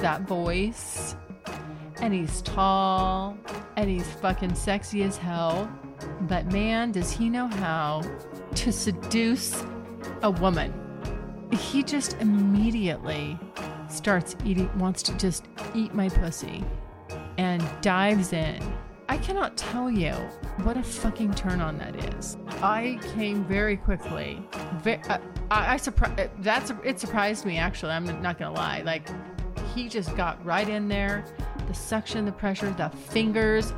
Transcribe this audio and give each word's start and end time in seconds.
That 0.00 0.22
voice, 0.22 1.16
and 2.00 2.14
he's 2.14 2.42
tall, 2.42 3.36
and 3.76 3.88
he's 3.88 4.08
fucking 4.14 4.54
sexy 4.54 5.02
as 5.02 5.16
hell. 5.16 5.70
But 6.22 6.52
man, 6.52 6.92
does 6.92 7.10
he 7.10 7.28
know 7.28 7.48
how 7.48 8.02
to 8.54 8.72
seduce 8.72 9.64
a 10.22 10.30
woman. 10.30 10.72
He 11.52 11.82
just 11.82 12.14
immediately 12.20 13.38
starts 13.88 14.36
eating, 14.44 14.70
wants 14.78 15.02
to 15.04 15.16
just 15.16 15.46
eat 15.74 15.94
my 15.94 16.08
pussy 16.08 16.64
and 17.38 17.66
dives 17.80 18.32
in. 18.32 18.60
I 19.08 19.16
cannot 19.16 19.56
tell 19.56 19.90
you 19.90 20.12
what 20.64 20.76
a 20.76 20.82
fucking 20.82 21.34
turn 21.34 21.60
on 21.60 21.78
that 21.78 21.96
is. 22.14 22.36
I 22.60 22.98
came 23.14 23.44
very 23.44 23.76
quickly. 23.76 24.42
Ve- 24.82 25.00
uh, 25.08 25.18
I, 25.50 25.74
I 25.74 25.76
surprised. 25.78 26.30
That's 26.40 26.72
it 26.84 27.00
surprised 27.00 27.46
me 27.46 27.56
actually. 27.56 27.92
I'm 27.92 28.20
not 28.20 28.38
gonna 28.38 28.54
lie. 28.54 28.82
Like 28.82 29.08
he 29.78 29.88
just 29.88 30.16
got 30.16 30.44
right 30.44 30.68
in 30.68 30.88
there. 30.88 31.24
The 31.68 31.74
suction, 31.74 32.24
the 32.24 32.32
pressure, 32.32 32.68
the 32.70 32.88
fingers. 32.88 33.72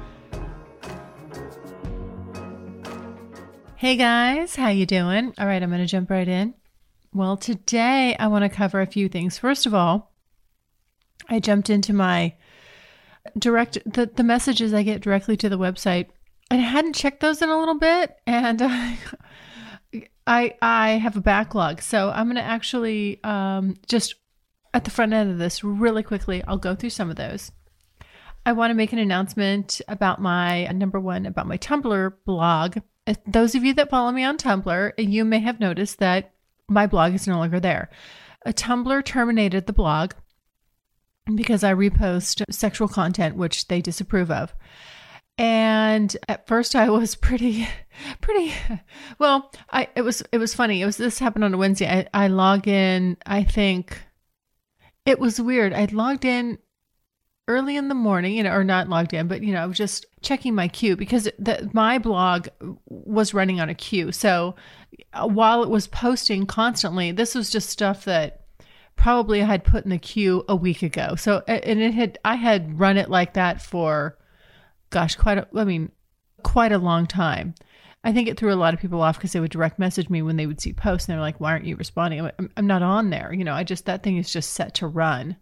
Hey 3.76 3.96
guys, 3.96 4.56
how 4.56 4.68
you 4.68 4.86
doing? 4.86 5.34
All 5.38 5.46
right, 5.46 5.62
I'm 5.62 5.68
going 5.68 5.82
to 5.82 5.86
jump 5.86 6.10
right 6.10 6.26
in. 6.26 6.54
Well, 7.12 7.36
today 7.36 8.16
I 8.18 8.28
want 8.28 8.44
to 8.44 8.48
cover 8.48 8.80
a 8.80 8.86
few 8.86 9.08
things. 9.10 9.36
First 9.36 9.66
of 9.66 9.74
all, 9.74 10.12
I 11.28 11.38
jumped 11.38 11.68
into 11.68 11.92
my 11.92 12.34
direct 13.38 13.78
the, 13.84 14.06
the 14.06 14.24
messages 14.24 14.72
I 14.72 14.82
get 14.82 15.02
directly 15.02 15.36
to 15.36 15.50
the 15.50 15.58
website. 15.58 16.06
I 16.50 16.56
hadn't 16.56 16.94
checked 16.94 17.20
those 17.20 17.42
in 17.42 17.50
a 17.50 17.58
little 17.58 17.78
bit 17.78 18.16
and 18.26 18.62
uh, 18.62 18.92
I 20.26 20.54
I 20.62 20.90
have 20.92 21.16
a 21.16 21.20
backlog. 21.20 21.82
So 21.82 22.10
I'm 22.10 22.26
going 22.26 22.36
to 22.36 22.42
actually 22.42 23.22
um, 23.22 23.76
just 23.86 24.14
at 24.72 24.84
the 24.84 24.90
front 24.90 25.12
end 25.12 25.30
of 25.30 25.38
this 25.38 25.64
really 25.64 26.02
quickly, 26.02 26.42
I'll 26.46 26.58
go 26.58 26.74
through 26.74 26.90
some 26.90 27.10
of 27.10 27.16
those. 27.16 27.52
I 28.46 28.52
want 28.52 28.70
to 28.70 28.74
make 28.74 28.92
an 28.92 28.98
announcement 28.98 29.80
about 29.88 30.20
my 30.20 30.64
number 30.66 30.98
one 30.98 31.26
about 31.26 31.46
my 31.46 31.58
Tumblr 31.58 32.14
blog. 32.24 32.78
Those 33.26 33.54
of 33.54 33.64
you 33.64 33.74
that 33.74 33.90
follow 33.90 34.12
me 34.12 34.24
on 34.24 34.38
Tumblr, 34.38 34.92
you 34.98 35.24
may 35.24 35.40
have 35.40 35.60
noticed 35.60 35.98
that 35.98 36.32
my 36.68 36.86
blog 36.86 37.14
is 37.14 37.26
no 37.26 37.38
longer 37.38 37.60
there. 37.60 37.90
A 38.46 38.52
Tumblr 38.52 39.04
terminated 39.04 39.66
the 39.66 39.72
blog 39.72 40.12
because 41.34 41.62
I 41.62 41.74
repost 41.74 42.42
sexual 42.50 42.88
content 42.88 43.36
which 43.36 43.68
they 43.68 43.82
disapprove 43.82 44.30
of. 44.30 44.54
And 45.36 46.16
at 46.28 46.46
first 46.46 46.74
I 46.74 46.88
was 46.90 47.14
pretty 47.14 47.68
pretty 48.20 48.52
well, 49.18 49.50
I 49.70 49.88
it 49.94 50.02
was 50.02 50.22
it 50.32 50.38
was 50.38 50.54
funny. 50.54 50.80
It 50.80 50.86
was 50.86 50.96
this 50.96 51.18
happened 51.18 51.44
on 51.44 51.54
a 51.54 51.58
Wednesday. 51.58 51.88
I, 52.14 52.24
I 52.24 52.28
log 52.28 52.68
in, 52.68 53.16
I 53.26 53.44
think 53.44 53.98
it 55.06 55.18
was 55.18 55.40
weird. 55.40 55.72
I 55.72 55.86
logged 55.86 56.24
in 56.24 56.58
early 57.48 57.76
in 57.76 57.88
the 57.88 57.94
morning, 57.94 58.36
you 58.36 58.44
know, 58.44 58.52
or 58.52 58.62
not 58.62 58.88
logged 58.88 59.12
in, 59.12 59.26
but 59.26 59.42
you 59.42 59.52
know, 59.52 59.62
I 59.62 59.66
was 59.66 59.76
just 59.76 60.06
checking 60.22 60.54
my 60.54 60.68
queue 60.68 60.96
because 60.96 61.24
the, 61.38 61.68
my 61.72 61.98
blog 61.98 62.48
was 62.86 63.34
running 63.34 63.60
on 63.60 63.68
a 63.68 63.74
queue. 63.74 64.12
So 64.12 64.54
uh, 65.12 65.26
while 65.26 65.62
it 65.62 65.68
was 65.68 65.88
posting 65.88 66.46
constantly, 66.46 67.10
this 67.10 67.34
was 67.34 67.50
just 67.50 67.68
stuff 67.68 68.04
that 68.04 68.44
probably 68.94 69.42
I 69.42 69.46
had 69.46 69.64
put 69.64 69.84
in 69.84 69.90
the 69.90 69.98
queue 69.98 70.44
a 70.48 70.54
week 70.54 70.82
ago. 70.82 71.16
So 71.16 71.42
and 71.48 71.80
it 71.80 71.94
had 71.94 72.18
I 72.24 72.36
had 72.36 72.78
run 72.78 72.96
it 72.96 73.10
like 73.10 73.34
that 73.34 73.60
for 73.60 74.16
gosh, 74.90 75.16
quite 75.16 75.38
a, 75.38 75.48
I 75.56 75.64
mean, 75.64 75.90
quite 76.42 76.72
a 76.72 76.78
long 76.78 77.06
time. 77.06 77.54
I 78.02 78.12
think 78.12 78.28
it 78.28 78.38
threw 78.38 78.52
a 78.52 78.56
lot 78.56 78.72
of 78.72 78.80
people 78.80 79.02
off 79.02 79.16
because 79.16 79.32
they 79.32 79.40
would 79.40 79.50
direct 79.50 79.78
message 79.78 80.08
me 80.08 80.22
when 80.22 80.36
they 80.36 80.46
would 80.46 80.60
see 80.60 80.72
posts 80.72 81.08
and 81.08 81.14
they're 81.14 81.20
like, 81.20 81.38
why 81.38 81.52
aren't 81.52 81.66
you 81.66 81.76
responding? 81.76 82.20
I'm, 82.38 82.50
I'm 82.56 82.66
not 82.66 82.82
on 82.82 83.10
there. 83.10 83.32
You 83.32 83.44
know, 83.44 83.52
I 83.52 83.62
just, 83.62 83.84
that 83.86 84.02
thing 84.02 84.16
is 84.16 84.32
just 84.32 84.52
set 84.52 84.74
to 84.76 84.86
run. 84.86 85.36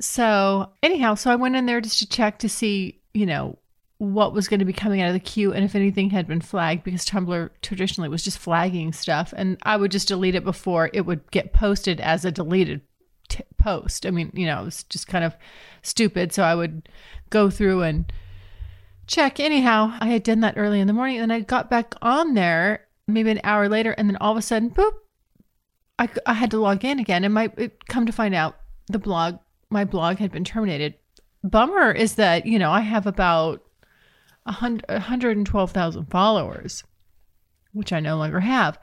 So, 0.00 0.70
anyhow, 0.82 1.14
so 1.14 1.30
I 1.30 1.36
went 1.36 1.56
in 1.56 1.66
there 1.66 1.80
just 1.80 2.00
to 2.00 2.08
check 2.08 2.38
to 2.40 2.48
see, 2.48 3.00
you 3.14 3.24
know, 3.24 3.58
what 3.98 4.34
was 4.34 4.48
going 4.48 4.58
to 4.58 4.66
be 4.66 4.72
coming 4.72 5.00
out 5.00 5.08
of 5.08 5.14
the 5.14 5.20
queue 5.20 5.52
and 5.52 5.64
if 5.64 5.74
anything 5.74 6.10
had 6.10 6.26
been 6.26 6.40
flagged 6.40 6.84
because 6.84 7.06
Tumblr 7.06 7.48
traditionally 7.62 8.10
was 8.10 8.22
just 8.22 8.36
flagging 8.36 8.92
stuff 8.92 9.32
and 9.34 9.56
I 9.62 9.78
would 9.78 9.90
just 9.90 10.08
delete 10.08 10.34
it 10.34 10.44
before 10.44 10.90
it 10.92 11.06
would 11.06 11.30
get 11.30 11.54
posted 11.54 11.98
as 12.00 12.24
a 12.24 12.30
deleted 12.30 12.82
t- 13.28 13.44
post. 13.56 14.04
I 14.04 14.10
mean, 14.10 14.30
you 14.34 14.44
know, 14.44 14.60
it 14.60 14.64
was 14.66 14.84
just 14.84 15.08
kind 15.08 15.24
of 15.24 15.34
stupid. 15.82 16.32
So 16.32 16.42
I 16.42 16.54
would 16.54 16.90
go 17.30 17.48
through 17.48 17.82
and 17.82 18.12
check. 19.06 19.40
Anyhow, 19.40 19.96
I 20.00 20.08
had 20.08 20.22
done 20.22 20.40
that 20.40 20.56
early 20.56 20.80
in 20.80 20.86
the 20.86 20.92
morning 20.92 21.18
and 21.18 21.32
I 21.32 21.40
got 21.40 21.70
back 21.70 21.94
on 22.02 22.34
there 22.34 22.86
maybe 23.06 23.30
an 23.30 23.40
hour 23.44 23.68
later 23.68 23.92
and 23.92 24.08
then 24.08 24.16
all 24.16 24.32
of 24.32 24.38
a 24.38 24.42
sudden, 24.42 24.70
boop, 24.70 24.92
I, 25.98 26.08
I 26.26 26.34
had 26.34 26.50
to 26.50 26.58
log 26.58 26.84
in 26.84 26.98
again 26.98 27.24
and 27.24 27.32
my 27.32 27.50
it, 27.56 27.86
come 27.86 28.06
to 28.06 28.12
find 28.12 28.34
out 28.34 28.56
the 28.88 28.98
blog 28.98 29.38
my 29.70 29.84
blog 29.84 30.18
had 30.18 30.32
been 30.32 30.44
terminated. 30.44 30.94
Bummer 31.42 31.92
is 31.92 32.16
that, 32.16 32.46
you 32.46 32.58
know, 32.58 32.70
I 32.70 32.80
have 32.80 33.06
about 33.06 33.62
100, 34.44 34.84
112,000 34.88 36.06
followers, 36.06 36.84
which 37.72 37.92
I 37.92 38.00
no 38.00 38.16
longer 38.16 38.40
have. 38.40 38.78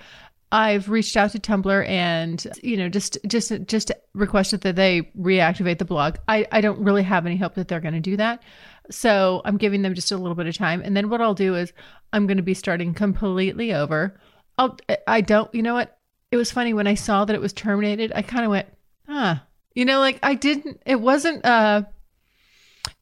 I've 0.51 0.89
reached 0.89 1.17
out 1.17 1.31
to 1.31 1.39
Tumblr 1.39 1.87
and 1.89 2.45
you 2.61 2.77
know 2.77 2.87
just 2.87 3.17
just 3.25 3.51
just 3.65 3.91
requested 4.13 4.61
that 4.61 4.75
they 4.75 5.01
reactivate 5.19 5.79
the 5.79 5.85
blog. 5.85 6.17
I 6.27 6.45
I 6.51 6.61
don't 6.61 6.79
really 6.79 7.01
have 7.01 7.25
any 7.25 7.37
hope 7.37 7.55
that 7.55 7.67
they're 7.67 7.79
going 7.79 7.95
to 7.95 7.99
do 7.99 8.15
that. 8.17 8.43
So 8.91 9.41
I'm 9.45 9.57
giving 9.57 9.81
them 9.81 9.95
just 9.95 10.11
a 10.11 10.17
little 10.17 10.35
bit 10.35 10.47
of 10.47 10.57
time. 10.57 10.81
And 10.83 10.95
then 10.95 11.09
what 11.09 11.21
I'll 11.21 11.33
do 11.33 11.55
is 11.55 11.71
I'm 12.11 12.27
going 12.27 12.37
to 12.37 12.43
be 12.43 12.53
starting 12.53 12.93
completely 12.93 13.73
over. 13.73 14.19
I'll, 14.57 14.77
I 15.07 15.21
don't, 15.21 15.53
you 15.55 15.63
know 15.63 15.73
what? 15.73 15.97
It 16.31 16.37
was 16.37 16.51
funny 16.51 16.73
when 16.73 16.87
I 16.87 16.95
saw 16.95 17.25
that 17.25 17.35
it 17.35 17.41
was 17.41 17.53
terminated. 17.53 18.11
I 18.13 18.21
kind 18.21 18.43
of 18.43 18.51
went, 18.51 18.67
huh, 19.07 19.35
you 19.73 19.85
know, 19.85 19.99
like 19.99 20.19
I 20.21 20.33
didn't, 20.33 20.81
it 20.85 20.99
wasn't, 20.99 21.45
uh, 21.45 21.83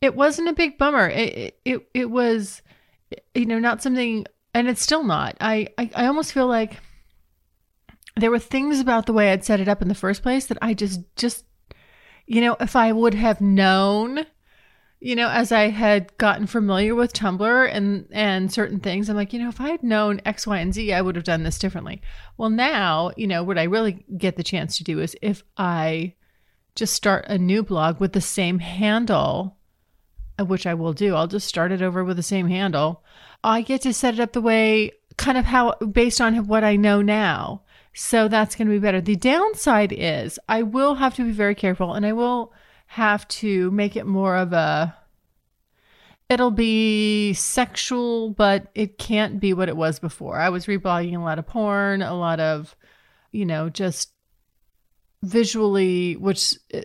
it 0.02 0.16
wasn't 0.16 0.50
a 0.50 0.53
big 0.53 0.78
bummer. 0.78 1.09
It, 1.09 1.59
it, 1.66 1.88
it 1.94 2.09
was, 2.09 2.62
you 3.34 3.46
know, 3.46 3.59
not 3.59 3.81
something, 3.81 4.25
and 4.53 4.68
it's 4.68 4.81
still 4.81 5.03
not. 5.03 5.38
I, 5.42 5.68
I, 5.78 5.90
I 5.96 6.06
almost 6.08 6.34
feel 6.34 6.48
like 6.48 6.78
there 8.18 8.31
were 8.31 8.40
things 8.40 8.80
about 8.80 9.06
the 9.06 9.13
way 9.13 9.31
I'd 9.31 9.46
set 9.46 9.59
it 9.59 9.68
up 9.68 9.81
in 9.81 9.88
the 9.88 9.96
first 9.96 10.22
place 10.22 10.46
that 10.48 10.58
I 10.62 10.74
just, 10.74 11.02
just, 11.16 11.46
you 12.28 12.42
know, 12.42 12.56
if 12.59 12.75
I 12.75 12.92
would 12.92 13.13
have 13.13 13.42
known 13.42 14.25
you 15.03 15.16
know, 15.16 15.29
as 15.29 15.51
I 15.51 15.69
had 15.69 16.16
gotten 16.17 16.45
familiar 16.45 16.94
with 16.94 17.12
Tumblr 17.12 17.69
and 17.73 18.07
and 18.12 18.53
certain 18.53 18.79
things, 18.79 19.09
I'm 19.09 19.16
like, 19.16 19.34
you 19.34 19.39
know, 19.39 19.50
if 19.50 19.59
I 19.59 19.69
had 19.69 19.81
known 19.81 20.22
X, 20.25 20.45
Y, 20.45 20.59
and 20.59 20.72
Z, 20.73 20.94
I 20.94 21.01
would 21.01 21.16
have 21.16 21.25
done 21.25 21.41
this 21.41 21.57
differently. 21.57 22.03
Well, 22.38 22.51
now, 22.51 23.12
you 23.17 23.25
know, 23.25 23.44
what 23.44 23.57
I 23.57 23.63
really 23.63 24.06
get 24.16 24.35
the 24.35 24.44
chance 24.44 24.78
to 24.78 24.84
do 24.84 25.00
is 25.00 25.17
if 25.23 25.44
I 25.57 26.13
just 26.75 26.94
start 26.94 27.25
a 27.28 27.39
new 27.39 27.63
blog 27.63 28.00
with 28.00 28.13
the 28.13 28.22
same 28.22 28.59
handle, 28.59 29.57
uh, 30.39 30.45
which 30.45 30.67
I 30.67 30.75
will 30.75 30.94
do, 30.94 31.16
I'll 31.16 31.28
just 31.28 31.47
start 31.47 31.72
it 31.72 31.81
over 31.81 32.03
with 32.03 32.18
the 32.18 32.23
same 32.23 32.47
handle. 32.47 33.03
I 33.44 33.63
get 33.63 33.81
to 33.81 33.94
set 33.94 34.13
it 34.13 34.19
up 34.19 34.33
the 34.33 34.39
way 34.39 34.91
kind 35.18 35.38
of 35.38 35.45
how 35.45 35.74
based 35.77 36.21
on 36.21 36.45
what 36.45 36.63
I 36.63 36.75
know 36.75 37.01
now. 37.01 37.63
So 37.94 38.27
that's 38.27 38.56
going 38.56 38.68
to 38.68 38.74
be 38.74 38.80
better. 38.80 39.01
The 39.01 39.15
downside 39.15 39.92
is 39.92 40.38
I 40.48 40.62
will 40.62 40.95
have 40.95 41.15
to 41.15 41.25
be 41.25 41.31
very 41.31 41.56
careful 41.56 41.94
and 41.95 42.06
I 42.06 42.13
will 42.13 42.53
have 42.91 43.25
to 43.29 43.71
make 43.71 43.95
it 43.95 44.05
more 44.05 44.35
of 44.35 44.51
a 44.51 44.93
it'll 46.27 46.51
be 46.51 47.31
sexual 47.31 48.31
but 48.31 48.67
it 48.75 48.97
can't 48.97 49.39
be 49.39 49.53
what 49.53 49.69
it 49.69 49.77
was 49.77 49.97
before. 49.97 50.38
I 50.38 50.49
was 50.49 50.65
reblogging 50.65 51.15
a 51.15 51.23
lot 51.23 51.39
of 51.39 51.47
porn 51.47 52.01
a 52.01 52.13
lot 52.13 52.41
of 52.41 52.75
you 53.31 53.45
know 53.45 53.69
just 53.69 54.11
visually 55.23 56.17
which 56.17 56.55
uh, 56.73 56.81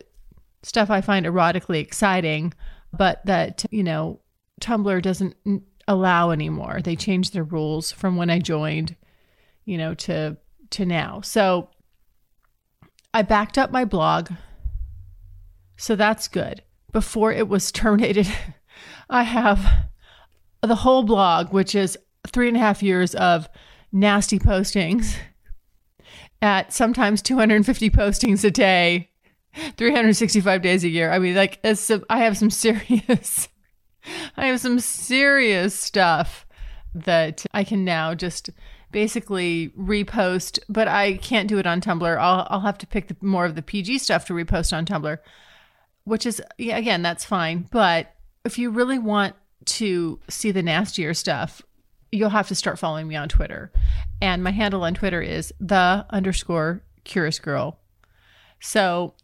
stuff 0.63 0.91
i 0.91 1.01
find 1.01 1.27
erotically 1.27 1.81
exciting 1.81 2.53
but 2.93 3.25
that 3.27 3.65
you 3.73 3.83
know 3.83 4.21
tumblr 4.61 5.03
doesn't 5.03 5.35
allow 5.89 6.31
anymore. 6.31 6.81
They 6.83 6.95
changed 6.95 7.33
their 7.33 7.43
rules 7.43 7.91
from 7.91 8.15
when 8.15 8.31
i 8.31 8.39
joined 8.39 8.95
you 9.65 9.77
know 9.77 9.95
to 9.95 10.37
to 10.71 10.87
now. 10.87 11.21
So 11.23 11.71
i 13.13 13.23
backed 13.23 13.59
up 13.59 13.73
my 13.73 13.85
blog 13.85 14.31
so 15.77 15.97
that's 15.97 16.29
good. 16.29 16.63
Before 16.93 17.33
it 17.33 17.49
was 17.49 17.71
terminated, 17.73 18.29
I 19.11 19.23
have 19.23 19.89
the 20.63 20.77
whole 20.77 21.03
blog, 21.03 21.53
which 21.53 21.75
is 21.75 21.99
three 22.29 22.49
and 22.49 22.57
a 22.57 22.61
half 22.61 22.83
years 22.83 23.15
of 23.15 23.49
nasty 23.93 24.39
postings 24.39 25.17
at 26.43 26.73
sometimes 26.73 27.23
250 27.23 27.91
postings 27.91 28.45
a 28.45 28.51
day, 28.51 29.11
365 29.77 30.63
days 30.63 30.85
a 30.85 30.89
year. 30.89 31.11
I 31.11 31.19
mean, 31.19 31.35
like, 31.35 31.61
some, 31.75 32.05
I 32.11 32.19
have 32.19 32.37
some 32.37 32.51
serious, 32.51 33.49
I 34.37 34.47
have 34.47 34.61
some 34.61 34.79
serious 34.81 35.79
stuff 35.79 36.47
that 36.95 37.45
I 37.53 37.65
can 37.65 37.85
now 37.85 38.15
just 38.15 38.51
basically 38.93 39.71
repost, 39.79 40.59
but 40.69 40.89
I 40.89 41.19
can't 41.19 41.49
do 41.49 41.59
it 41.59 41.67
on 41.67 41.81
Tumblr. 41.81 42.19
I'll, 42.19 42.47
I'll 42.49 42.61
have 42.61 42.79
to 42.79 42.87
pick 42.87 43.09
the, 43.09 43.17
more 43.21 43.45
of 43.45 43.55
the 43.55 43.63
PG 43.63 43.99
stuff 43.99 44.27
to 44.27 44.33
repost 44.33 44.75
on 44.75 44.87
Tumblr, 44.87 45.19
which 46.07 46.25
is, 46.25 46.41
yeah, 46.57 46.77
again, 46.79 47.03
that's 47.03 47.25
fine. 47.25 47.69
But 47.71 48.15
if 48.45 48.59
you 48.59 48.71
really 48.71 48.99
want 48.99 49.35
to 49.67 50.21
see 50.29 50.53
the 50.53 50.63
nastier 50.63 51.13
stuff, 51.15 51.63
you'll 52.13 52.31
have 52.31 52.47
to 52.49 52.55
start 52.55 52.79
following 52.79 53.09
me 53.09 53.17
on 53.17 53.29
Twitter. 53.29 53.73
And 54.23 54.43
my 54.43 54.53
handle 54.53 54.85
on 54.85 54.95
Twitter 54.95 55.21
is 55.21 55.53
the 55.59 56.07
underscore 56.09 56.85
curious 57.03 57.41
girl. 57.41 57.81
So 58.61 59.15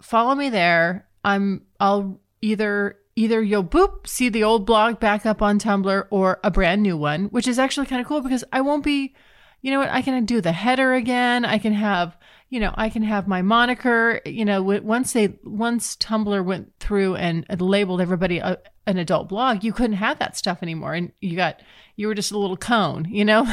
follow 0.00 0.36
me 0.36 0.50
there. 0.50 1.08
I'm 1.24 1.62
I'll 1.80 2.20
either 2.40 2.96
either 3.16 3.42
you'll 3.42 3.64
boop 3.64 4.06
see 4.06 4.28
the 4.28 4.44
old 4.44 4.64
blog 4.64 5.00
back 5.00 5.26
up 5.26 5.42
on 5.42 5.58
Tumblr 5.58 6.06
or 6.10 6.38
a 6.44 6.50
brand 6.50 6.82
new 6.82 6.96
one, 6.96 7.24
which 7.26 7.48
is 7.48 7.58
actually 7.58 7.86
kind 7.86 8.00
of 8.00 8.06
cool 8.06 8.20
because 8.20 8.44
I 8.52 8.60
won't 8.60 8.84
be 8.84 9.14
you 9.62 9.72
know 9.72 9.80
what 9.80 9.90
I 9.90 10.00
can 10.00 10.24
do 10.24 10.40
the 10.40 10.52
header 10.52 10.94
again. 10.94 11.44
I 11.44 11.58
can 11.58 11.74
have 11.74 12.16
you 12.50 12.60
know 12.60 12.74
I 12.74 12.90
can 12.90 13.02
have 13.02 13.26
my 13.26 13.40
moniker. 13.40 14.20
You 14.26 14.44
know 14.44 14.62
once 14.62 15.12
they 15.12 15.38
once 15.44 15.96
Tumblr 15.96 16.44
went 16.44 16.72
through 16.80 17.16
and 17.16 17.46
labeled 17.60 18.00
everybody 18.00 18.38
a, 18.38 18.58
an 18.86 18.98
adult 18.98 19.28
blog, 19.28 19.64
you 19.64 19.72
couldn't 19.72 19.96
have 19.96 20.18
that 20.18 20.36
stuff 20.36 20.62
anymore, 20.62 20.94
and 20.94 21.12
you 21.20 21.36
got 21.36 21.62
you 21.96 22.08
were 22.08 22.14
just 22.14 22.32
a 22.32 22.38
little 22.38 22.56
cone, 22.56 23.06
you 23.08 23.24
know. 23.24 23.46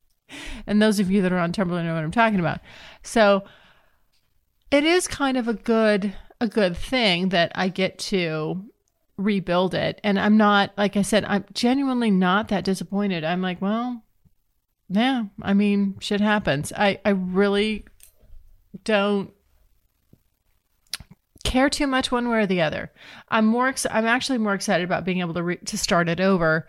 and 0.66 0.80
those 0.80 1.00
of 1.00 1.10
you 1.10 1.20
that 1.22 1.32
are 1.32 1.38
on 1.38 1.52
Tumblr 1.52 1.84
know 1.84 1.94
what 1.94 2.04
I'm 2.04 2.10
talking 2.10 2.40
about. 2.40 2.60
So 3.02 3.44
it 4.70 4.84
is 4.84 5.08
kind 5.08 5.36
of 5.36 5.48
a 5.48 5.54
good 5.54 6.14
a 6.40 6.46
good 6.46 6.76
thing 6.76 7.30
that 7.30 7.52
I 7.54 7.68
get 7.68 7.98
to 7.98 8.64
rebuild 9.16 9.74
it. 9.74 10.00
And 10.04 10.18
I'm 10.18 10.36
not 10.36 10.72
like 10.78 10.96
I 10.96 11.02
said, 11.02 11.24
I'm 11.24 11.44
genuinely 11.52 12.10
not 12.10 12.48
that 12.48 12.64
disappointed. 12.64 13.24
I'm 13.24 13.42
like, 13.42 13.60
well, 13.60 14.04
yeah, 14.88 15.24
I 15.42 15.54
mean, 15.54 15.96
shit 16.00 16.20
happens. 16.20 16.72
I 16.76 17.00
I 17.04 17.10
really 17.10 17.84
don't 18.84 19.32
care 21.44 21.70
too 21.70 21.86
much 21.86 22.12
one 22.12 22.28
way 22.28 22.38
or 22.38 22.46
the 22.46 22.60
other. 22.60 22.92
I'm 23.28 23.46
more 23.46 23.68
ex- 23.68 23.86
I'm 23.90 24.06
actually 24.06 24.38
more 24.38 24.54
excited 24.54 24.84
about 24.84 25.04
being 25.04 25.20
able 25.20 25.34
to 25.34 25.42
re- 25.42 25.56
to 25.56 25.78
start 25.78 26.08
it 26.08 26.20
over 26.20 26.68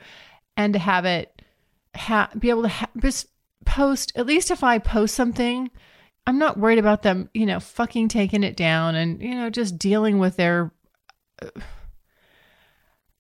and 0.56 0.74
to 0.74 0.80
have 0.80 1.06
it 1.06 1.42
ha- 1.96 2.32
be 2.38 2.50
able 2.50 2.64
to 2.64 2.70
ha- 2.70 2.90
post 3.66 4.12
at 4.16 4.26
least 4.26 4.52
if 4.52 4.64
I 4.64 4.80
post 4.80 5.16
something 5.16 5.70
I'm 6.26 6.38
not 6.38 6.60
worried 6.60 6.78
about 6.78 7.02
them, 7.02 7.30
you 7.34 7.46
know, 7.46 7.60
fucking 7.60 8.10
taking 8.10 8.44
it 8.44 8.56
down 8.56 8.96
and 8.96 9.22
you 9.22 9.36
know 9.36 9.50
just 9.50 9.78
dealing 9.78 10.20
with 10.20 10.38
their 10.38 10.72
uh, 11.42 11.50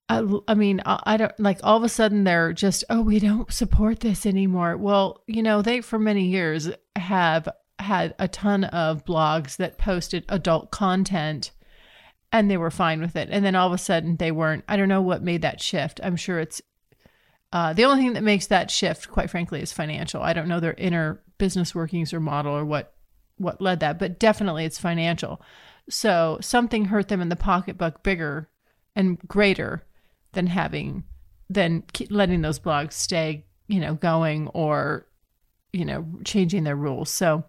I, 0.09 0.23
I 0.47 0.55
mean, 0.55 0.81
I, 0.85 1.01
I 1.05 1.17
don't 1.17 1.39
like 1.39 1.59
all 1.63 1.77
of 1.77 1.83
a 1.83 1.89
sudden 1.89 2.23
they're 2.23 2.51
just, 2.51 2.83
oh, 2.89 3.01
we 3.01 3.19
don't 3.19 3.51
support 3.53 3.99
this 3.99 4.25
anymore. 4.25 4.75
Well, 4.75 5.23
you 5.27 5.43
know, 5.43 5.61
they 5.61 5.81
for 5.81 5.99
many 5.99 6.25
years 6.25 6.69
have 6.95 7.47
had 7.79 8.13
a 8.19 8.27
ton 8.27 8.65
of 8.65 9.05
blogs 9.05 9.57
that 9.57 9.77
posted 9.77 10.25
adult 10.29 10.71
content 10.71 11.51
and 12.31 12.49
they 12.49 12.57
were 12.57 12.71
fine 12.71 13.01
with 13.01 13.15
it. 13.15 13.29
And 13.31 13.43
then 13.43 13.55
all 13.55 13.67
of 13.67 13.73
a 13.73 13.77
sudden 13.77 14.17
they 14.17 14.31
weren't. 14.31 14.63
I 14.67 14.77
don't 14.77 14.89
know 14.89 15.01
what 15.01 15.23
made 15.23 15.41
that 15.41 15.61
shift. 15.61 15.99
I'm 16.03 16.15
sure 16.15 16.39
it's 16.39 16.61
uh, 17.51 17.73
the 17.73 17.85
only 17.85 18.03
thing 18.03 18.13
that 18.13 18.23
makes 18.23 18.47
that 18.47 18.69
shift, 18.69 19.09
quite 19.09 19.29
frankly, 19.29 19.61
is 19.61 19.73
financial. 19.73 20.21
I 20.21 20.33
don't 20.33 20.47
know 20.47 20.59
their 20.59 20.75
inner 20.75 21.21
business 21.39 21.73
workings 21.73 22.13
or 22.13 22.19
model 22.19 22.53
or 22.53 22.65
what 22.65 22.93
what 23.37 23.61
led 23.61 23.79
that, 23.79 23.97
but 23.97 24.19
definitely 24.19 24.65
it's 24.65 24.77
financial. 24.77 25.41
So 25.89 26.37
something 26.41 26.85
hurt 26.85 27.07
them 27.07 27.21
in 27.21 27.29
the 27.29 27.35
pocketbook 27.35 28.03
bigger 28.03 28.49
and 28.95 29.17
greater 29.27 29.85
than 30.33 30.47
having 30.47 31.05
than 31.49 31.83
letting 32.09 32.41
those 32.41 32.59
blogs 32.59 32.93
stay, 32.93 33.45
you 33.67 33.79
know, 33.79 33.95
going 33.95 34.49
or 34.49 35.07
you 35.71 35.85
know, 35.85 36.05
changing 36.23 36.63
their 36.63 36.75
rules. 36.75 37.09
So 37.09 37.43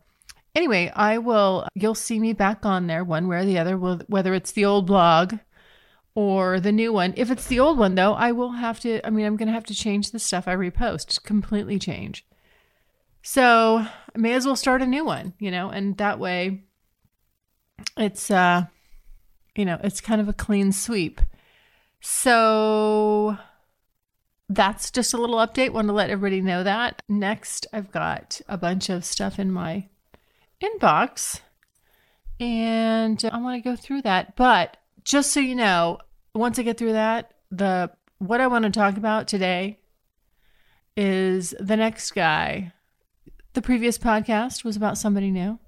anyway, 0.55 0.93
I 0.95 1.19
will 1.19 1.67
you'll 1.75 1.95
see 1.95 2.19
me 2.21 2.33
back 2.33 2.65
on 2.65 2.87
there 2.87 3.05
one 3.05 3.29
way 3.29 3.39
or 3.39 3.45
the 3.45 3.59
other, 3.59 3.77
whether 3.77 4.35
it's 4.35 4.53
the 4.53 4.65
old 4.65 4.87
blog 4.87 5.35
or 6.15 6.61
the 6.61 6.73
new 6.73 6.93
one. 6.93 7.15
If 7.17 7.31
it's 7.31 7.47
the 7.47 7.61
old 7.61 7.79
one 7.79 7.95
though, 7.95 8.15
I 8.15 8.33
will 8.33 8.53
have 8.53 8.81
to 8.81 9.05
I 9.07 9.11
mean, 9.11 9.27
I'm 9.27 9.37
going 9.37 9.49
to 9.49 9.55
have 9.55 9.65
to 9.65 9.75
change 9.75 10.11
the 10.11 10.19
stuff 10.19 10.49
I 10.49 10.55
repost, 10.55 11.23
completely 11.25 11.79
change. 11.79 12.27
So, 13.23 13.85
I 14.15 14.19
may 14.19 14.33
as 14.33 14.47
well 14.47 14.57
start 14.57 14.81
a 14.81 14.87
new 14.87 15.05
one, 15.05 15.35
you 15.39 15.51
know, 15.51 15.69
and 15.69 15.97
that 15.99 16.19
way 16.19 16.65
it's 17.97 18.31
uh 18.31 18.67
you 19.57 19.65
know, 19.65 19.79
it's 19.83 20.01
kind 20.01 20.21
of 20.21 20.29
a 20.29 20.33
clean 20.33 20.73
sweep. 20.73 21.21
So 22.01 23.37
that's 24.49 24.91
just 24.91 25.13
a 25.13 25.19
little 25.19 25.37
update. 25.37 25.71
Want 25.71 25.89
to 25.89 25.93
let 25.93 26.11
everybody 26.11 26.41
know 26.41 26.63
that. 26.63 27.03
Next, 27.09 27.67
I've 27.73 27.91
got 27.91 28.41
a 28.49 28.57
bunch 28.57 28.89
of 28.89 29.05
stuff 29.05 29.39
in 29.39 29.53
my 29.53 29.89
inbox 30.63 31.41
and 32.41 33.23
I 33.31 33.39
want 33.39 33.63
to 33.63 33.69
go 33.69 33.77
through 33.77 34.03
that. 34.03 34.35
But 34.37 34.79
just 35.05 35.33
so 35.33 35.41
you 35.41 35.55
know, 35.55 35.99
once 36.35 36.59
I 36.59 36.63
get 36.63 36.79
through 36.79 36.93
that, 36.93 37.35
the 37.51 37.91
what 38.19 38.41
I 38.41 38.47
want 38.47 38.65
to 38.65 38.71
talk 38.71 38.97
about 38.97 39.29
today 39.29 39.79
is 40.97 41.55
the 41.61 41.77
next 41.77 42.13
guy. 42.13 42.73
The 43.53 43.63
previous 43.63 43.99
podcast 43.99 44.65
was 44.65 44.77
about 44.77 44.99
somebody 44.99 45.31
new. 45.31 45.59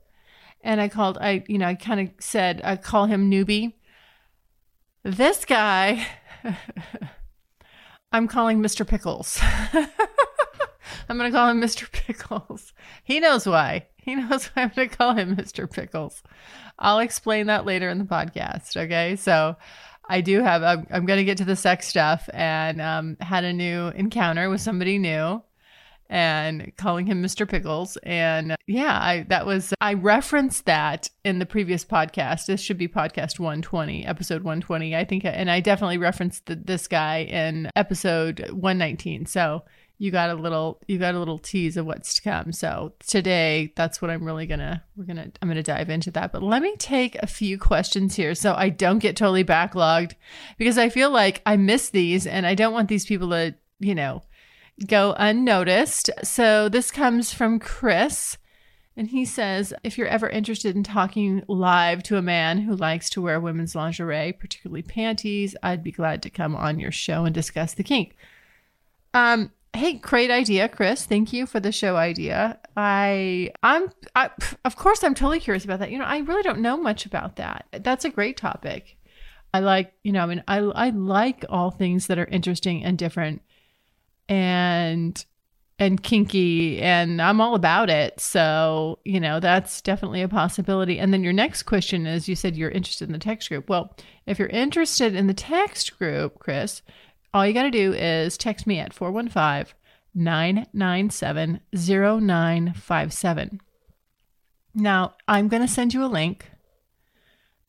And 0.63 0.81
I 0.81 0.89
called 0.89 1.19
I 1.21 1.45
you 1.49 1.59
know, 1.59 1.67
I 1.67 1.75
kind 1.75 2.01
of 2.01 2.11
said 2.19 2.61
I 2.65 2.77
call 2.77 3.07
him 3.07 3.31
newbie. 3.31 3.75
This 5.03 5.45
guy 5.45 6.07
I'm 8.13 8.29
calling 8.29 8.61
Mr. 8.61 8.87
Pickles. 8.87 9.39
I'm 11.09 11.19
going 11.19 11.31
to 11.31 11.37
call 11.37 11.49
him 11.49 11.61
Mr. 11.61 11.91
Pickles. 11.91 12.73
He 13.03 13.21
knows 13.21 13.47
why. 13.47 13.87
He 14.05 14.17
knows 14.17 14.47
why 14.47 14.63
I'm 14.63 14.73
going 14.75 14.89
to 14.89 14.97
call 14.97 15.15
him 15.15 15.37
Mr. 15.37 15.71
Pickles. 15.71 16.25
I'll 16.77 16.99
explain 16.99 17.47
that 17.47 17.65
later 17.65 17.89
in 17.89 17.99
the 17.99 18.05
podcast. 18.05 18.77
Okay. 18.77 19.15
So 19.15 19.57
I 20.09 20.21
do 20.21 20.43
have, 20.43 20.65
I'm, 20.65 20.89
I'm 20.91 21.07
going 21.07 21.19
to 21.19 21.25
get 21.25 21.39
to 21.39 21.45
the 21.45 21.55
sex 21.55 21.87
stuff 21.87 22.29
and 22.35 22.81
um, 22.81 23.17
had 23.21 23.45
a 23.45 23.53
new 23.53 23.89
encounter 23.89 24.51
with 24.51 24.61
somebody 24.61 24.99
new 24.99 25.41
and 26.13 26.73
calling 26.77 27.07
him 27.07 27.23
Mr. 27.23 27.49
Pickles. 27.49 27.97
And 28.03 28.55
yeah, 28.67 28.99
I 29.01 29.25
that 29.29 29.47
was 29.47 29.73
I 29.81 29.95
referenced 29.95 30.67
that 30.67 31.09
in 31.25 31.39
the 31.39 31.47
previous 31.47 31.87
podcast. 31.87 32.47
This 32.47 32.61
should 32.61 32.77
be 32.77 32.87
podcast 32.87 33.39
120, 33.39 34.05
episode 34.05 34.43
120, 34.43 34.95
I 34.95 35.05
think, 35.05 35.25
and 35.25 35.51
I 35.51 35.61
definitely 35.61 35.97
referenced 35.97 36.47
the, 36.47 36.57
this 36.57 36.87
guy 36.87 37.23
in 37.23 37.71
episode 37.77 38.41
119. 38.51 39.25
So 39.25 39.65
you 40.03 40.11
got 40.11 40.31
a 40.31 40.35
little 40.35 40.81
you 40.89 40.99
got 40.99 41.15
a 41.15 41.19
little 41.21 41.39
tease 41.39 41.77
of 41.77 41.87
what's 41.87 42.15
to 42.15 42.23
come. 42.23 42.51
So 42.51 42.93
today 43.07 43.73
that's 43.77 44.03
what 44.03 44.11
I'm 44.11 44.25
really 44.25 44.47
gonna 44.47 44.83
we're 44.97 45.05
gonna 45.05 45.31
I'm 45.41 45.47
gonna 45.47 45.63
dive 45.63 45.91
into 45.91 46.11
that. 46.11 46.33
But 46.33 46.43
let 46.43 46.61
me 46.61 46.75
take 46.77 47.15
a 47.21 47.29
few 47.29 47.57
questions 47.57 48.17
here 48.17 48.35
so 48.35 48.53
I 48.53 48.69
don't 48.69 48.99
get 48.99 49.17
totally 49.17 49.45
backlogged 49.45 50.15
because 50.59 50.77
I 50.77 50.89
feel 50.89 51.11
like 51.11 51.41
I 51.47 51.57
miss 51.57 51.91
these 51.91 52.27
and 52.27 52.49
I 52.49 52.57
don't 52.57 52.73
want 52.73 52.89
these 52.89 53.07
people 53.07 53.31
to, 53.31 53.55
you 53.79 53.95
know, 53.95 54.25
go 54.89 55.15
unnoticed. 55.17 56.11
So 56.25 56.69
this 56.69 56.91
comes 56.91 57.33
from 57.33 57.61
Chris. 57.61 58.39
And 58.97 59.07
he 59.07 59.25
says, 59.25 59.73
if 59.85 59.97
you're 59.97 60.09
ever 60.09 60.29
interested 60.29 60.75
in 60.75 60.83
talking 60.83 61.45
live 61.47 62.03
to 62.03 62.17
a 62.17 62.23
man 62.23 62.59
who 62.59 62.75
likes 62.75 63.09
to 63.11 63.23
wear 63.23 63.41
women's 63.41 63.77
lingerie, 63.77 64.33
particularly 64.33 64.83
panties, 64.83 65.55
I'd 65.63 65.85
be 65.85 65.93
glad 65.93 66.23
to 66.25 66.31
come 66.31 66.57
on 66.57 66.81
your 66.81 66.91
show 66.91 67.25
and 67.25 67.33
discuss 67.33 67.73
the 67.73 67.85
kink. 67.85 68.17
Um, 69.15 69.53
hey, 69.75 69.95
great 69.95 70.31
idea, 70.31 70.69
Chris. 70.69 71.07
Thank 71.07 71.33
you 71.33 71.47
for 71.47 71.59
the 71.59 71.73
show 71.73 71.97
idea. 71.97 72.59
I, 72.77 73.53
I'm, 73.63 73.91
I, 74.15 74.31
of 74.65 74.77
course, 74.77 75.03
I'm 75.03 75.15
totally 75.15 75.41
curious 75.41 75.65
about 75.65 75.79
that. 75.79 75.91
You 75.91 75.99
know, 75.99 76.05
I 76.05 76.19
really 76.19 76.43
don't 76.43 76.61
know 76.61 76.77
much 76.77 77.07
about 77.07 77.37
that. 77.37 77.67
That's 77.81 78.05
a 78.05 78.11
great 78.11 78.37
topic. 78.37 78.97
I 79.55 79.61
like, 79.61 79.93
you 80.03 80.13
know, 80.13 80.23
I 80.23 80.27
mean, 80.27 80.45
I, 80.49 80.59
I 80.59 80.91
like 80.91 81.45
all 81.49 81.71
things 81.71 82.07
that 82.07 82.19
are 82.19 82.27
interesting 82.27 82.85
and 82.85 82.99
different 82.99 83.43
and 84.29 85.25
and 85.79 86.03
kinky 86.03 86.81
and 86.81 87.21
I'm 87.21 87.41
all 87.41 87.57
about 87.57 87.91
it. 87.91 88.21
So, 88.21 89.01
you 89.05 89.19
know, 89.19 89.41
that's 89.41 89.81
definitely 89.81 90.23
a 90.23 90.29
possibility. 90.29 90.99
And 90.99 91.13
then 91.13 91.25
your 91.25 91.33
next 91.33 91.65
question 91.65 92.07
is 92.07 92.29
you 92.29 92.37
said 92.37 92.57
you're 92.57 92.71
interested 92.71 93.09
in 93.09 93.13
the 93.13 93.19
text 93.19 93.49
group. 93.49 93.69
Well, 93.69 93.97
if 94.27 94.39
you're 94.39 94.49
interested 94.49 95.17
in 95.17 95.27
the 95.27 95.35
text 95.35 95.99
group, 95.99 96.39
Chris, 96.39 96.83
all 97.35 97.47
you 97.47 97.53
got 97.53 97.63
to 97.63 97.71
do 97.71 97.93
is 97.93 98.37
text 98.37 98.67
me 98.67 98.79
at 98.79 98.93
415 98.93 99.75
997 100.15 101.61
0957. 101.75 103.61
Now, 104.75 105.15
I'm 105.29 105.49
going 105.49 105.63
to 105.63 105.69
send 105.69 105.95
you 105.95 106.05
a 106.05 106.07
link. 106.07 106.51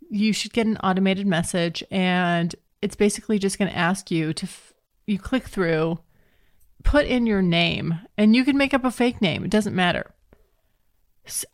You 0.09 0.33
should 0.33 0.53
get 0.53 0.67
an 0.67 0.77
automated 0.77 1.27
message, 1.27 1.83
and 1.89 2.53
it's 2.81 2.95
basically 2.95 3.39
just 3.39 3.57
going 3.57 3.71
to 3.71 3.77
ask 3.77 4.11
you 4.11 4.33
to, 4.33 4.45
f- 4.45 4.73
you 5.05 5.17
click 5.17 5.43
through 5.45 5.99
put 6.83 7.05
in 7.05 7.25
your 7.25 7.41
name 7.41 7.99
and 8.17 8.35
you 8.35 8.43
can 8.43 8.57
make 8.57 8.73
up 8.73 8.85
a 8.85 8.91
fake 8.91 9.21
name. 9.21 9.43
It 9.43 9.51
doesn't 9.51 9.75
matter. 9.75 10.11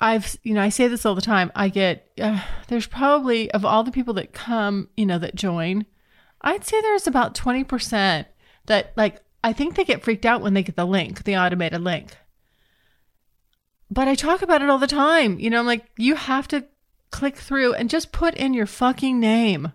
I've, 0.01 0.35
you 0.43 0.55
know, 0.55 0.61
I 0.61 0.69
say 0.69 0.87
this 0.87 1.05
all 1.05 1.15
the 1.15 1.21
time. 1.21 1.51
I 1.55 1.69
get, 1.69 2.09
uh, 2.19 2.41
there's 2.67 2.87
probably, 2.87 3.51
of 3.51 3.63
all 3.63 3.83
the 3.83 3.91
people 3.91 4.15
that 4.15 4.33
come, 4.33 4.89
you 4.97 5.05
know, 5.05 5.19
that 5.19 5.35
join, 5.35 5.85
I'd 6.41 6.65
say 6.65 6.79
there's 6.81 7.07
about 7.07 7.35
20% 7.35 8.25
that, 8.65 8.93
like, 8.95 9.21
I 9.43 9.53
think 9.53 9.75
they 9.75 9.83
get 9.83 10.03
freaked 10.03 10.25
out 10.25 10.41
when 10.41 10.53
they 10.53 10.63
get 10.63 10.75
the 10.75 10.85
link, 10.85 11.23
the 11.23 11.37
automated 11.37 11.81
link. 11.81 12.15
But 13.91 14.07
I 14.07 14.15
talk 14.15 14.41
about 14.41 14.61
it 14.61 14.69
all 14.69 14.77
the 14.77 14.87
time. 14.87 15.39
You 15.39 15.49
know, 15.49 15.59
I'm 15.59 15.65
like, 15.65 15.85
you 15.97 16.15
have 16.15 16.47
to 16.49 16.65
click 17.11 17.37
through 17.37 17.73
and 17.73 17.89
just 17.89 18.11
put 18.11 18.35
in 18.35 18.53
your 18.53 18.67
fucking 18.67 19.19
name 19.19 19.71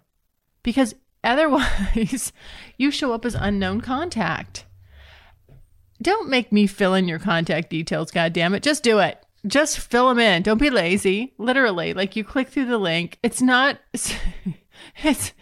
because 0.63 0.95
otherwise 1.23 2.33
you 2.79 2.91
show 2.91 3.13
up 3.13 3.25
as 3.25 3.35
unknown 3.35 3.81
contact. 3.81 4.67
Don't 6.01 6.29
make 6.29 6.53
me 6.53 6.67
fill 6.67 6.95
in 6.95 7.09
your 7.09 7.19
contact 7.19 7.71
details, 7.71 8.11
God 8.11 8.33
damn 8.33 8.55
it! 8.55 8.63
Just 8.63 8.83
do 8.83 8.99
it. 8.99 9.21
Just 9.47 9.79
fill 9.79 10.09
them 10.09 10.19
in. 10.19 10.43
Don't 10.43 10.59
be 10.59 10.71
lazy. 10.71 11.35
Literally, 11.39 11.95
like 11.95 12.17
you 12.17 12.25
click 12.25 12.49
through 12.49 12.67
the 12.67 12.79
link. 12.79 13.19
It's 13.23 13.41
not 13.41 13.79
it's 15.03 15.33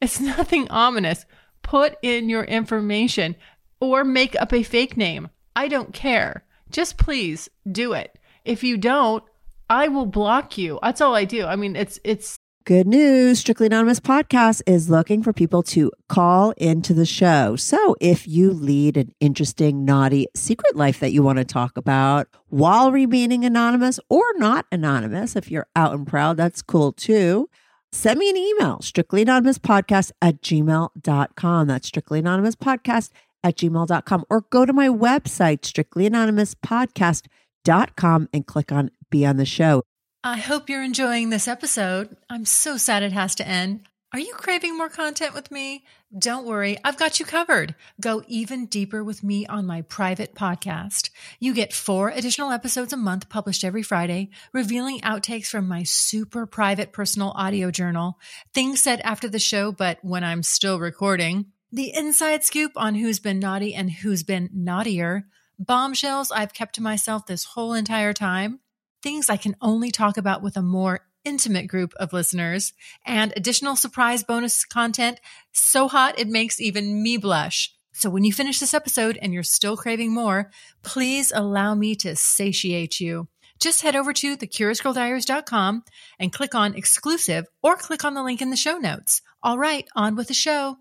it's 0.00 0.20
nothing 0.36 0.68
ominous. 0.70 1.26
Put 1.62 1.96
in 2.02 2.28
your 2.28 2.44
information 2.44 3.36
or 3.80 4.04
make 4.04 4.34
up 4.40 4.52
a 4.52 4.62
fake 4.62 4.96
name. 4.96 5.28
I 5.56 5.68
don't 5.68 5.92
care. 5.92 6.44
Just 6.70 6.98
please 6.98 7.48
do 7.70 7.92
it. 7.92 8.18
If 8.44 8.62
you 8.62 8.76
don't, 8.76 9.24
I 9.70 9.88
will 9.88 10.06
block 10.06 10.58
you. 10.58 10.78
That's 10.82 11.00
all 11.00 11.14
I 11.14 11.24
do. 11.24 11.46
I 11.46 11.56
mean, 11.56 11.76
it's 11.76 11.98
it's 12.04 12.38
Good 12.66 12.86
news. 12.86 13.40
Strictly 13.40 13.66
Anonymous 13.66 14.00
podcast 14.00 14.62
is 14.66 14.88
looking 14.88 15.22
for 15.22 15.34
people 15.34 15.62
to 15.64 15.92
call 16.08 16.52
into 16.52 16.94
the 16.94 17.04
show. 17.04 17.56
So 17.56 17.94
if 18.00 18.26
you 18.26 18.52
lead 18.52 18.96
an 18.96 19.12
interesting, 19.20 19.84
naughty 19.84 20.28
secret 20.34 20.74
life 20.74 20.98
that 21.00 21.12
you 21.12 21.22
want 21.22 21.36
to 21.36 21.44
talk 21.44 21.76
about 21.76 22.26
while 22.48 22.90
remaining 22.90 23.44
anonymous 23.44 24.00
or 24.08 24.24
not 24.36 24.64
anonymous, 24.72 25.36
if 25.36 25.50
you're 25.50 25.66
out 25.76 25.92
and 25.92 26.06
proud, 26.06 26.38
that's 26.38 26.62
cool 26.62 26.92
too. 26.92 27.50
Send 27.94 28.18
me 28.18 28.28
an 28.28 28.36
email, 28.36 28.82
strictly 28.82 29.22
anonymous 29.22 29.56
podcast 29.56 30.10
at 30.20 30.42
gmail.com. 30.42 31.66
That's 31.68 31.86
strictly 31.86 32.18
anonymous 32.18 32.56
podcast 32.56 33.10
at 33.44 33.56
gmail.com. 33.56 34.24
Or 34.28 34.40
go 34.50 34.66
to 34.66 34.72
my 34.72 34.88
website, 34.88 35.64
strictly 35.64 36.04
anonymous 36.04 36.56
podcast.com 36.56 38.28
and 38.32 38.46
click 38.48 38.72
on 38.72 38.90
be 39.10 39.24
on 39.24 39.36
the 39.36 39.46
show. 39.46 39.84
I 40.24 40.38
hope 40.38 40.68
you're 40.68 40.82
enjoying 40.82 41.30
this 41.30 41.46
episode. 41.46 42.16
I'm 42.28 42.44
so 42.44 42.76
sad 42.76 43.04
it 43.04 43.12
has 43.12 43.36
to 43.36 43.46
end. 43.46 43.86
Are 44.14 44.20
you 44.20 44.34
craving 44.34 44.78
more 44.78 44.88
content 44.88 45.34
with 45.34 45.50
me? 45.50 45.82
Don't 46.16 46.46
worry, 46.46 46.78
I've 46.84 46.96
got 46.96 47.18
you 47.18 47.26
covered. 47.26 47.74
Go 48.00 48.22
even 48.28 48.66
deeper 48.66 49.02
with 49.02 49.24
me 49.24 49.44
on 49.44 49.66
my 49.66 49.82
private 49.82 50.36
podcast. 50.36 51.10
You 51.40 51.52
get 51.52 51.72
four 51.72 52.10
additional 52.10 52.52
episodes 52.52 52.92
a 52.92 52.96
month 52.96 53.28
published 53.28 53.64
every 53.64 53.82
Friday, 53.82 54.30
revealing 54.52 55.00
outtakes 55.00 55.48
from 55.48 55.66
my 55.66 55.82
super 55.82 56.46
private 56.46 56.92
personal 56.92 57.32
audio 57.34 57.72
journal, 57.72 58.20
things 58.52 58.80
said 58.80 59.00
after 59.00 59.28
the 59.28 59.40
show, 59.40 59.72
but 59.72 59.98
when 60.02 60.22
I'm 60.22 60.44
still 60.44 60.78
recording, 60.78 61.46
the 61.72 61.92
inside 61.92 62.44
scoop 62.44 62.70
on 62.76 62.94
who's 62.94 63.18
been 63.18 63.40
naughty 63.40 63.74
and 63.74 63.90
who's 63.90 64.22
been 64.22 64.48
naughtier, 64.54 65.26
bombshells 65.58 66.30
I've 66.30 66.54
kept 66.54 66.76
to 66.76 66.82
myself 66.84 67.26
this 67.26 67.42
whole 67.42 67.72
entire 67.72 68.12
time 68.12 68.60
things 69.04 69.28
I 69.28 69.36
can 69.36 69.54
only 69.60 69.90
talk 69.90 70.16
about 70.16 70.42
with 70.42 70.56
a 70.56 70.62
more 70.62 71.00
intimate 71.24 71.66
group 71.66 71.94
of 71.94 72.12
listeners, 72.12 72.72
and 73.04 73.32
additional 73.36 73.76
surprise 73.76 74.22
bonus 74.22 74.64
content 74.64 75.20
so 75.52 75.88
hot 75.88 76.18
it 76.18 76.28
makes 76.28 76.60
even 76.60 77.02
me 77.02 77.16
blush. 77.16 77.74
So 77.92 78.10
when 78.10 78.24
you 78.24 78.32
finish 78.32 78.58
this 78.58 78.74
episode 78.74 79.18
and 79.22 79.32
you're 79.32 79.44
still 79.44 79.76
craving 79.76 80.12
more, 80.12 80.50
please 80.82 81.32
allow 81.34 81.74
me 81.74 81.94
to 81.96 82.16
satiate 82.16 83.00
you. 83.00 83.28
Just 83.60 83.82
head 83.82 83.94
over 83.94 84.12
to 84.12 84.36
thecuriousgirldiaries.com 84.36 85.84
and 86.18 86.32
click 86.32 86.54
on 86.54 86.74
exclusive 86.74 87.46
or 87.62 87.76
click 87.76 88.04
on 88.04 88.14
the 88.14 88.22
link 88.22 88.42
in 88.42 88.50
the 88.50 88.56
show 88.56 88.78
notes. 88.78 89.22
All 89.42 89.58
right, 89.58 89.86
on 89.94 90.16
with 90.16 90.28
the 90.28 90.34
show. 90.34 90.76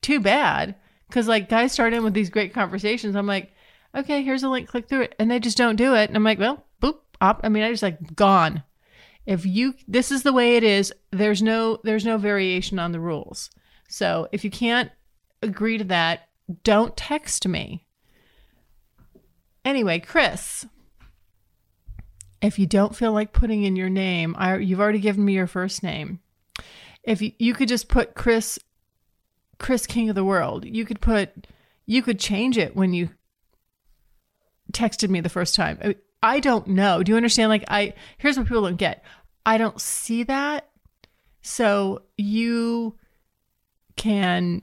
Too 0.00 0.20
bad. 0.20 0.76
Because 1.08 1.26
like 1.26 1.48
guys 1.48 1.72
start 1.72 1.92
in 1.92 2.04
with 2.04 2.14
these 2.14 2.30
great 2.30 2.54
conversations. 2.54 3.16
I'm 3.16 3.26
like, 3.26 3.52
okay, 3.94 4.22
here's 4.22 4.42
a 4.42 4.48
link, 4.48 4.68
click 4.68 4.88
through 4.88 5.02
it. 5.02 5.14
And 5.18 5.30
they 5.30 5.40
just 5.40 5.56
don't 5.56 5.76
do 5.76 5.94
it. 5.94 6.08
And 6.08 6.16
I'm 6.16 6.24
like, 6.24 6.38
well, 6.38 6.64
boop, 6.80 6.98
op- 7.20 7.40
I 7.42 7.48
mean, 7.48 7.64
I 7.64 7.70
just 7.70 7.82
like 7.82 8.14
gone. 8.14 8.62
If 9.28 9.44
you 9.44 9.74
this 9.86 10.10
is 10.10 10.22
the 10.22 10.32
way 10.32 10.56
it 10.56 10.64
is, 10.64 10.90
there's 11.10 11.42
no 11.42 11.80
there's 11.84 12.06
no 12.06 12.16
variation 12.16 12.78
on 12.78 12.92
the 12.92 12.98
rules. 12.98 13.50
So 13.86 14.26
if 14.32 14.42
you 14.42 14.50
can't 14.50 14.90
agree 15.42 15.76
to 15.76 15.84
that, 15.84 16.28
don't 16.64 16.96
text 16.96 17.46
me. 17.46 17.84
Anyway, 19.66 19.98
Chris, 19.98 20.64
if 22.40 22.58
you 22.58 22.66
don't 22.66 22.96
feel 22.96 23.12
like 23.12 23.34
putting 23.34 23.64
in 23.64 23.76
your 23.76 23.90
name, 23.90 24.34
I, 24.38 24.56
you've 24.56 24.80
already 24.80 24.98
given 24.98 25.26
me 25.26 25.34
your 25.34 25.46
first 25.46 25.82
name. 25.82 26.20
If 27.02 27.20
you, 27.20 27.32
you 27.38 27.52
could 27.52 27.68
just 27.68 27.88
put 27.88 28.14
Chris, 28.14 28.58
Chris 29.58 29.86
King 29.86 30.08
of 30.08 30.14
the 30.14 30.24
World, 30.24 30.64
you 30.64 30.86
could 30.86 31.02
put, 31.02 31.46
you 31.84 32.00
could 32.00 32.18
change 32.18 32.56
it 32.56 32.74
when 32.74 32.94
you 32.94 33.10
texted 34.72 35.10
me 35.10 35.20
the 35.20 35.28
first 35.28 35.54
time. 35.54 35.94
I 36.22 36.40
don't 36.40 36.68
know. 36.68 37.02
Do 37.02 37.12
you 37.12 37.16
understand? 37.16 37.48
Like, 37.48 37.64
I, 37.68 37.94
here's 38.18 38.36
what 38.36 38.46
people 38.46 38.62
don't 38.62 38.76
get 38.76 39.04
I 39.48 39.56
don't 39.56 39.80
see 39.80 40.24
that. 40.24 40.68
So 41.40 42.02
you 42.18 42.98
can 43.96 44.60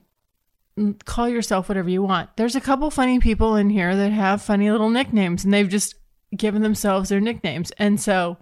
call 1.06 1.28
yourself 1.28 1.68
whatever 1.68 1.90
you 1.90 2.04
want. 2.04 2.38
There's 2.38 2.56
a 2.56 2.62
couple 2.62 2.92
funny 2.92 3.20
people 3.20 3.56
in 3.56 3.72
here 3.72 3.96
that 3.96 4.12
have 4.12 4.44
funny 4.44 4.70
little 4.70 4.92
nicknames 4.92 5.44
and 5.44 5.52
they've 5.52 5.68
just 5.68 5.96
given 6.38 6.62
themselves 6.62 7.10
their 7.10 7.20
nicknames. 7.20 7.72
And 7.80 8.00
so 8.00 8.38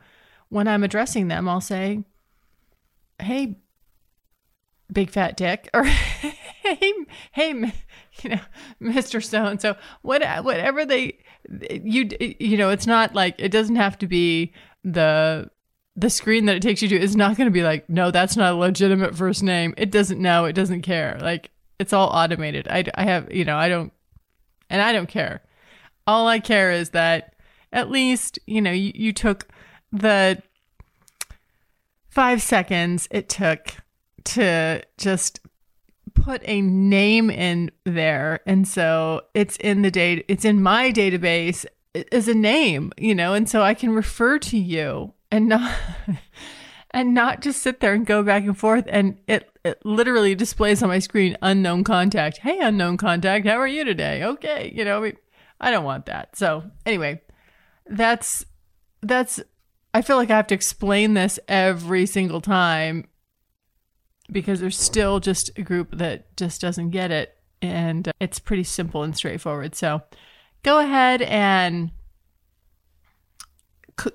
when 0.50 0.68
I'm 0.68 0.84
addressing 0.84 1.30
them, 1.30 1.48
I'll 1.48 1.62
say, 1.62 2.04
Hey, 3.22 3.60
big 4.92 5.12
fat 5.12 5.38
dick, 5.38 5.70
or 5.74 5.86
Hey, 5.86 6.94
hey, 7.32 7.74
you 8.22 8.30
know, 8.32 8.40
Mr. 8.82 9.24
So 9.24 9.46
and 9.46 9.62
so, 9.62 9.78
whatever 10.02 10.86
they, 10.86 11.20
you 11.70 12.10
you 12.20 12.58
know 12.58 12.70
it's 12.70 12.88
not 12.88 13.14
like 13.14 13.36
it 13.38 13.50
doesn't 13.50 13.76
have 13.76 13.98
to 14.00 14.08
be 14.08 14.54
the 14.84 15.50
the 15.96 16.10
screen 16.10 16.46
that 16.46 16.56
it 16.56 16.62
takes 16.62 16.82
you 16.82 16.88
to 16.90 17.00
is 17.00 17.16
not 17.16 17.38
going 17.38 17.48
to 17.48 17.52
be 17.52 17.64
like 17.64 17.88
no 17.90 18.12
that's 18.12 18.36
not 18.36 18.54
a 18.54 18.56
legitimate 18.56 19.16
first 19.16 19.44
name. 19.44 19.74
It 19.78 19.92
doesn't 19.92 20.22
know. 20.22 20.46
It 20.46 20.54
doesn't 20.54 20.82
care. 20.82 21.18
Like 21.22 21.52
it's 21.80 21.94
all 21.94 22.10
automated. 22.10 22.68
I, 22.68 22.86
I 22.96 23.04
have 23.04 23.34
you 23.34 23.46
know 23.46 23.58
i 23.58 23.70
don't 23.70 23.92
and 24.70 24.82
i 24.82 24.92
don't 24.92 25.10
care. 25.10 25.44
All 26.08 26.28
i 26.28 26.40
care 26.40 26.72
is 26.72 26.92
that 26.92 27.36
at 27.72 27.90
least 27.92 28.40
you 28.48 28.62
know 28.62 28.72
you, 28.72 28.92
you 28.96 29.14
took 29.14 29.48
the 29.92 30.42
five 32.10 32.42
seconds 32.42 33.08
it 33.12 33.30
took 33.30 33.76
to 34.24 34.82
just 34.98 35.40
put 36.16 36.42
a 36.46 36.62
name 36.62 37.30
in 37.30 37.72
there. 37.86 38.40
And 38.46 38.68
so 38.68 39.22
it's 39.34 39.58
in 39.58 39.84
the 39.84 39.92
date 39.92 40.26
it's 40.28 40.46
in 40.46 40.62
my 40.64 40.92
database 40.92 41.66
as 42.12 42.28
a 42.28 42.34
name 42.34 42.92
you 42.98 43.14
know 43.14 43.36
and 43.36 43.48
so 43.48 43.62
i 43.62 43.76
can 43.76 43.92
refer 43.92 44.40
to 44.40 44.58
you 44.58 45.14
and 45.34 45.48
not 45.48 45.76
and 46.92 47.14
not 47.14 47.42
just 47.42 47.62
sit 47.62 47.80
there 47.80 47.94
and 47.94 48.06
go 48.06 48.24
back 48.24 48.44
and 48.44 48.58
forth 48.58 48.86
and 48.88 49.20
it, 49.28 49.50
it 49.66 49.84
literally 49.86 50.36
displays 50.36 50.82
on 50.84 50.90
my 50.90 51.00
screen 51.00 51.38
unknown 51.42 51.84
contact 51.84 52.38
hey 52.38 52.60
unknown 52.60 52.98
contact 52.98 53.46
how 53.46 53.58
are 53.60 53.68
you 53.68 53.84
today 53.84 54.24
okay 54.24 54.72
you 54.74 54.86
know 54.86 55.00
I, 55.00 55.02
mean, 55.02 55.18
I 55.60 55.72
don't 55.72 55.86
want 55.86 56.06
that 56.06 56.36
so 56.36 56.64
anyway 56.86 57.22
that's 57.86 58.46
that's 59.02 59.42
i 59.94 60.02
feel 60.02 60.16
like 60.16 60.32
i 60.32 60.36
have 60.36 60.48
to 60.48 60.56
explain 60.56 61.14
this 61.14 61.40
every 61.48 62.06
single 62.06 62.40
time 62.40 63.08
because 64.32 64.60
there's 64.60 64.80
still 64.80 65.20
just 65.20 65.58
a 65.58 65.62
group 65.62 65.90
that 65.98 66.36
just 66.38 66.62
doesn't 66.62 66.90
get 66.90 67.12
it. 67.12 67.38
And 67.62 68.12
it's 68.20 68.40
pretty 68.40 68.64
simple 68.64 69.04
and 69.04 69.16
straightforward. 69.16 69.76
So 69.76 70.02
go 70.64 70.80
ahead 70.80 71.22
and, 71.22 71.92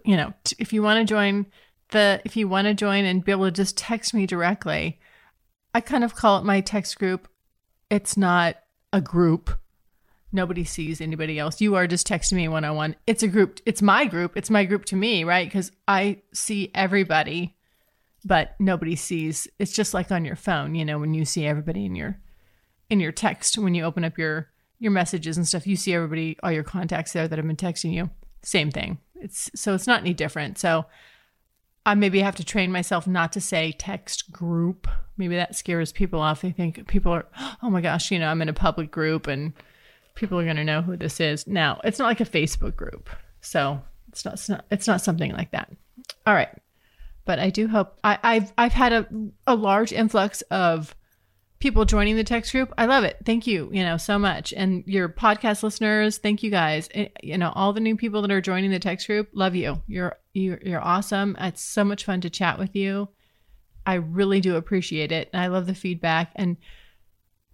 you 0.05 0.17
know, 0.17 0.33
if 0.59 0.73
you 0.73 0.83
want 0.83 1.01
to 1.01 1.11
join 1.11 1.47
the, 1.91 2.21
if 2.25 2.37
you 2.37 2.49
want 2.49 2.67
to 2.67 2.75
join 2.75 3.05
and 3.05 3.25
be 3.25 3.33
able 3.33 3.47
to 3.47 3.51
just 3.51 3.77
text 3.77 4.15
me 4.15 4.27
directly, 4.27 4.99
I 5.75 5.81
kind 5.81 6.05
of 6.05 6.15
call 6.15 6.39
it 6.39 6.45
my 6.45 6.61
text 6.61 6.99
group. 6.99 7.29
It's 7.91 8.17
not 8.17 8.57
a 8.93 9.01
group. 9.01 9.51
Nobody 10.31 10.65
sees 10.65 11.01
anybody 11.01 11.39
else. 11.39 11.61
You 11.61 11.75
are 11.77 11.87
just 11.87 12.07
texting 12.07 12.35
me 12.35 12.49
one 12.49 12.65
on 12.65 12.77
one. 12.77 12.97
It's 13.07 13.23
a 13.23 13.29
group. 13.29 13.61
It's 13.65 13.81
my 13.81 14.05
group. 14.05 14.37
It's 14.37 14.51
my 14.51 14.65
group 14.65 14.85
to 14.87 14.97
me, 14.97 15.25
right? 15.25 15.47
Because 15.47 15.73
I 15.87 16.23
see 16.33 16.71
everybody 16.75 17.57
but 18.25 18.55
nobody 18.59 18.97
sees 18.97 19.49
it's 19.59 19.73
just 19.73 19.95
like 19.95 20.11
on 20.11 20.25
your 20.25 20.37
phone 20.37 20.75
you 20.75 20.85
know 20.85 20.99
when 20.99 21.15
you 21.15 21.25
see 21.25 21.47
everybody 21.47 21.85
in 21.85 21.95
your 21.95 22.19
in 22.91 23.01
your 23.01 23.13
text 23.13 23.59
when 23.59 23.75
you 23.75 23.85
open 23.85 24.05
up 24.05 24.19
your 24.19 24.49
your 24.79 24.93
messages 24.93 25.37
and 25.37 25.47
stuff 25.47 25.67
you 25.67 25.77
see 25.77 25.95
everybody 25.95 26.37
all 26.43 26.53
your 26.53 26.65
contacts 26.65 27.13
there 27.13 27.29
that 27.29 27.39
have 27.39 27.47
been 27.47 27.57
texting 27.57 27.93
you 27.93 28.11
same 28.43 28.71
thing 28.71 28.99
it's 29.21 29.51
so 29.55 29.75
it's 29.75 29.87
not 29.87 30.01
any 30.01 30.15
different 30.15 30.59
so 30.59 30.85
i 31.87 31.95
maybe 31.95 32.21
have 32.21 32.37
to 32.37 32.45
train 32.45 32.71
myself 32.71 33.07
not 33.07 33.33
to 33.33 33.41
say 33.41 33.73
text 33.73 34.31
group 34.31 34.89
maybe 35.17 35.37
that 35.37 35.57
scares 35.57 35.93
people 35.93 36.21
off 36.21 36.43
they 36.43 36.51
think 36.51 36.87
people 36.87 37.13
are 37.13 37.27
oh 37.63 37.71
my 37.71 37.81
gosh 37.81 38.11
you 38.11 38.19
know 38.19 38.29
i'm 38.29 38.43
in 38.43 38.49
a 38.49 38.55
public 38.55 38.91
group 38.91 39.27
and 39.27 39.53
people 40.19 40.39
are 40.39 40.45
going 40.45 40.57
to 40.57 40.65
know 40.65 40.83
who 40.83 40.97
this 40.97 41.21
is. 41.21 41.47
Now, 41.47 41.81
it's 41.85 41.99
not 41.99 42.07
like 42.07 42.21
a 42.21 42.25
Facebook 42.25 42.77
group. 42.77 43.09
So, 43.41 43.81
it's 44.09 44.25
not, 44.25 44.35
it's 44.35 44.49
not 44.49 44.65
it's 44.71 44.87
not 44.87 45.01
something 45.01 45.33
like 45.33 45.53
that. 45.53 45.71
All 46.27 46.35
right. 46.35 46.51
But 47.25 47.39
I 47.39 47.51
do 47.51 47.69
hope 47.69 47.99
I, 48.03 48.19
I've 48.23 48.53
I've 48.59 48.73
had 48.73 48.93
a 48.93 49.07
a 49.47 49.55
large 49.55 49.93
influx 49.93 50.43
of 50.51 50.95
people 51.61 51.85
joining 51.85 52.17
the 52.17 52.25
text 52.25 52.53
group. 52.53 52.73
I 52.79 52.87
love 52.87 53.05
it. 53.05 53.19
Thank 53.25 53.47
you, 53.47 53.69
you 53.73 53.83
know, 53.83 53.97
so 53.97 54.19
much. 54.19 54.53
And 54.57 54.85
your 54.87 55.09
podcast 55.09 55.63
listeners, 55.63 56.19
thank 56.19 56.43
you 56.43 56.51
guys. 56.51 56.89
It, 56.95 57.17
you 57.23 57.37
know, 57.37 57.53
all 57.55 57.73
the 57.73 57.81
new 57.81 57.97
people 57.97 58.23
that 58.23 58.31
are 58.31 58.41
joining 58.41 58.71
the 58.71 58.79
text 58.79 59.07
group, 59.07 59.29
love 59.33 59.55
you. 59.55 59.83
You're 59.87 60.19
you're 60.35 60.61
you're 60.63 60.85
awesome. 60.85 61.37
It's 61.41 61.63
so 61.63 61.85
much 61.85 62.05
fun 62.05 62.21
to 62.21 62.31
chat 62.31 62.59
with 62.59 62.77
you. 62.77 63.09
I 63.85 63.95
really 63.95 64.41
do 64.41 64.57
appreciate 64.57 65.13
it. 65.13 65.31
And 65.33 65.43
I 65.43 65.49
love 65.49 65.67
the 65.67 65.75
feedback 65.75 66.33
and 66.37 66.57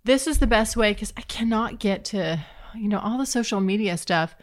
this 0.05 0.27
is 0.27 0.39
the 0.39 0.47
best 0.47 0.77
way 0.77 0.93
cuz 0.95 1.13
I 1.17 1.23
cannot 1.23 1.79
get 1.79 2.05
to, 2.07 2.45
you 2.75 2.89
know, 2.89 2.99
all 2.99 3.17
the 3.17 3.27
social 3.27 3.61
media 3.61 3.97
stuff 3.97 4.37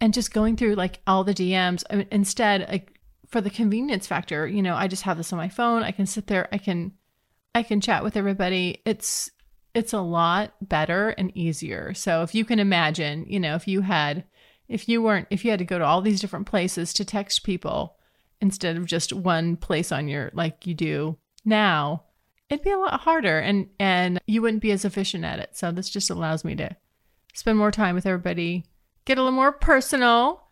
and 0.00 0.14
just 0.14 0.32
going 0.32 0.56
through 0.56 0.76
like 0.76 1.00
all 1.06 1.24
the 1.24 1.34
DMs. 1.34 1.84
I 1.90 1.96
mean, 1.96 2.06
instead, 2.10 2.66
like 2.70 2.98
for 3.26 3.42
the 3.42 3.50
convenience 3.50 4.06
factor, 4.06 4.46
you 4.46 4.62
know, 4.62 4.74
I 4.74 4.88
just 4.88 5.02
have 5.02 5.18
this 5.18 5.32
on 5.32 5.36
my 5.36 5.50
phone. 5.50 5.82
I 5.82 5.90
can 5.90 6.06
sit 6.06 6.28
there, 6.28 6.48
I 6.52 6.58
can 6.58 6.92
I 7.58 7.64
can 7.64 7.80
chat 7.80 8.04
with 8.04 8.16
everybody. 8.16 8.80
It's 8.84 9.32
it's 9.74 9.92
a 9.92 10.00
lot 10.00 10.54
better 10.62 11.08
and 11.10 11.36
easier. 11.36 11.92
So 11.92 12.22
if 12.22 12.32
you 12.32 12.44
can 12.44 12.60
imagine, 12.60 13.26
you 13.28 13.40
know, 13.40 13.56
if 13.56 13.66
you 13.66 13.80
had 13.80 14.24
if 14.68 14.88
you 14.88 15.02
weren't 15.02 15.26
if 15.30 15.44
you 15.44 15.50
had 15.50 15.58
to 15.58 15.64
go 15.64 15.76
to 15.76 15.84
all 15.84 16.00
these 16.00 16.20
different 16.20 16.46
places 16.46 16.92
to 16.94 17.04
text 17.04 17.42
people 17.42 17.96
instead 18.40 18.76
of 18.76 18.86
just 18.86 19.12
one 19.12 19.56
place 19.56 19.90
on 19.90 20.06
your 20.06 20.30
like 20.34 20.68
you 20.68 20.74
do 20.74 21.18
now, 21.44 22.04
it'd 22.48 22.62
be 22.62 22.70
a 22.70 22.78
lot 22.78 23.00
harder 23.00 23.40
and 23.40 23.68
and 23.80 24.20
you 24.28 24.40
wouldn't 24.40 24.62
be 24.62 24.70
as 24.70 24.84
efficient 24.84 25.24
at 25.24 25.40
it. 25.40 25.56
So 25.56 25.72
this 25.72 25.90
just 25.90 26.10
allows 26.10 26.44
me 26.44 26.54
to 26.54 26.76
spend 27.34 27.58
more 27.58 27.72
time 27.72 27.96
with 27.96 28.06
everybody, 28.06 28.66
get 29.04 29.18
a 29.18 29.20
little 29.20 29.34
more 29.34 29.50
personal. 29.50 30.44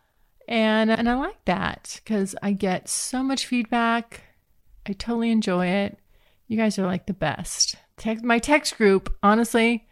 And 0.49 0.91
and 0.91 1.09
I 1.09 1.13
like 1.13 1.45
that 1.45 2.01
cuz 2.05 2.35
I 2.43 2.51
get 2.51 2.89
so 2.89 3.23
much 3.23 3.45
feedback. 3.45 4.23
I 4.85 4.91
totally 4.91 5.31
enjoy 5.31 5.67
it. 5.67 5.99
You 6.47 6.57
guys 6.57 6.79
are 6.79 6.85
like 6.85 7.05
the 7.05 7.13
best. 7.13 7.75
Text, 7.97 8.23
my 8.23 8.39
text 8.39 8.77
group, 8.77 9.13
honestly, 9.21 9.87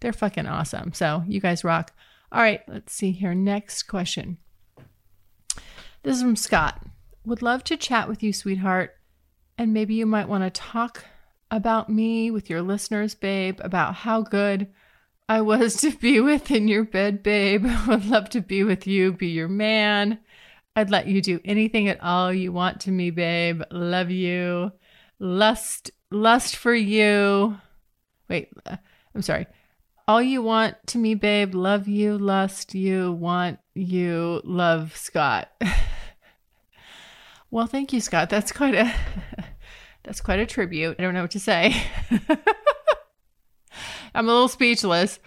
they're 0.00 0.12
fucking 0.12 0.46
awesome. 0.46 0.92
So 0.92 1.24
you 1.26 1.40
guys 1.40 1.64
rock. 1.64 1.92
All 2.32 2.40
right, 2.40 2.60
let's 2.68 2.92
see 2.92 3.10
here. 3.10 3.34
Next 3.34 3.84
question. 3.84 4.38
This 6.02 6.16
is 6.16 6.22
from 6.22 6.36
Scott. 6.36 6.80
Would 7.24 7.42
love 7.42 7.64
to 7.64 7.76
chat 7.76 8.08
with 8.08 8.22
you, 8.22 8.32
sweetheart. 8.32 8.96
And 9.58 9.74
maybe 9.74 9.94
you 9.94 10.06
might 10.06 10.28
want 10.28 10.44
to 10.44 10.50
talk 10.50 11.04
about 11.50 11.90
me 11.90 12.30
with 12.30 12.48
your 12.48 12.62
listeners, 12.62 13.14
babe, 13.14 13.60
about 13.62 13.96
how 13.96 14.22
good 14.22 14.68
I 15.28 15.40
was 15.40 15.76
to 15.78 15.90
be 15.90 16.20
with 16.20 16.50
in 16.50 16.68
your 16.68 16.84
bed, 16.84 17.22
babe. 17.22 17.66
Would 17.88 18.06
love 18.06 18.30
to 18.30 18.40
be 18.40 18.62
with 18.62 18.86
you, 18.86 19.12
be 19.12 19.28
your 19.28 19.48
man. 19.48 20.20
I'd 20.76 20.90
let 20.90 21.08
you 21.08 21.20
do 21.20 21.40
anything 21.44 21.88
at 21.88 22.00
all 22.00 22.32
you 22.32 22.52
want 22.52 22.80
to 22.82 22.92
me, 22.92 23.10
babe. 23.10 23.62
Love 23.72 24.10
you 24.10 24.70
lust 25.20 25.90
lust 26.10 26.56
for 26.56 26.74
you. 26.74 27.56
Wait 28.28 28.48
uh, 28.66 28.76
i'm 29.14 29.22
sorry. 29.22 29.46
All 30.08 30.20
you 30.20 30.42
want 30.42 30.74
to 30.88 30.98
me 30.98 31.14
babe 31.14 31.54
love 31.54 31.86
you 31.86 32.18
lust 32.18 32.74
you 32.74 33.12
want 33.12 33.60
you 33.74 34.40
love 34.44 34.96
scott. 34.96 35.50
Well 37.52 37.66
thank 37.66 37.92
you 37.92 38.00
scott. 38.00 38.30
That's 38.30 38.52
quite 38.52 38.74
a 38.74 38.94
that's 40.04 40.20
quite 40.20 40.38
a 40.38 40.46
tribute. 40.46 40.96
I 40.98 41.02
don't 41.02 41.14
know 41.14 41.22
what 41.22 41.32
to 41.32 41.40
say. 41.40 41.74
I'm 44.14 44.28
a 44.28 44.32
little 44.32 44.48
speechless. 44.48 45.18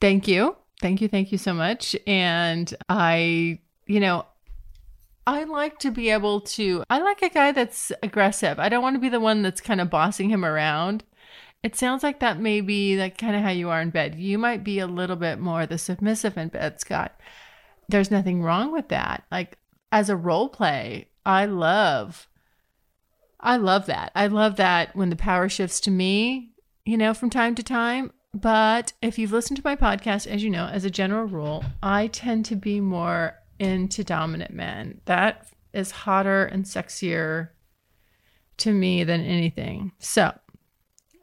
Thank 0.00 0.28
you. 0.28 0.56
Thank 0.82 1.00
you 1.00 1.08
thank 1.08 1.32
you 1.32 1.38
so 1.38 1.54
much. 1.54 1.96
And 2.06 2.72
i 2.88 3.58
you 3.86 4.00
know 4.00 4.26
I 5.26 5.44
like 5.44 5.78
to 5.80 5.90
be 5.90 6.10
able 6.10 6.40
to. 6.40 6.84
I 6.90 7.00
like 7.00 7.22
a 7.22 7.28
guy 7.28 7.52
that's 7.52 7.92
aggressive. 8.02 8.58
I 8.58 8.68
don't 8.68 8.82
want 8.82 8.96
to 8.96 9.00
be 9.00 9.08
the 9.08 9.20
one 9.20 9.42
that's 9.42 9.60
kind 9.60 9.80
of 9.80 9.90
bossing 9.90 10.30
him 10.30 10.44
around. 10.44 11.04
It 11.62 11.76
sounds 11.76 12.02
like 12.02 12.20
that 12.20 12.40
may 12.40 12.60
be 12.60 12.98
like 12.98 13.16
kind 13.16 13.34
of 13.34 13.42
how 13.42 13.50
you 13.50 13.70
are 13.70 13.80
in 13.80 13.90
bed. 13.90 14.16
You 14.16 14.36
might 14.36 14.62
be 14.62 14.78
a 14.78 14.86
little 14.86 15.16
bit 15.16 15.38
more 15.38 15.64
the 15.64 15.78
submissive 15.78 16.36
in 16.36 16.48
bed, 16.48 16.78
Scott. 16.80 17.18
There's 17.88 18.10
nothing 18.10 18.42
wrong 18.42 18.70
with 18.70 18.88
that. 18.88 19.24
Like 19.30 19.56
as 19.90 20.10
a 20.10 20.16
role 20.16 20.50
play, 20.50 21.08
I 21.24 21.46
love 21.46 22.28
I 23.44 23.56
love 23.58 23.84
that. 23.86 24.10
I 24.14 24.26
love 24.26 24.56
that 24.56 24.96
when 24.96 25.10
the 25.10 25.16
power 25.16 25.50
shifts 25.50 25.78
to 25.80 25.90
me, 25.90 26.52
you 26.86 26.96
know, 26.96 27.12
from 27.12 27.28
time 27.28 27.54
to 27.56 27.62
time. 27.62 28.10
But 28.32 28.94
if 29.02 29.18
you've 29.18 29.32
listened 29.32 29.58
to 29.58 29.62
my 29.64 29.76
podcast, 29.76 30.26
as 30.26 30.42
you 30.42 30.48
know, 30.48 30.66
as 30.66 30.86
a 30.86 30.90
general 30.90 31.26
rule, 31.26 31.62
I 31.82 32.06
tend 32.06 32.46
to 32.46 32.56
be 32.56 32.80
more 32.80 33.34
into 33.64 34.04
dominant 34.04 34.52
men. 34.52 35.00
That 35.06 35.48
is 35.72 35.90
hotter 35.90 36.44
and 36.44 36.64
sexier 36.64 37.48
to 38.58 38.72
me 38.72 39.04
than 39.04 39.22
anything. 39.22 39.92
So 39.98 40.36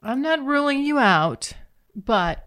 I'm 0.02 0.22
not 0.22 0.44
ruling 0.44 0.84
you 0.84 0.98
out, 0.98 1.52
but 1.94 2.46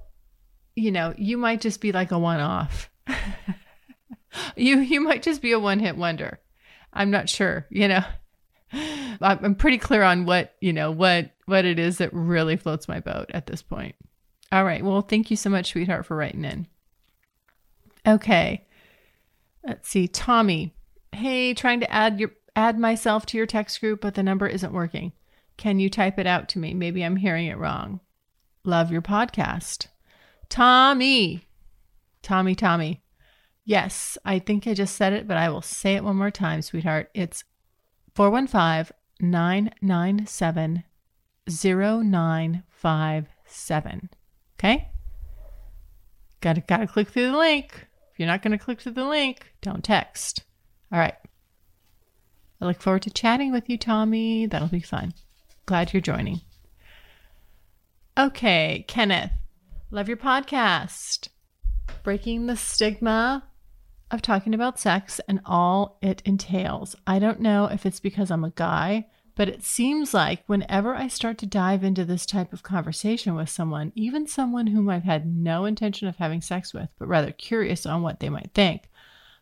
you 0.75 0.91
know, 0.91 1.13
you 1.17 1.37
might 1.37 1.61
just 1.61 1.79
be 1.81 1.91
like 1.91 2.11
a 2.11 2.19
one 2.19 2.41
off. 2.41 2.89
you 4.55 4.79
you 4.79 5.01
might 5.01 5.23
just 5.23 5.41
be 5.41 5.53
a 5.53 5.59
one 5.59 5.79
hit 5.79 5.95
wonder. 5.95 6.39
I'm 6.93 7.11
not 7.11 7.29
sure, 7.29 7.65
you 7.69 7.87
know. 7.87 8.03
I'm 9.21 9.55
pretty 9.55 9.77
clear 9.77 10.03
on 10.03 10.25
what, 10.25 10.55
you 10.59 10.73
know, 10.73 10.91
what 10.91 11.31
what 11.45 11.65
it 11.65 11.79
is 11.79 11.99
that 11.99 12.13
really 12.13 12.57
floats 12.57 12.87
my 12.87 12.99
boat 12.99 13.31
at 13.33 13.47
this 13.47 13.61
point. 13.61 13.95
All 14.51 14.63
right. 14.63 14.83
Well, 14.83 15.01
thank 15.01 15.31
you 15.31 15.37
so 15.37 15.49
much, 15.49 15.71
sweetheart, 15.71 16.05
for 16.05 16.15
writing 16.15 16.45
in. 16.45 16.67
Okay. 18.07 18.64
Let's 19.65 19.89
see, 19.89 20.07
Tommy. 20.07 20.75
Hey, 21.11 21.53
trying 21.53 21.79
to 21.79 21.91
add 21.91 22.19
your 22.19 22.31
add 22.55 22.79
myself 22.79 23.25
to 23.27 23.37
your 23.37 23.45
text 23.45 23.79
group, 23.79 24.01
but 24.01 24.15
the 24.15 24.23
number 24.23 24.47
isn't 24.47 24.73
working. 24.73 25.13
Can 25.57 25.79
you 25.79 25.89
type 25.89 26.19
it 26.19 26.27
out 26.27 26.49
to 26.49 26.59
me? 26.59 26.73
Maybe 26.73 27.03
I'm 27.03 27.17
hearing 27.17 27.47
it 27.47 27.57
wrong. 27.57 27.99
Love 28.63 28.91
your 28.91 29.01
podcast. 29.01 29.87
Tommy. 30.49 31.47
Tommy, 32.21 32.55
Tommy. 32.55 33.03
Yes, 33.63 34.17
I 34.23 34.39
think 34.39 34.67
I 34.67 34.73
just 34.73 34.95
said 34.95 35.13
it, 35.13 35.27
but 35.27 35.37
I 35.37 35.49
will 35.49 35.61
say 35.61 35.95
it 35.95 36.03
one 36.03 36.17
more 36.17 36.31
time, 36.31 36.61
sweetheart. 36.61 37.09
It's 37.13 37.43
415 38.13 38.95
997 39.19 40.83
0957. 41.47 44.09
Okay? 44.57 44.89
Gotta, 46.41 46.61
gotta 46.61 46.87
click 46.87 47.09
through 47.09 47.31
the 47.31 47.37
link. 47.37 47.87
If 48.15 48.19
you're 48.19 48.27
not 48.27 48.41
going 48.41 48.57
to 48.57 48.63
click 48.63 48.79
through 48.79 48.93
the 48.93 49.03
link, 49.03 49.51
don't 49.61 49.83
text. 49.83 50.45
All 50.89 50.97
right. 50.97 51.15
I 52.61 52.65
look 52.65 52.81
forward 52.81 53.01
to 53.01 53.09
chatting 53.09 53.51
with 53.51 53.67
you, 53.67 53.77
Tommy. 53.77 54.45
That'll 54.45 54.69
be 54.69 54.79
fun. 54.79 55.13
Glad 55.65 55.91
you're 55.91 55.99
joining. 55.99 56.39
Okay, 58.17 58.85
Kenneth, 58.87 59.33
love 59.91 60.07
your 60.07 60.15
podcast. 60.15 61.27
Breaking 62.03 62.45
the 62.45 62.55
stigma 62.55 63.43
of 64.09 64.21
talking 64.21 64.53
about 64.53 64.79
sex 64.79 65.19
and 65.27 65.41
all 65.45 65.97
it 66.01 66.21
entails. 66.23 66.95
I 67.05 67.19
don't 67.19 67.41
know 67.41 67.65
if 67.65 67.85
it's 67.85 67.99
because 67.99 68.31
I'm 68.31 68.45
a 68.45 68.51
guy, 68.51 69.07
but 69.35 69.49
it 69.49 69.63
seems 69.63 70.13
like 70.13 70.43
whenever 70.47 70.95
I 70.95 71.09
start 71.09 71.37
to 71.39 71.45
dive 71.45 71.83
into 71.83 72.05
this 72.05 72.25
type 72.25 72.53
of 72.53 72.63
conversation 72.63 73.35
with 73.35 73.49
someone, 73.49 73.91
even 73.93 74.27
someone 74.27 74.67
whom 74.67 74.89
I've 74.89 75.03
had 75.03 75.27
no 75.27 75.65
intention 75.65 76.07
of 76.07 76.15
having 76.15 76.41
sex 76.41 76.73
with, 76.73 76.89
but 76.97 77.07
rather 77.07 77.31
curious 77.31 77.85
on 77.85 78.01
what 78.01 78.21
they 78.21 78.29
might 78.29 78.51
think, 78.53 78.89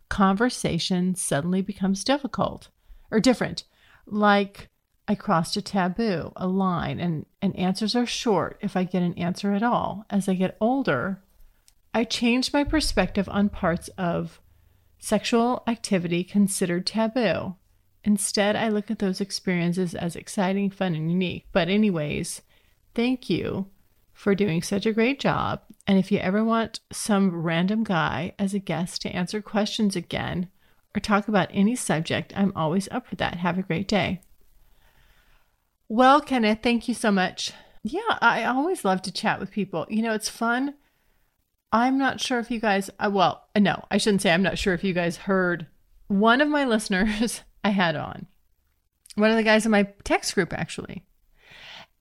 conversation 0.10 1.14
suddenly 1.14 1.62
becomes 1.62 2.04
difficult 2.04 2.70
or 3.12 3.20
different. 3.20 3.66
Like 4.08 4.68
I 5.08 5.14
crossed 5.14 5.58
a 5.58 5.62
taboo, 5.62 6.32
a 6.36 6.48
line, 6.48 7.00
and, 7.00 7.28
and 7.42 7.56
answers 7.56 7.96
are 7.96 8.08
short 8.08 8.58
if 8.62 8.76
I 8.76 8.86
get 8.86 9.04
an 9.04 9.14
answer 9.14 9.54
at 9.54 9.64
all. 9.64 10.06
As 10.10 10.28
I 10.28 10.34
get 10.34 10.58
older, 10.60 11.22
I 11.94 12.04
change 12.04 12.52
my 12.52 12.64
perspective 12.64 13.30
on 13.30 13.50
parts 13.50 13.90
of 13.90 14.42
sexual 14.98 15.62
activity 15.68 16.24
considered 16.24 16.88
taboo 16.88 17.56
Instead, 18.04 18.56
I 18.56 18.70
look 18.70 18.92
at 18.92 19.00
those 19.00 19.22
experiences 19.22 19.96
as 19.96 20.16
exciting, 20.16 20.70
fun, 20.70 20.96
and 20.96 21.10
unique. 21.10 21.48
But, 21.52 21.70
anyways, 21.70 22.42
thank 22.94 23.30
you 23.30 23.68
for 24.14 24.36
doing 24.36 24.62
such 24.62 24.86
a 24.86 24.94
great 24.94 25.20
job. 25.20 25.62
And 25.88 25.98
if 25.98 26.12
you 26.12 26.20
ever 26.20 26.44
want 26.44 26.80
some 26.92 27.42
random 27.42 27.84
guy 27.84 28.34
as 28.38 28.54
a 28.54 28.60
guest 28.60 29.02
to 29.02 29.10
answer 29.10 29.42
questions 29.42 29.96
again 29.96 30.50
or 30.96 31.00
talk 31.00 31.28
about 31.28 31.50
any 31.52 31.76
subject, 31.76 32.34
I'm 32.36 32.54
always 32.56 32.88
up 32.92 33.08
for 33.08 33.16
that. 33.16 33.36
Have 33.36 33.58
a 33.58 33.64
great 33.64 33.88
day. 33.88 34.22
Well, 35.88 36.22
Kenneth, 36.22 36.60
thank 36.62 36.88
you 36.88 36.94
so 36.94 37.12
much. 37.12 37.52
Yeah, 37.84 38.18
I 38.22 38.46
always 38.46 38.86
love 38.86 39.02
to 39.04 39.12
chat 39.12 39.40
with 39.40 39.52
people. 39.52 39.86
You 39.90 40.02
know, 40.02 40.14
it's 40.14 40.30
fun. 40.30 40.76
I'm 41.72 41.98
not 41.98 42.22
sure 42.22 42.40
if 42.40 42.52
you 42.52 42.60
guys, 42.60 42.90
uh, 43.00 43.10
well, 43.12 43.48
no, 43.58 43.84
I 43.90 43.98
shouldn't 43.98 44.22
say 44.22 44.32
I'm 44.32 44.44
not 44.44 44.58
sure 44.58 44.74
if 44.74 44.84
you 44.84 44.94
guys 44.94 45.18
heard 45.18 45.68
one 46.08 46.40
of 46.40 46.48
my 46.48 46.66
listeners 46.66 47.42
I 47.64 47.70
had 47.70 47.96
on. 47.96 48.28
One 49.16 49.30
of 49.30 49.38
the 49.38 49.44
guys 49.44 49.66
in 49.66 49.72
my 49.72 49.88
text 50.04 50.34
group, 50.36 50.54
actually. 50.54 51.04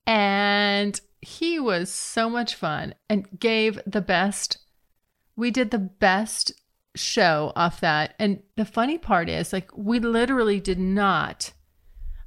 And 0.05 0.99
he 1.21 1.59
was 1.59 1.91
so 1.91 2.29
much 2.29 2.55
fun 2.55 2.95
and 3.09 3.39
gave 3.39 3.79
the 3.85 4.01
best 4.01 4.57
we 5.35 5.51
did 5.51 5.71
the 5.71 5.79
best 5.79 6.51
show 6.95 7.51
off 7.55 7.79
that. 7.81 8.13
And 8.19 8.41
the 8.55 8.65
funny 8.65 8.97
part 8.97 9.29
is, 9.29 9.53
like, 9.53 9.69
we 9.75 9.99
literally 9.99 10.59
did 10.59 10.79
not, 10.79 11.53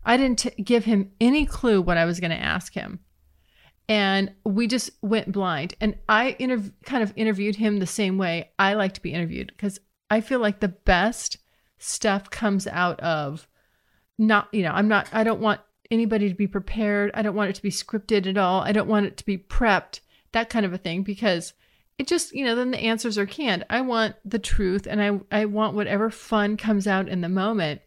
I 0.04 0.16
didn't 0.16 0.40
t- 0.40 0.62
give 0.62 0.84
him 0.84 1.12
any 1.20 1.46
clue 1.46 1.80
what 1.80 1.96
I 1.96 2.04
was 2.04 2.20
going 2.20 2.30
to 2.30 2.36
ask 2.36 2.74
him. 2.74 3.00
And 3.88 4.32
we 4.44 4.66
just 4.66 4.90
went 5.02 5.30
blind. 5.30 5.74
And 5.80 5.96
I 6.08 6.36
interv- 6.40 6.72
kind 6.84 7.02
of 7.02 7.12
interviewed 7.16 7.56
him 7.56 7.78
the 7.78 7.86
same 7.86 8.18
way 8.18 8.50
I 8.58 8.74
like 8.74 8.94
to 8.94 9.02
be 9.02 9.12
interviewed 9.12 9.52
because 9.54 9.78
I 10.10 10.20
feel 10.20 10.40
like 10.40 10.60
the 10.60 10.68
best 10.68 11.36
stuff 11.78 12.30
comes 12.30 12.66
out 12.66 13.00
of 13.00 13.48
not, 14.18 14.48
you 14.52 14.62
know, 14.62 14.72
I'm 14.72 14.88
not, 14.88 15.08
I 15.12 15.24
don't 15.24 15.40
want 15.40 15.60
anybody 15.90 16.28
to 16.28 16.34
be 16.34 16.46
prepared. 16.46 17.10
I 17.14 17.22
don't 17.22 17.34
want 17.34 17.50
it 17.50 17.56
to 17.56 17.62
be 17.62 17.70
scripted 17.70 18.26
at 18.26 18.38
all. 18.38 18.62
I 18.62 18.72
don't 18.72 18.88
want 18.88 19.06
it 19.06 19.16
to 19.18 19.26
be 19.26 19.38
prepped, 19.38 20.00
that 20.32 20.50
kind 20.50 20.66
of 20.66 20.72
a 20.72 20.78
thing, 20.78 21.02
because 21.02 21.52
it 21.98 22.06
just, 22.06 22.34
you 22.34 22.44
know, 22.44 22.54
then 22.54 22.70
the 22.70 22.78
answers 22.78 23.18
are 23.18 23.26
canned. 23.26 23.64
I 23.70 23.80
want 23.80 24.16
the 24.24 24.38
truth 24.38 24.86
and 24.86 25.02
I, 25.02 25.40
I 25.40 25.44
want 25.46 25.74
whatever 25.74 26.10
fun 26.10 26.56
comes 26.56 26.86
out 26.86 27.08
in 27.08 27.20
the 27.20 27.28
moment. 27.28 27.80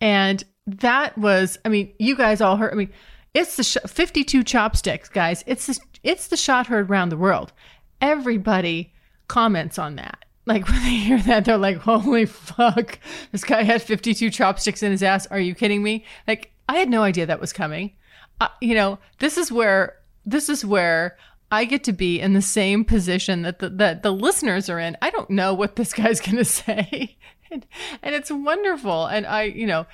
And 0.00 0.42
that 0.66 1.16
was, 1.18 1.58
I 1.64 1.68
mean, 1.68 1.92
you 1.98 2.16
guys 2.16 2.40
all 2.40 2.56
heard, 2.56 2.72
I 2.72 2.76
mean, 2.76 2.92
it's 3.34 3.56
the 3.56 3.64
sh- 3.64 3.78
52 3.86 4.42
chopsticks, 4.44 5.08
guys. 5.08 5.44
It's 5.46 5.66
the, 5.66 5.78
it's 6.02 6.28
the 6.28 6.36
shot 6.36 6.66
heard 6.66 6.90
around 6.90 7.08
the 7.08 7.16
world. 7.16 7.52
Everybody 8.00 8.92
comments 9.28 9.78
on 9.78 9.96
that. 9.96 10.24
Like 10.46 10.66
when 10.68 10.82
they 10.82 10.90
hear 10.90 11.18
that, 11.20 11.44
they're 11.44 11.58
like, 11.58 11.78
holy 11.78 12.26
fuck, 12.26 12.98
this 13.30 13.44
guy 13.44 13.62
had 13.62 13.82
52 13.82 14.30
chopsticks 14.30 14.82
in 14.82 14.90
his 14.90 15.02
ass. 15.02 15.26
Are 15.26 15.40
you 15.40 15.54
kidding 15.54 15.82
me? 15.82 16.04
Like, 16.26 16.52
I 16.68 16.76
had 16.76 16.88
no 16.88 17.02
idea 17.02 17.26
that 17.26 17.40
was 17.40 17.52
coming. 17.52 17.92
Uh, 18.40 18.48
you 18.60 18.74
know, 18.74 18.98
this 19.18 19.36
is 19.36 19.52
where, 19.52 19.98
this 20.24 20.48
is 20.48 20.64
where 20.64 21.16
I 21.50 21.64
get 21.64 21.84
to 21.84 21.92
be 21.92 22.20
in 22.20 22.32
the 22.32 22.42
same 22.42 22.84
position 22.84 23.42
that 23.42 23.58
the, 23.58 23.68
that 23.70 24.02
the 24.02 24.12
listeners 24.12 24.70
are 24.70 24.78
in. 24.78 24.96
I 25.02 25.10
don't 25.10 25.30
know 25.30 25.54
what 25.54 25.76
this 25.76 25.92
guy's 25.94 26.20
going 26.20 26.38
to 26.38 26.44
say. 26.44 27.16
and, 27.50 27.66
and 28.02 28.14
it's 28.14 28.30
wonderful. 28.30 29.06
And 29.06 29.26
I, 29.26 29.42
you 29.42 29.66
know, 29.66 29.86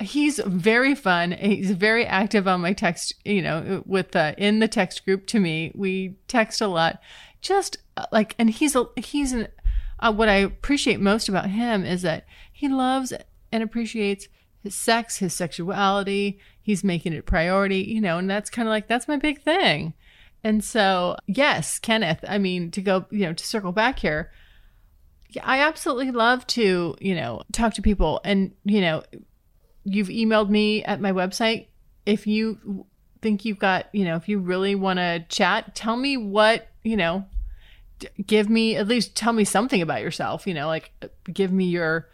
he's 0.00 0.40
very 0.44 0.94
fun. 0.94 1.32
He's 1.32 1.70
very 1.72 2.06
active 2.06 2.48
on 2.48 2.60
my 2.60 2.72
text, 2.72 3.14
you 3.24 3.42
know, 3.42 3.82
with 3.86 4.14
uh, 4.16 4.34
in 4.38 4.58
the 4.58 4.68
text 4.68 5.04
group 5.04 5.26
to 5.28 5.40
me. 5.40 5.72
We 5.74 6.16
text 6.28 6.60
a 6.60 6.66
lot. 6.66 7.00
Just 7.40 7.78
uh, 7.96 8.06
like 8.10 8.34
and 8.38 8.50
he's 8.50 8.74
a 8.74 8.86
he's 8.96 9.32
an 9.32 9.48
uh, 9.98 10.12
what 10.12 10.28
I 10.28 10.36
appreciate 10.36 11.00
most 11.00 11.28
about 11.28 11.50
him 11.50 11.84
is 11.84 12.02
that 12.02 12.26
he 12.52 12.68
loves 12.68 13.12
and 13.52 13.62
appreciates 13.62 14.28
his 14.62 14.74
sex, 14.74 15.18
his 15.18 15.34
sexuality. 15.34 16.38
He's 16.60 16.82
making 16.82 17.12
it 17.12 17.18
a 17.18 17.22
priority, 17.22 17.82
you 17.82 18.00
know, 18.00 18.18
and 18.18 18.28
that's 18.28 18.50
kind 18.50 18.66
of 18.66 18.70
like 18.70 18.88
that's 18.88 19.08
my 19.08 19.16
big 19.16 19.42
thing. 19.42 19.94
And 20.42 20.62
so, 20.62 21.16
yes, 21.26 21.78
Kenneth, 21.78 22.24
I 22.28 22.38
mean, 22.38 22.70
to 22.72 22.82
go, 22.82 23.06
you 23.10 23.20
know, 23.20 23.32
to 23.32 23.46
circle 23.46 23.72
back 23.72 23.98
here, 23.98 24.30
I 25.42 25.60
absolutely 25.60 26.10
love 26.10 26.46
to, 26.48 26.94
you 27.00 27.14
know, 27.14 27.42
talk 27.52 27.74
to 27.74 27.82
people 27.82 28.20
and, 28.24 28.52
you 28.64 28.80
know, 28.80 29.02
you've 29.84 30.08
emailed 30.08 30.50
me 30.50 30.84
at 30.84 31.00
my 31.00 31.12
website. 31.12 31.68
If 32.06 32.26
you 32.26 32.86
think 33.22 33.44
you've 33.44 33.58
got, 33.58 33.86
you 33.92 34.04
know, 34.04 34.16
if 34.16 34.28
you 34.28 34.38
really 34.38 34.74
want 34.74 34.98
to 34.98 35.24
chat, 35.28 35.74
tell 35.74 35.96
me 35.96 36.16
what, 36.16 36.68
you 36.82 36.96
know, 36.96 37.24
give 38.26 38.48
me 38.48 38.76
at 38.76 38.88
least 38.88 39.16
tell 39.16 39.32
me 39.32 39.44
something 39.44 39.82
about 39.82 40.02
yourself, 40.02 40.46
you 40.46 40.54
know, 40.54 40.66
like 40.66 40.92
give 41.32 41.52
me 41.52 41.66
your 41.66 42.08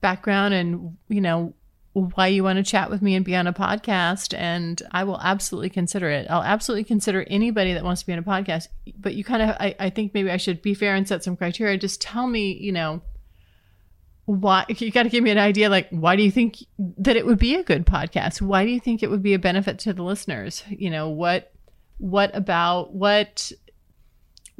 background 0.00 0.54
and, 0.54 0.96
you 1.08 1.20
know, 1.20 1.54
why 1.92 2.26
you 2.26 2.42
want 2.42 2.56
to 2.56 2.62
chat 2.62 2.88
with 2.88 3.02
me 3.02 3.14
and 3.14 3.24
be 3.24 3.36
on 3.36 3.46
a 3.46 3.52
podcast 3.52 4.36
and 4.36 4.80
I 4.92 5.04
will 5.04 5.20
absolutely 5.20 5.68
consider 5.68 6.08
it. 6.08 6.26
I'll 6.30 6.42
absolutely 6.42 6.84
consider 6.84 7.24
anybody 7.26 7.74
that 7.74 7.84
wants 7.84 8.00
to 8.00 8.06
be 8.06 8.14
on 8.14 8.18
a 8.18 8.22
podcast. 8.22 8.68
But 8.98 9.14
you 9.14 9.24
kind 9.24 9.42
of 9.42 9.50
I, 9.60 9.74
I 9.78 9.90
think 9.90 10.14
maybe 10.14 10.30
I 10.30 10.38
should 10.38 10.62
be 10.62 10.74
fair 10.74 10.94
and 10.94 11.06
set 11.06 11.22
some 11.22 11.36
criteria. 11.36 11.76
Just 11.76 12.00
tell 12.00 12.26
me, 12.26 12.54
you 12.54 12.72
know, 12.72 13.02
why 14.24 14.64
you 14.68 14.90
got 14.90 15.02
to 15.02 15.08
give 15.08 15.24
me 15.24 15.30
an 15.30 15.38
idea 15.38 15.68
like 15.68 15.88
why 15.90 16.14
do 16.14 16.22
you 16.22 16.30
think 16.30 16.58
that 16.78 17.16
it 17.16 17.26
would 17.26 17.38
be 17.38 17.56
a 17.56 17.62
good 17.64 17.84
podcast 17.84 18.40
why 18.40 18.64
do 18.64 18.70
you 18.70 18.78
think 18.78 19.02
it 19.02 19.10
would 19.10 19.22
be 19.22 19.34
a 19.34 19.38
benefit 19.38 19.80
to 19.80 19.92
the 19.92 20.02
listeners 20.02 20.62
you 20.70 20.88
know 20.88 21.08
what 21.08 21.52
what 21.98 22.34
about 22.34 22.94
what 22.94 23.50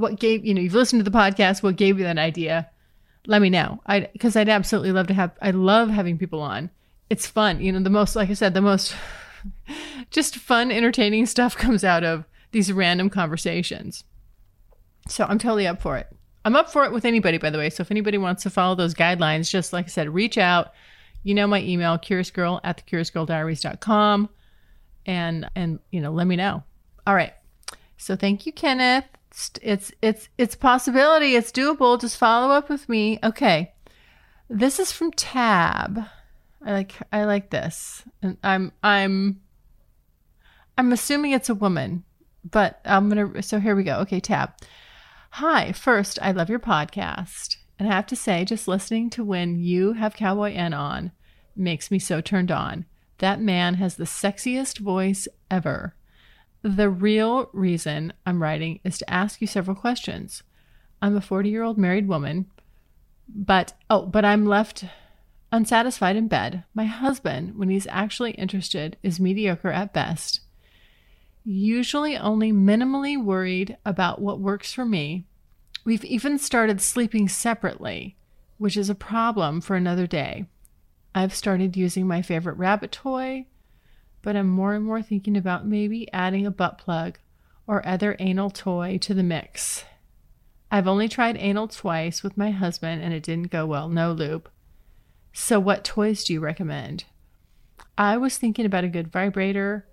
what 0.02 0.18
gave 0.18 0.44
you 0.44 0.52
know 0.52 0.60
you've 0.60 0.74
listened 0.74 1.02
to 1.02 1.08
the 1.08 1.16
podcast 1.16 1.62
what 1.62 1.76
gave 1.76 1.98
you 1.98 2.04
that 2.04 2.18
idea 2.18 2.68
let 3.26 3.40
me 3.40 3.48
know 3.48 3.80
i 3.86 4.00
because 4.12 4.36
i'd 4.36 4.48
absolutely 4.48 4.92
love 4.92 5.06
to 5.06 5.14
have 5.14 5.30
i 5.40 5.50
love 5.50 5.88
having 5.88 6.18
people 6.18 6.40
on 6.40 6.70
it's 7.08 7.26
fun 7.26 7.60
you 7.60 7.72
know 7.72 7.80
the 7.80 7.90
most 7.90 8.14
like 8.14 8.28
i 8.28 8.34
said 8.34 8.52
the 8.52 8.60
most 8.60 8.94
just 10.10 10.36
fun 10.36 10.70
entertaining 10.70 11.24
stuff 11.24 11.56
comes 11.64 11.84
out 11.84 12.04
of 12.04 12.24
these 12.50 12.72
random 12.72 13.08
conversations 13.08 14.04
so 15.08 15.24
i'm 15.28 15.38
totally 15.38 15.66
up 15.66 15.80
for 15.80 15.96
it 15.96 16.08
I'm 16.44 16.56
up 16.56 16.70
for 16.70 16.84
it 16.84 16.92
with 16.92 17.04
anybody, 17.04 17.38
by 17.38 17.50
the 17.50 17.58
way. 17.58 17.70
So 17.70 17.82
if 17.82 17.90
anybody 17.90 18.18
wants 18.18 18.42
to 18.42 18.50
follow 18.50 18.74
those 18.74 18.94
guidelines, 18.94 19.50
just 19.50 19.72
like 19.72 19.84
I 19.84 19.88
said, 19.88 20.12
reach 20.12 20.38
out. 20.38 20.72
You 21.22 21.34
know 21.34 21.46
my 21.46 21.62
email, 21.62 21.98
curiousgirl 21.98 22.60
at 22.64 22.84
thecuriousgirldiaries.com. 22.84 24.28
And 25.06 25.50
and 25.54 25.78
you 25.90 26.00
know, 26.00 26.12
let 26.12 26.26
me 26.26 26.36
know. 26.36 26.62
All 27.06 27.14
right. 27.14 27.32
So 27.96 28.16
thank 28.16 28.46
you, 28.46 28.52
Kenneth. 28.52 29.04
It's 29.32 29.50
it's 29.62 29.92
it's 30.02 30.28
it's 30.36 30.54
possibility. 30.54 31.36
It's 31.36 31.50
doable. 31.50 31.98
Just 31.98 32.18
follow 32.18 32.52
up 32.52 32.68
with 32.68 32.86
me. 32.86 33.18
Okay. 33.24 33.72
This 34.50 34.78
is 34.78 34.92
from 34.92 35.10
Tab. 35.12 36.04
I 36.62 36.72
like 36.72 36.92
I 37.10 37.24
like 37.24 37.48
this. 37.48 38.02
And 38.20 38.36
I'm 38.44 38.72
I'm 38.82 39.40
I'm 40.76 40.92
assuming 40.92 41.32
it's 41.32 41.48
a 41.48 41.54
woman, 41.54 42.04
but 42.44 42.82
I'm 42.84 43.08
gonna 43.08 43.42
so 43.42 43.58
here 43.58 43.74
we 43.74 43.84
go. 43.84 44.00
Okay, 44.00 44.20
Tab. 44.20 44.52
Hi, 45.36 45.72
first, 45.72 46.18
I 46.20 46.32
love 46.32 46.50
your 46.50 46.60
podcast. 46.60 47.56
And 47.78 47.88
I 47.88 47.96
have 47.96 48.06
to 48.08 48.16
say, 48.16 48.44
just 48.44 48.68
listening 48.68 49.08
to 49.10 49.24
when 49.24 49.58
you 49.58 49.94
have 49.94 50.14
Cowboy 50.14 50.52
N 50.52 50.74
on 50.74 51.10
makes 51.56 51.90
me 51.90 51.98
so 51.98 52.20
turned 52.20 52.50
on. 52.50 52.84
That 53.16 53.40
man 53.40 53.76
has 53.76 53.96
the 53.96 54.04
sexiest 54.04 54.78
voice 54.78 55.26
ever. 55.50 55.94
The 56.62 56.90
real 56.90 57.50
reason 57.52 58.12
I'm 58.24 58.42
writing 58.42 58.80
is 58.84 58.98
to 58.98 59.10
ask 59.10 59.40
you 59.40 59.46
several 59.46 59.76
questions. 59.76 60.42
I'm 61.00 61.16
a 61.16 61.20
40 61.20 61.50
year 61.50 61.62
old 61.62 61.78
married 61.78 62.08
woman, 62.08 62.46
but 63.28 63.74
oh, 63.90 64.06
but 64.06 64.24
I'm 64.24 64.46
left 64.46 64.84
unsatisfied 65.50 66.16
in 66.16 66.28
bed. 66.28 66.64
My 66.72 66.84
husband, 66.84 67.58
when 67.58 67.68
he's 67.68 67.86
actually 67.88 68.32
interested, 68.32 68.96
is 69.02 69.20
mediocre 69.20 69.70
at 69.70 69.92
best 69.92 70.40
usually 71.44 72.16
only 72.16 72.52
minimally 72.52 73.22
worried 73.22 73.76
about 73.84 74.20
what 74.20 74.40
works 74.40 74.72
for 74.72 74.84
me. 74.84 75.24
We've 75.84 76.04
even 76.04 76.38
started 76.38 76.80
sleeping 76.80 77.28
separately, 77.28 78.16
which 78.58 78.76
is 78.76 78.88
a 78.88 78.94
problem 78.94 79.60
for 79.60 79.74
another 79.74 80.06
day. 80.06 80.46
I've 81.14 81.34
started 81.34 81.76
using 81.76 82.06
my 82.06 82.22
favorite 82.22 82.56
rabbit 82.56 82.92
toy, 82.92 83.46
but 84.22 84.36
I'm 84.36 84.48
more 84.48 84.74
and 84.74 84.84
more 84.84 85.02
thinking 85.02 85.36
about 85.36 85.66
maybe 85.66 86.10
adding 86.12 86.46
a 86.46 86.50
butt 86.50 86.78
plug 86.78 87.18
or 87.66 87.86
other 87.86 88.16
anal 88.18 88.50
toy 88.50 88.98
to 88.98 89.14
the 89.14 89.22
mix. 89.22 89.84
I've 90.70 90.88
only 90.88 91.08
tried 91.08 91.36
anal 91.36 91.68
twice 91.68 92.22
with 92.22 92.38
my 92.38 92.50
husband 92.50 93.02
and 93.02 93.12
it 93.12 93.22
didn't 93.22 93.50
go 93.50 93.66
well, 93.66 93.88
no 93.88 94.12
lube. 94.12 94.48
So, 95.32 95.60
what 95.60 95.84
toys 95.84 96.24
do 96.24 96.32
you 96.32 96.40
recommend? 96.40 97.04
I 97.98 98.16
was 98.16 98.38
thinking 98.38 98.64
about 98.64 98.84
a 98.84 98.88
good 98.88 99.12
vibrator 99.12 99.86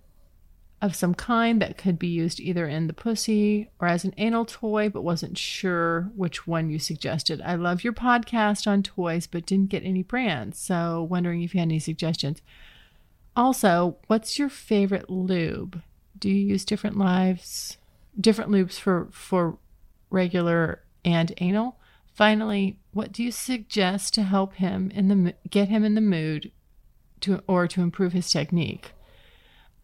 of 0.82 0.96
some 0.96 1.14
kind 1.14 1.62
that 1.62 1.78
could 1.78 2.00
be 2.00 2.08
used 2.08 2.40
either 2.40 2.66
in 2.66 2.88
the 2.88 2.94
pussy 2.94 3.70
or 3.80 3.88
as 3.88 4.06
an 4.06 4.14
anal 4.18 4.46
toy, 4.46 4.88
but 4.88 5.02
wasn't 5.02 5.38
sure 5.38 6.10
which 6.16 6.48
one 6.48 6.70
you 6.70 6.80
suggested. 6.80 7.42
I 7.44 7.56
love 7.56 7.84
your 7.84 7.94
podcast 7.94 8.66
on 8.66 8.84
toys, 8.84 9.28
but 9.28 9.46
didn't 9.46 9.70
get 9.70 9.84
any 9.84 10.04
brands. 10.04 10.60
So, 10.60 11.06
wondering 11.10 11.42
if 11.42 11.54
you 11.54 11.60
had 11.60 11.68
any 11.68 11.80
suggestions. 11.80 12.42
Also, 13.40 13.96
what's 14.08 14.38
your 14.38 14.50
favorite 14.50 15.10
lube? 15.10 15.82
Do 16.18 16.30
you 16.30 16.46
use 16.46 16.66
different 16.66 16.98
lives, 16.98 17.78
different 18.20 18.52
lubes 18.52 18.78
for 18.78 19.08
for 19.14 19.58
regular 20.10 20.84
and 21.06 21.34
anal? 21.38 21.80
Finally, 22.14 22.78
what 22.92 23.14
do 23.14 23.24
you 23.24 23.32
suggest 23.32 24.14
to 24.16 24.24
help 24.24 24.56
him 24.56 24.92
in 24.94 25.08
the 25.08 25.36
get 25.50 25.70
him 25.70 25.86
in 25.86 25.96
the 25.96 26.02
mood 26.02 26.52
to 27.22 27.42
or 27.48 27.66
to 27.66 27.82
improve 27.82 28.12
his 28.12 28.30
technique? 28.30 28.92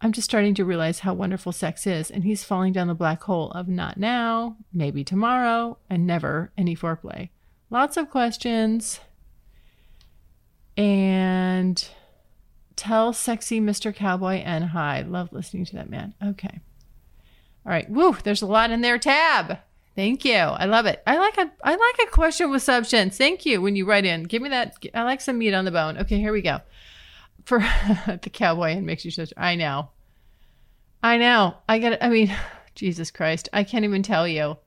I'm 0.02 0.12
just 0.12 0.30
starting 0.30 0.54
to 0.56 0.65
realize 0.65 1.00
how 1.00 1.13
wonderful 1.13 1.54
sex 1.54 1.88
is, 1.88 2.12
and 2.12 2.26
he's 2.26 2.44
falling 2.44 2.74
down 2.74 2.88
the 2.88 2.94
black 2.94 3.24
hole 3.24 3.52
of 3.52 3.70
not 3.70 3.96
now, 3.96 4.58
maybe 4.74 5.06
tomorrow, 5.06 5.78
and 5.89 6.06
never 6.06 6.52
any 6.58 6.76
foreplay. 6.76 7.30
Lots 7.70 7.96
of 7.96 8.10
questions. 8.10 9.00
And 10.76 11.88
tell 12.75 13.13
sexy 13.13 13.59
Mr. 13.59 13.93
Cowboy 13.93 14.35
and 14.35 14.65
hi. 14.65 15.01
Love 15.01 15.31
listening 15.31 15.65
to 15.65 15.75
that 15.75 15.89
man. 15.89 16.13
Okay. 16.23 16.59
All 17.65 17.71
right. 17.71 17.89
Woo, 17.89 18.15
there's 18.23 18.41
a 18.41 18.47
lot 18.47 18.71
in 18.71 18.81
there. 18.81 18.97
Tab. 18.97 19.59
Thank 19.95 20.25
you. 20.25 20.33
I 20.33 20.65
love 20.65 20.85
it. 20.85 21.01
I 21.07 21.17
like 21.17 21.38
a 21.38 21.51
I 21.63 21.75
like 21.75 22.07
a 22.07 22.11
question 22.11 22.51
with 22.51 22.61
substance. 22.61 23.17
Thank 23.17 23.45
you 23.45 23.61
when 23.61 23.75
you 23.75 23.85
write 23.85 24.05
in. 24.05 24.23
Give 24.23 24.41
me 24.41 24.49
that. 24.49 24.75
I 24.93 25.03
like 25.03 25.21
some 25.21 25.38
meat 25.38 25.53
on 25.53 25.65
the 25.65 25.71
bone. 25.71 25.97
Okay, 25.99 26.19
here 26.19 26.33
we 26.33 26.41
go 26.41 26.59
for 27.45 27.59
the 28.21 28.29
cowboy 28.31 28.71
and 28.71 28.85
makes 28.85 29.05
you 29.05 29.11
such. 29.11 29.33
I 29.38 29.55
know. 29.55 29.89
I 31.01 31.17
know. 31.17 31.55
I 31.69 31.79
get. 31.79 32.03
I 32.03 32.09
mean, 32.09 32.35
Jesus 32.75 33.09
Christ. 33.09 33.47
I 33.53 33.63
can't 33.63 33.85
even 33.85 34.03
tell 34.03 34.27
you. 34.27 34.57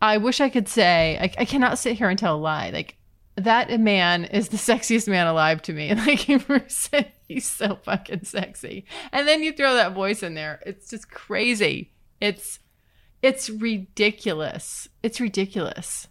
I 0.00 0.16
wish 0.16 0.40
I 0.40 0.48
could 0.48 0.68
say 0.68 1.18
I, 1.20 1.42
I 1.42 1.44
cannot 1.44 1.78
sit 1.78 1.96
here 1.96 2.08
and 2.08 2.18
tell 2.18 2.36
a 2.36 2.38
lie. 2.38 2.70
Like 2.70 2.96
that 3.36 3.78
man 3.80 4.24
is 4.24 4.48
the 4.48 4.56
sexiest 4.72 5.08
man 5.08 5.26
alive 5.26 5.60
to 5.62 5.72
me. 5.72 5.94
Like 5.94 6.28
he's 7.28 7.46
so 7.46 7.78
fucking 7.82 8.24
sexy. 8.24 8.84
And 9.12 9.26
then 9.26 9.42
you 9.42 9.52
throw 9.52 9.74
that 9.74 9.92
voice 9.92 10.22
in 10.22 10.34
there. 10.34 10.60
It's 10.66 10.88
just 10.90 11.10
crazy. 11.10 11.92
It's 12.20 12.58
it's 13.22 13.48
ridiculous. 13.48 14.88
It's 15.02 15.20
ridiculous. 15.20 16.08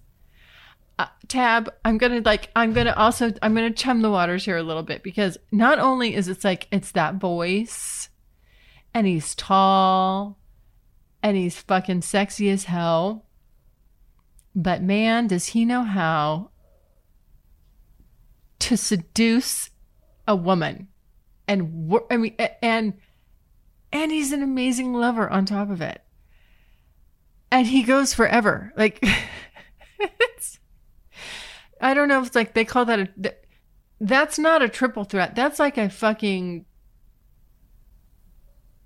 Uh, 0.99 1.08
tab 1.28 1.73
i'm 1.84 1.97
gonna 1.97 2.21
like 2.23 2.52
i'm 2.56 2.71
gonna 2.71 2.93
also 2.95 3.34
i'm 3.41 3.56
gonna 3.56 3.71
chum 3.71 4.04
the 4.04 4.12
waters 4.12 4.45
here 4.45 4.58
a 4.58 4.63
little 4.63 4.84
bit 4.84 5.02
because 5.02 5.39
not 5.52 5.80
only 5.80 6.13
is 6.13 6.28
it's 6.28 6.43
like 6.43 6.67
it's 6.71 6.91
that 6.91 7.15
voice 7.15 8.10
and 8.93 9.08
he's 9.08 9.34
tall 9.34 10.38
and 11.23 11.36
he's 11.36 11.60
fucking 11.60 12.04
sexy 12.04 12.47
as 12.52 12.65
hell 12.65 13.26
but 14.56 14.84
man 14.84 15.26
does 15.26 15.47
he 15.47 15.65
know 15.65 15.82
how 15.82 16.52
to 18.60 18.78
seduce 18.78 19.71
a 20.28 20.36
woman 20.36 20.88
and 21.47 21.93
i 22.10 22.17
mean 22.17 22.36
and 22.62 22.93
and 23.91 24.12
he's 24.12 24.32
an 24.32 24.41
amazing 24.41 24.93
lover 24.93 25.29
on 25.29 25.45
top 25.45 25.69
of 25.69 25.82
it 25.82 26.01
and 27.51 27.67
he 27.67 27.84
goes 27.84 28.13
forever 28.13 28.73
like 28.75 28.99
it's 29.99 30.60
I 31.84 31.93
don't 31.93 32.08
know 32.08 32.21
if 32.21 32.27
it's 32.27 32.36
like 32.36 32.53
they 32.53 32.63
call 32.63 32.86
that 32.86 32.99
a. 32.99 33.36
That's 33.99 34.39
not 34.39 34.62
a 34.62 34.69
triple 34.69 35.03
threat. 35.03 35.36
That's 35.36 35.60
like 35.60 35.77
a 35.77 35.89
fucking 35.89 36.65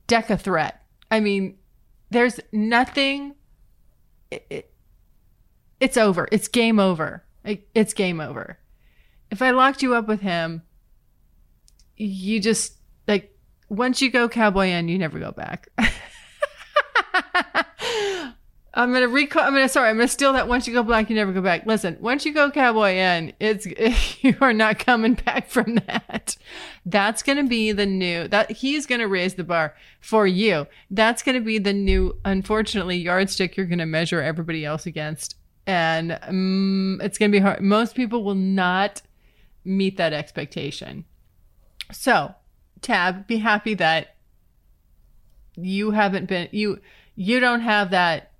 deca 0.07 0.39
threat. 0.39 0.81
I 1.11 1.19
mean, 1.19 1.57
there's 2.09 2.39
nothing. 2.51 3.35
It, 4.31 4.45
it, 4.49 4.73
it's 5.79 5.95
over. 5.95 6.27
It's 6.31 6.47
game 6.47 6.79
over. 6.79 7.23
It, 7.43 7.67
it's 7.75 7.93
game 7.93 8.19
over. 8.19 8.57
If 9.29 9.43
I 9.43 9.51
locked 9.51 9.83
you 9.83 9.93
up 9.93 10.07
with 10.07 10.21
him, 10.21 10.63
you 11.97 12.39
just 12.39 12.73
like 13.07 13.35
once 13.69 14.01
you 14.01 14.09
go 14.09 14.29
cowboy 14.29 14.67
in, 14.67 14.87
you 14.87 14.97
never 14.97 15.19
go 15.19 15.31
back. 15.31 15.67
I'm 18.77 18.93
gonna 18.93 19.07
recall. 19.07 19.41
I'm 19.41 19.53
gonna 19.53 19.67
sorry. 19.67 19.89
I'm 19.89 19.97
gonna 19.97 20.07
steal 20.07 20.33
that. 20.33 20.47
Once 20.47 20.67
you 20.67 20.73
go 20.73 20.83
black, 20.83 21.09
you 21.09 21.15
never 21.15 21.33
go 21.33 21.41
back. 21.41 21.65
Listen, 21.65 21.97
once 21.99 22.25
you 22.25 22.33
go 22.33 22.51
cowboy 22.51 22.91
in, 22.91 23.33
it's 23.39 23.65
you 24.23 24.37
are 24.39 24.53
not 24.53 24.77
coming 24.77 25.15
back 25.15 25.49
from 25.49 25.75
that. 25.87 26.37
That's 26.85 27.23
gonna 27.23 27.45
be 27.45 27.71
the 27.71 27.87
new. 27.87 28.27
That 28.27 28.51
he's 28.51 28.85
gonna 28.85 29.07
raise 29.07 29.33
the 29.33 29.43
bar 29.43 29.75
for 29.99 30.27
you. 30.27 30.67
That's 30.91 31.23
gonna 31.23 31.41
be 31.41 31.57
the 31.57 31.73
new, 31.73 32.19
unfortunately, 32.23 32.97
yardstick 32.97 33.57
you're 33.57 33.65
gonna 33.65 33.87
measure 33.87 34.21
everybody 34.21 34.63
else 34.63 34.85
against, 34.85 35.37
and 35.65 36.19
um, 36.21 36.99
it's 37.01 37.17
gonna 37.17 37.31
be 37.31 37.39
hard. 37.39 37.61
Most 37.61 37.95
people 37.95 38.23
will 38.23 38.35
not 38.35 39.01
meet 39.65 39.97
that 39.97 40.13
expectation. 40.13 41.03
So, 41.91 42.35
Tab, 42.81 43.27
be 43.27 43.37
happy 43.37 43.73
that 43.75 44.15
you 45.55 45.91
haven't 45.91 46.27
been 46.27 46.47
you 46.51 46.79
you 47.15 47.39
don't 47.39 47.61
have 47.61 47.91
that 47.91 48.31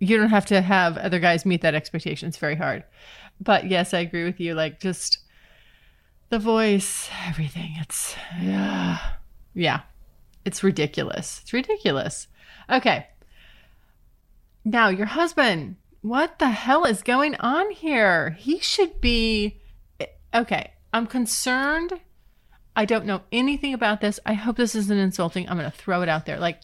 you 0.00 0.16
don't 0.16 0.30
have 0.30 0.46
to 0.46 0.60
have 0.60 0.98
other 0.98 1.18
guys 1.18 1.46
meet 1.46 1.62
that 1.62 1.74
expectation. 1.74 2.28
It's 2.28 2.36
very 2.36 2.56
hard. 2.56 2.84
But 3.40 3.68
yes, 3.70 3.94
I 3.94 4.00
agree 4.00 4.24
with 4.24 4.40
you. 4.40 4.54
Like 4.54 4.80
just 4.80 5.18
the 6.30 6.38
voice, 6.38 7.08
everything. 7.26 7.74
It's 7.78 8.16
yeah. 8.40 8.98
Yeah. 9.54 9.80
It's 10.44 10.62
ridiculous. 10.62 11.40
It's 11.42 11.52
ridiculous. 11.52 12.28
Okay. 12.68 13.06
Now, 14.64 14.88
your 14.88 15.06
husband, 15.06 15.76
what 16.02 16.38
the 16.38 16.50
hell 16.50 16.84
is 16.84 17.02
going 17.02 17.34
on 17.36 17.70
here? 17.70 18.30
He 18.30 18.58
should 18.58 19.00
be 19.00 19.60
okay. 20.34 20.72
I'm 20.92 21.06
concerned. 21.06 22.00
I 22.76 22.84
don't 22.84 23.06
know 23.06 23.22
anything 23.30 23.72
about 23.74 24.00
this. 24.00 24.18
I 24.26 24.34
hope 24.34 24.56
this 24.56 24.74
isn't 24.74 24.98
insulting. 24.98 25.48
I'm 25.48 25.58
going 25.58 25.70
to 25.70 25.76
throw 25.76 26.02
it 26.02 26.08
out 26.08 26.26
there. 26.26 26.38
Like, 26.38 26.60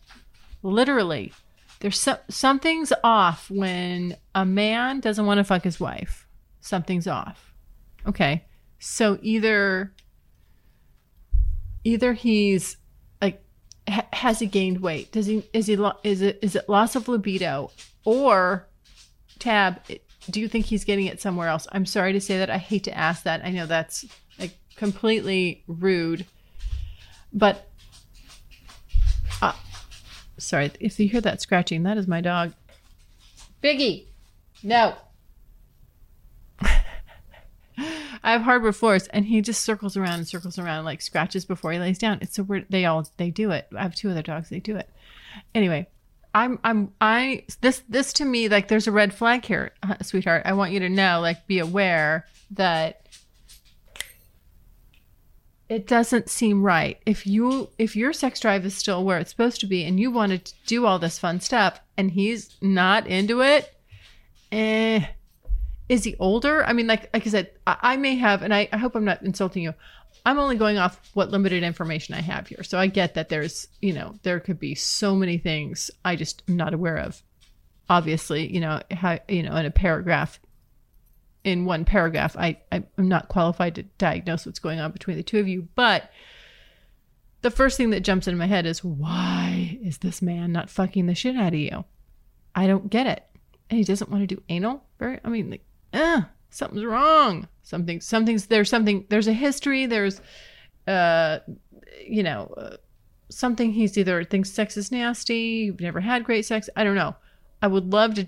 literally, 0.63 1.33
there's 1.81 1.99
some 1.99 2.19
something's 2.29 2.93
off 3.03 3.51
when 3.51 4.17
a 4.35 4.45
man 4.45 5.01
doesn't 5.01 5.27
want 5.27 5.39
to 5.39 5.45
fuck 5.45 5.63
his 5.63 5.81
wife. 5.81 6.27
Something's 6.61 7.07
off. 7.07 7.53
Okay. 8.07 8.45
So 8.79 9.19
either 9.23 9.93
either 11.85 12.13
he's 12.13 12.77
like 13.23 13.43
ha- 13.89 14.09
has 14.13 14.41
he 14.41 14.47
gained 14.47 14.81
weight? 14.81 15.13
Does 15.13 15.27
he 15.27 15.49
is 15.53 15.67
he 15.67 15.77
lo- 15.77 15.99
is 16.05 16.23
it 16.23 16.39
is 16.43 16.55
it 16.55 16.69
loss 16.69 16.97
of 16.97 17.09
libido 17.09 17.71
or 18.05 18.69
tab 19.39 19.81
do 20.29 20.41
you 20.41 20.49
think 20.49 20.67
he's 20.67 20.85
getting 20.85 21.07
it 21.07 21.21
somewhere 21.21 21.49
else? 21.49 21.67
I'm 21.73 21.87
sorry 21.87 22.13
to 22.13 22.21
say 22.21 22.39
that. 22.39 22.51
I 22.51 22.59
hate 22.59 22.85
to 22.85 22.97
ask 22.97 23.23
that. 23.23 23.45
I 23.45 23.51
know 23.51 23.67
that's 23.67 24.05
completely 24.81 25.63
rude. 25.69 26.25
But 27.35 27.69
uh, 29.43 29.53
Sorry, 30.39 30.71
if 30.81 30.99
you 30.99 31.07
hear 31.07 31.21
that 31.21 31.43
scratching, 31.43 31.83
that 31.83 31.99
is 31.99 32.09
my 32.09 32.23
dog. 32.23 32.55
Biggie, 33.63 34.07
no. 34.63 34.95
I 36.63 36.73
have 38.23 38.41
hardwood 38.41 38.75
floors, 38.75 39.07
and 39.09 39.27
he 39.27 39.43
just 39.43 39.63
circles 39.63 39.99
around 39.99 40.15
and 40.15 40.27
circles 40.27 40.59
around, 40.59 40.87
like 40.87 41.03
scratches 41.03 41.45
before 41.45 41.73
he 41.73 41.79
lays 41.79 41.99
down. 41.99 42.19
It's 42.23 42.37
so 42.37 42.43
weird. 42.43 42.65
They 42.71 42.87
all 42.87 43.07
they 43.19 43.31
do 43.31 43.51
it. 43.51 43.69
I 43.77 43.83
have 43.83 43.95
two 43.95 44.09
other 44.09 44.23
dogs. 44.23 44.49
They 44.49 44.61
do 44.61 44.77
it. 44.77 44.89
Anyway, 45.55 45.89
I'm 46.35 46.59
I'm 46.65 46.95
I 47.03 47.45
this 47.61 47.83
this 47.87 48.15
to 48.15 48.25
me 48.25 48.49
like 48.49 48.69
there's 48.69 48.87
a 48.87 48.93
red 48.93 49.13
flag 49.13 49.45
here, 49.45 49.73
sweetheart. 50.01 50.43
I 50.47 50.55
want 50.55 50.73
you 50.73 50.81
to 50.81 50.89
know, 50.89 51.21
like, 51.21 51.47
be 51.47 51.59
aware 51.59 52.27
that 52.53 53.10
it 55.71 55.87
doesn't 55.87 56.29
seem 56.29 56.63
right. 56.65 56.99
If 57.07 57.27
you 57.27 57.71
if 57.79 57.95
your 57.95 58.13
sex 58.13 58.41
drive 58.41 58.67
is 58.67 58.75
still 58.75 59.05
where 59.05 59.19
it's 59.19 59.31
supposed 59.31 59.61
to 59.61 59.67
be 59.67 59.85
and 59.85 60.01
you 60.01 60.11
want 60.11 60.45
to 60.45 60.55
do 60.67 60.85
all 60.85 60.99
this 60.99 61.19
fun 61.19 61.41
stuff 61.41 61.81
and 61.97 62.11
he's 62.11 62.57
not 62.61 63.07
into 63.07 63.41
it, 63.41 63.73
eh 64.51 65.07
is 65.89 66.05
he 66.05 66.15
older? 66.21 66.65
I 66.65 66.73
mean, 66.73 66.87
like 66.87 67.09
like 67.13 67.27
I 67.27 67.31
said, 67.31 67.51
I, 67.67 67.77
I 67.81 67.97
may 67.97 68.15
have, 68.17 68.43
and 68.43 68.55
I, 68.55 68.69
I 68.73 68.79
hope 68.79 68.95
I'm 68.95 69.05
not 69.05 69.23
insulting 69.23 69.65
you. 69.65 69.75
I'm 70.25 70.39
only 70.39 70.57
going 70.57 70.79
off 70.79 71.01
what 71.15 71.31
limited 71.31 71.63
information 71.63 72.15
I 72.15 72.21
have 72.21 72.47
here. 72.47 72.63
So 72.63 72.79
I 72.79 72.87
get 72.87 73.15
that 73.15 73.29
there's, 73.29 73.67
you 73.81 73.93
know, 73.93 74.15
there 74.23 74.39
could 74.39 74.61
be 74.61 74.75
so 74.75 75.17
many 75.17 75.39
things 75.39 75.91
I 76.05 76.15
just 76.15 76.43
am 76.49 76.57
not 76.57 76.75
aware 76.75 76.99
of. 76.99 77.23
Obviously, 77.89 78.53
you 78.53 78.61
know, 78.61 78.81
how 78.91 79.19
you 79.29 79.43
know, 79.43 79.57
in 79.57 79.67
a 79.67 79.71
paragraph 79.71 80.39
in 81.45 81.65
one 81.65 81.85
paragraph. 81.85 82.37
I, 82.37 82.59
I'm 82.71 82.87
not 82.99 83.29
qualified 83.29 83.75
to 83.77 83.83
diagnose 83.99 84.47
what's 84.47 84.59
going 84.59 84.81
on 84.81 84.93
between 84.93 85.17
the 85.17 85.23
two 85.23 85.39
of 85.39 85.49
you, 85.49 85.69
but 85.75 86.11
the 87.43 87.51
first 87.51 87.77
thing 87.77 87.91
that 87.91 88.01
jumps 88.01 88.27
into 88.27 88.39
my 88.39 88.47
head 88.47 88.67
is 88.67 88.85
why 88.85 89.79
is 89.83 89.99
this 89.99 90.21
man 90.21 90.53
not 90.53 90.71
fucking 90.71 91.07
the 91.07 91.15
shit 91.15 91.37
out 91.37 91.55
of 91.55 91.59
you? 91.59 91.85
I 92.55 92.67
don't 92.67 92.91
get 92.91 93.07
it. 93.07 93.25
And 93.71 93.79
he 93.79 93.85
doesn't 93.85 94.11
want 94.11 94.29
to 94.29 94.35
do 94.35 94.43
anal. 94.49 94.85
Very, 94.99 95.21
I 95.25 95.29
mean, 95.29 95.51
like, 95.51 95.65
uh, 95.93 96.23
something's 96.51 96.85
wrong. 96.85 97.49
Something, 97.63 98.01
something's 98.01 98.47
there's 98.47 98.69
something. 98.69 99.07
There's 99.09 99.29
a 99.29 99.33
history. 99.33 99.87
There's, 99.87 100.21
uh, 100.87 101.39
you 102.05 102.23
know, 102.23 102.53
uh, 102.57 102.77
something. 103.31 103.73
He's 103.73 103.97
either 103.97 104.25
thinks 104.25 104.51
sex 104.51 104.77
is 104.77 104.91
nasty. 104.91 105.65
You've 105.67 105.81
never 105.81 106.01
had 106.01 106.25
great 106.25 106.45
sex. 106.45 106.69
I 106.77 106.85
don't 106.85 106.97
know. 106.97 107.15
I 107.63 107.69
would 107.69 107.93
love 107.93 108.15
to 108.15 108.27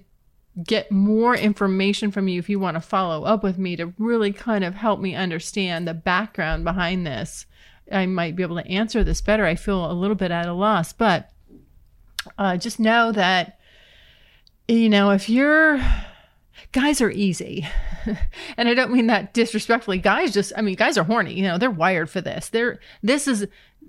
get 0.65 0.91
more 0.93 1.35
information 1.35 2.11
from 2.11 2.29
you 2.29 2.39
if 2.39 2.49
you 2.49 2.59
want 2.59 2.77
to 2.77 2.81
follow 2.81 3.25
up 3.25 3.43
with 3.43 3.59
me 3.59 3.77
to 3.77 3.95
really 3.99 4.33
kind 4.33 4.65
of 4.65 4.75
help 4.75 5.01
me 5.01 5.15
understand 5.15 5.89
the 5.89 5.95
background 5.95 6.65
behind 6.65 7.07
this. 7.07 7.47
I 7.91 8.07
might 8.07 8.37
be 8.37 8.43
able 8.43 8.57
to 8.57 8.69
answer 8.69 9.03
this 9.03 9.21
better. 9.21 9.47
I 9.47 9.55
feel 9.55 9.91
a 9.91 9.93
little 9.93 10.15
bit 10.15 10.31
at 10.31 10.47
a 10.47 10.53
loss, 10.53 10.93
but 10.93 11.31
uh, 12.39 12.57
just 12.57 12.79
know 12.79 13.13
that, 13.13 13.59
you 14.69 14.89
know, 14.89 15.11
if 15.11 15.29
you're 15.29 15.81
guys 16.73 17.01
are 17.01 17.11
easy. 17.11 17.67
and 18.57 18.69
I 18.69 18.75
don't 18.75 18.93
mean 18.93 19.07
that 19.09 19.35
disrespectfully. 19.35 19.99
Guys 19.99 20.33
just 20.33 20.53
I 20.57 20.63
mean 20.63 20.75
guys 20.75 20.99
are 20.99 21.05
horny, 21.05 21.35
you 21.35 21.43
know, 21.43 21.59
they're 21.59 21.71
wired 21.71 22.11
for 22.11 22.21
this. 22.21 22.49
They're 22.49 22.81
this 23.03 23.27
is 23.27 23.47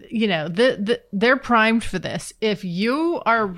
you 0.10 0.28
know, 0.28 0.47
the, 0.47 0.78
the 0.80 1.02
they're 1.12 1.38
primed 1.38 1.84
for 1.84 1.99
this. 1.99 2.34
If 2.41 2.63
you 2.63 3.21
are 3.26 3.56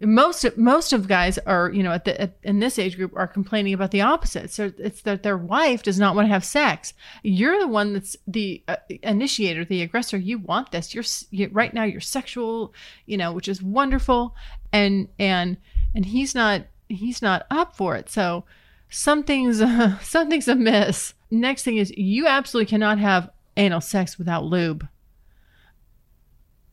most 0.00 0.44
most 0.56 0.92
of 0.92 1.06
guys 1.06 1.38
are 1.38 1.70
you 1.70 1.82
know 1.82 1.92
at 1.92 2.04
the 2.04 2.20
at, 2.20 2.36
in 2.42 2.58
this 2.58 2.78
age 2.78 2.96
group 2.96 3.12
are 3.14 3.28
complaining 3.28 3.74
about 3.74 3.92
the 3.92 4.00
opposite. 4.00 4.50
So 4.50 4.72
it's 4.76 5.02
that 5.02 5.22
their 5.22 5.38
wife 5.38 5.82
does 5.82 5.98
not 5.98 6.16
want 6.16 6.26
to 6.26 6.32
have 6.32 6.44
sex. 6.44 6.94
You're 7.22 7.60
the 7.60 7.68
one 7.68 7.92
that's 7.92 8.16
the 8.26 8.62
uh, 8.66 8.76
initiator 9.02 9.64
the 9.64 9.82
aggressor. 9.82 10.16
You 10.16 10.38
want 10.38 10.72
this. 10.72 10.94
You're 10.94 11.04
you, 11.30 11.48
right 11.52 11.72
now 11.72 11.84
you're 11.84 12.00
sexual 12.00 12.74
you 13.06 13.16
know 13.16 13.32
which 13.32 13.48
is 13.48 13.62
wonderful. 13.62 14.34
And 14.72 15.08
and 15.18 15.58
and 15.94 16.06
he's 16.06 16.34
not 16.34 16.62
he's 16.88 17.22
not 17.22 17.46
up 17.50 17.76
for 17.76 17.94
it. 17.94 18.10
So 18.10 18.44
something's 18.90 19.60
uh, 19.60 19.98
something's 20.02 20.48
amiss. 20.48 21.14
Next 21.30 21.62
thing 21.62 21.76
is 21.76 21.92
you 21.96 22.26
absolutely 22.26 22.68
cannot 22.68 22.98
have 22.98 23.30
anal 23.56 23.80
sex 23.80 24.18
without 24.18 24.44
lube. 24.44 24.88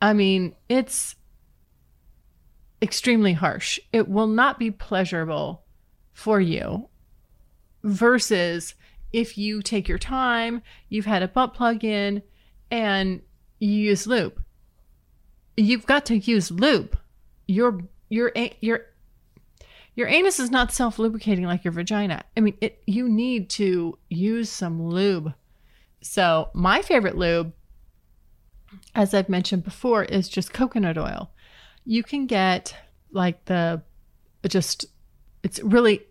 I 0.02 0.14
mean 0.14 0.56
it's 0.68 1.16
extremely 2.82 3.34
harsh. 3.34 3.80
It 3.92 4.08
will 4.08 4.28
not 4.28 4.60
be 4.60 4.72
pleasurable 4.72 5.64
for 6.14 6.40
you 6.40 6.90
versus 7.84 8.76
if 9.14 9.38
you 9.38 9.62
take 9.62 9.88
your 9.88 9.98
time, 9.98 10.62
you've 10.90 11.06
had 11.06 11.24
a 11.24 11.28
butt 11.28 11.54
plug 11.54 11.84
in 11.84 12.24
and 12.70 13.22
you 13.60 13.70
use 13.70 14.08
lube. 14.08 14.42
You've 15.58 15.86
got 15.86 16.06
to 16.08 16.18
use 16.18 16.50
lube. 16.50 16.98
Your 17.48 17.82
your 18.10 18.32
your 18.62 18.86
your 19.96 20.08
anus 20.08 20.40
is 20.40 20.50
not 20.50 20.72
self 20.72 20.98
lubricating 20.98 21.46
like 21.46 21.64
your 21.64 21.74
vagina. 21.74 22.24
I 22.38 22.40
mean, 22.40 22.58
it 22.62 22.82
you 22.88 23.10
need 23.10 23.50
to 23.52 23.98
use 24.10 24.50
some 24.50 24.82
lube. 24.82 25.34
So, 26.02 26.50
my 26.54 26.82
favorite 26.82 27.18
lube 27.18 27.54
as 28.96 29.14
I've 29.14 29.30
mentioned 29.30 29.64
before 29.64 30.04
is 30.04 30.30
just 30.30 30.54
coconut 30.54 30.98
oil. 30.98 31.32
You 31.86 32.04
can 32.04 32.28
get 32.28 32.76
like 33.12 33.46
the 33.46 33.82
just 34.48 34.86
it's 35.44 35.60
really 35.62 36.02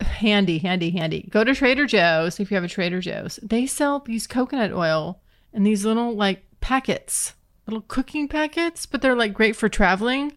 handy, 0.00 0.58
handy, 0.58 0.90
handy. 0.90 1.28
Go 1.30 1.44
to 1.44 1.54
Trader 1.54 1.86
Joe's 1.86 2.40
if 2.40 2.50
you 2.50 2.54
have 2.54 2.64
a 2.64 2.68
Trader 2.68 3.00
Joe's. 3.00 3.38
They 3.42 3.66
sell 3.66 4.00
these 4.00 4.26
coconut 4.26 4.72
oil 4.72 5.20
in 5.52 5.62
these 5.62 5.84
little 5.84 6.14
like 6.14 6.44
packets, 6.60 7.34
little 7.66 7.82
cooking 7.82 8.28
packets, 8.28 8.86
but 8.86 9.02
they're 9.02 9.16
like 9.16 9.34
great 9.34 9.56
for 9.56 9.68
traveling. 9.68 10.32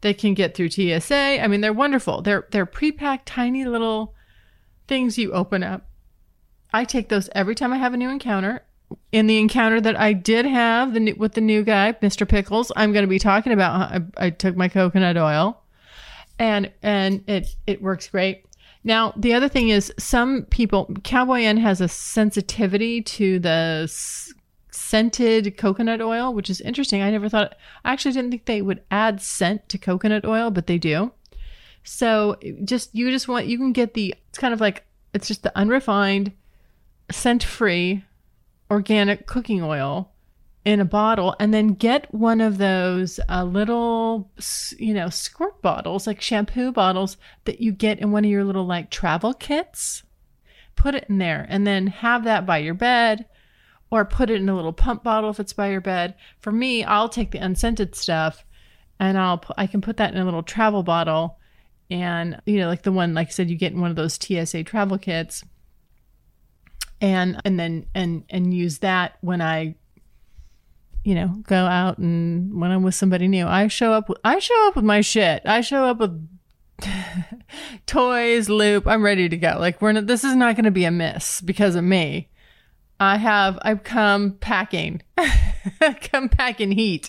They 0.00 0.14
can 0.14 0.34
get 0.34 0.54
through 0.54 0.70
TSA. 0.70 1.42
I 1.42 1.46
mean, 1.48 1.60
they're 1.60 1.72
wonderful. 1.72 2.22
They're 2.22 2.46
they're 2.50 2.66
pre-packed 2.66 3.26
tiny 3.26 3.64
little 3.64 4.14
things 4.86 5.18
you 5.18 5.32
open 5.32 5.62
up. 5.62 5.88
I 6.72 6.84
take 6.84 7.08
those 7.08 7.28
every 7.34 7.54
time 7.54 7.72
I 7.72 7.78
have 7.78 7.94
a 7.94 7.96
new 7.96 8.10
encounter. 8.10 8.64
In 9.12 9.26
the 9.26 9.38
encounter 9.38 9.80
that 9.80 9.98
I 9.98 10.12
did 10.12 10.46
have 10.46 10.94
the, 10.94 11.12
with 11.14 11.32
the 11.32 11.40
new 11.40 11.62
guy, 11.62 11.94
Mr. 12.02 12.28
Pickles, 12.28 12.72
I'm 12.76 12.92
going 12.92 13.02
to 13.02 13.08
be 13.08 13.18
talking 13.18 13.52
about. 13.52 13.92
I, 13.92 14.26
I 14.26 14.30
took 14.30 14.56
my 14.56 14.68
coconut 14.68 15.16
oil, 15.16 15.62
and 16.38 16.70
and 16.82 17.22
it 17.28 17.54
it 17.66 17.82
works 17.82 18.08
great. 18.08 18.44
Now, 18.84 19.12
the 19.16 19.34
other 19.34 19.48
thing 19.48 19.68
is 19.70 19.92
some 19.98 20.44
people, 20.44 20.88
Cowboy 21.04 21.42
N 21.42 21.56
has 21.58 21.80
a 21.80 21.88
sensitivity 21.88 23.02
to 23.02 23.38
the 23.38 23.82
s- 23.84 24.32
scented 24.70 25.58
coconut 25.58 26.00
oil, 26.00 26.32
which 26.32 26.48
is 26.48 26.60
interesting. 26.60 27.02
I 27.02 27.10
never 27.10 27.28
thought, 27.28 27.56
I 27.84 27.92
actually 27.92 28.12
didn't 28.12 28.30
think 28.30 28.46
they 28.46 28.62
would 28.62 28.82
add 28.90 29.20
scent 29.20 29.68
to 29.70 29.78
coconut 29.78 30.24
oil, 30.24 30.50
but 30.50 30.68
they 30.68 30.78
do. 30.78 31.12
So 31.82 32.36
just, 32.64 32.94
you 32.94 33.10
just 33.10 33.28
want, 33.28 33.46
you 33.46 33.58
can 33.58 33.72
get 33.72 33.94
the, 33.94 34.14
it's 34.28 34.38
kind 34.38 34.54
of 34.54 34.60
like, 34.60 34.84
it's 35.12 35.28
just 35.28 35.42
the 35.42 35.56
unrefined, 35.58 36.32
scent 37.10 37.42
free, 37.42 38.04
organic 38.70 39.26
cooking 39.26 39.62
oil 39.62 40.12
in 40.64 40.80
a 40.80 40.84
bottle 40.84 41.34
and 41.40 41.54
then 41.54 41.68
get 41.68 42.12
one 42.12 42.40
of 42.40 42.58
those 42.58 43.18
uh, 43.28 43.42
little 43.42 44.30
you 44.76 44.92
know 44.92 45.08
squirt 45.08 45.62
bottles 45.62 46.06
like 46.06 46.20
shampoo 46.20 46.70
bottles 46.70 47.16
that 47.44 47.60
you 47.60 47.72
get 47.72 47.98
in 48.00 48.12
one 48.12 48.24
of 48.24 48.30
your 48.30 48.44
little 48.44 48.66
like 48.66 48.90
travel 48.90 49.32
kits. 49.32 50.02
Put 50.76 50.94
it 50.94 51.06
in 51.08 51.18
there 51.18 51.46
and 51.48 51.66
then 51.66 51.86
have 51.88 52.24
that 52.24 52.46
by 52.46 52.58
your 52.58 52.74
bed 52.74 53.26
or 53.90 54.04
put 54.04 54.30
it 54.30 54.40
in 54.40 54.48
a 54.48 54.54
little 54.54 54.72
pump 54.72 55.02
bottle 55.02 55.30
if 55.30 55.40
it's 55.40 55.54
by 55.54 55.70
your 55.70 55.80
bed. 55.80 56.14
For 56.40 56.52
me 56.52 56.84
i'll 56.84 57.08
take 57.08 57.30
the 57.30 57.38
unscented 57.38 57.94
stuff 57.94 58.44
and 59.00 59.18
i'll 59.18 59.42
i 59.56 59.66
can 59.66 59.80
put 59.80 59.96
that 59.96 60.12
in 60.12 60.20
a 60.20 60.24
little 60.24 60.42
travel 60.42 60.82
bottle 60.82 61.38
and 61.90 62.40
you 62.44 62.58
know 62.58 62.68
like 62.68 62.82
the 62.82 62.92
one 62.92 63.14
like 63.14 63.28
i 63.28 63.30
said 63.30 63.48
you 63.48 63.56
get 63.56 63.72
in 63.72 63.80
one 63.80 63.90
of 63.90 63.96
those 63.96 64.18
tsa 64.18 64.62
travel 64.64 64.98
kits 64.98 65.44
and 67.00 67.40
and 67.44 67.58
then 67.58 67.86
and 67.94 68.24
and 68.30 68.52
use 68.52 68.78
that 68.78 69.16
when 69.20 69.40
i 69.40 69.74
you 71.08 71.14
know, 71.14 71.28
go 71.44 71.56
out 71.56 71.96
and 71.96 72.60
when 72.60 72.70
I'm 72.70 72.82
with 72.82 72.94
somebody 72.94 73.28
new, 73.28 73.46
I 73.46 73.68
show 73.68 73.94
up. 73.94 74.10
With, 74.10 74.18
I 74.24 74.38
show 74.40 74.68
up 74.68 74.76
with 74.76 74.84
my 74.84 75.00
shit. 75.00 75.40
I 75.46 75.62
show 75.62 75.86
up 75.86 76.00
with 76.00 76.28
toys, 77.86 78.50
lube. 78.50 78.86
I'm 78.86 79.02
ready 79.02 79.26
to 79.26 79.36
go. 79.38 79.56
Like 79.58 79.80
we're 79.80 79.92
not, 79.92 80.06
this 80.06 80.22
is 80.22 80.36
not 80.36 80.54
going 80.54 80.66
to 80.66 80.70
be 80.70 80.84
a 80.84 80.90
miss 80.90 81.40
because 81.40 81.76
of 81.76 81.84
me. 81.84 82.28
I 83.00 83.16
have 83.16 83.58
I've 83.62 83.84
come 83.84 84.32
packing, 84.32 85.02
come 86.02 86.28
packing 86.28 86.72
heat. 86.72 87.08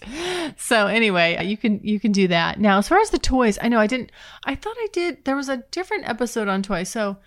So 0.56 0.88
anyway, 0.88 1.44
you 1.46 1.58
can 1.58 1.82
you 1.84 2.00
can 2.00 2.14
do 2.14 2.30
that. 2.30 2.58
Now, 2.58 2.78
as 2.78 2.88
far 2.88 3.00
as 3.00 3.10
the 3.10 3.18
toys, 3.18 3.58
I 3.62 3.68
know 3.68 3.80
I 3.80 3.88
didn't. 3.88 4.14
I 4.46 4.56
thought 4.56 4.78
I 4.78 4.88
did. 4.94 5.26
There 5.26 5.36
was 5.36 5.50
a 5.50 5.64
different 5.72 6.08
episode 6.08 6.48
on 6.48 6.62
toys. 6.62 6.90
So 6.90 7.18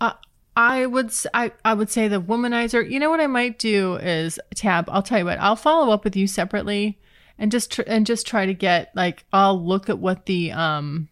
uh, 0.00 0.14
I 0.58 0.86
would 0.86 1.12
I, 1.32 1.52
I 1.64 1.72
would 1.72 1.88
say 1.88 2.08
the 2.08 2.20
womanizer. 2.20 2.90
You 2.90 2.98
know 2.98 3.10
what 3.10 3.20
I 3.20 3.28
might 3.28 3.60
do 3.60 3.94
is 3.94 4.40
tab. 4.56 4.88
I'll 4.90 5.04
tell 5.04 5.20
you 5.20 5.24
what. 5.24 5.38
I'll 5.38 5.54
follow 5.54 5.92
up 5.92 6.02
with 6.02 6.16
you 6.16 6.26
separately 6.26 6.98
and 7.38 7.52
just 7.52 7.70
tr- 7.70 7.82
and 7.86 8.04
just 8.04 8.26
try 8.26 8.44
to 8.44 8.54
get 8.54 8.90
like 8.96 9.24
I'll 9.32 9.64
look 9.64 9.88
at 9.88 10.00
what 10.00 10.26
the 10.26 10.50
um 10.50 11.08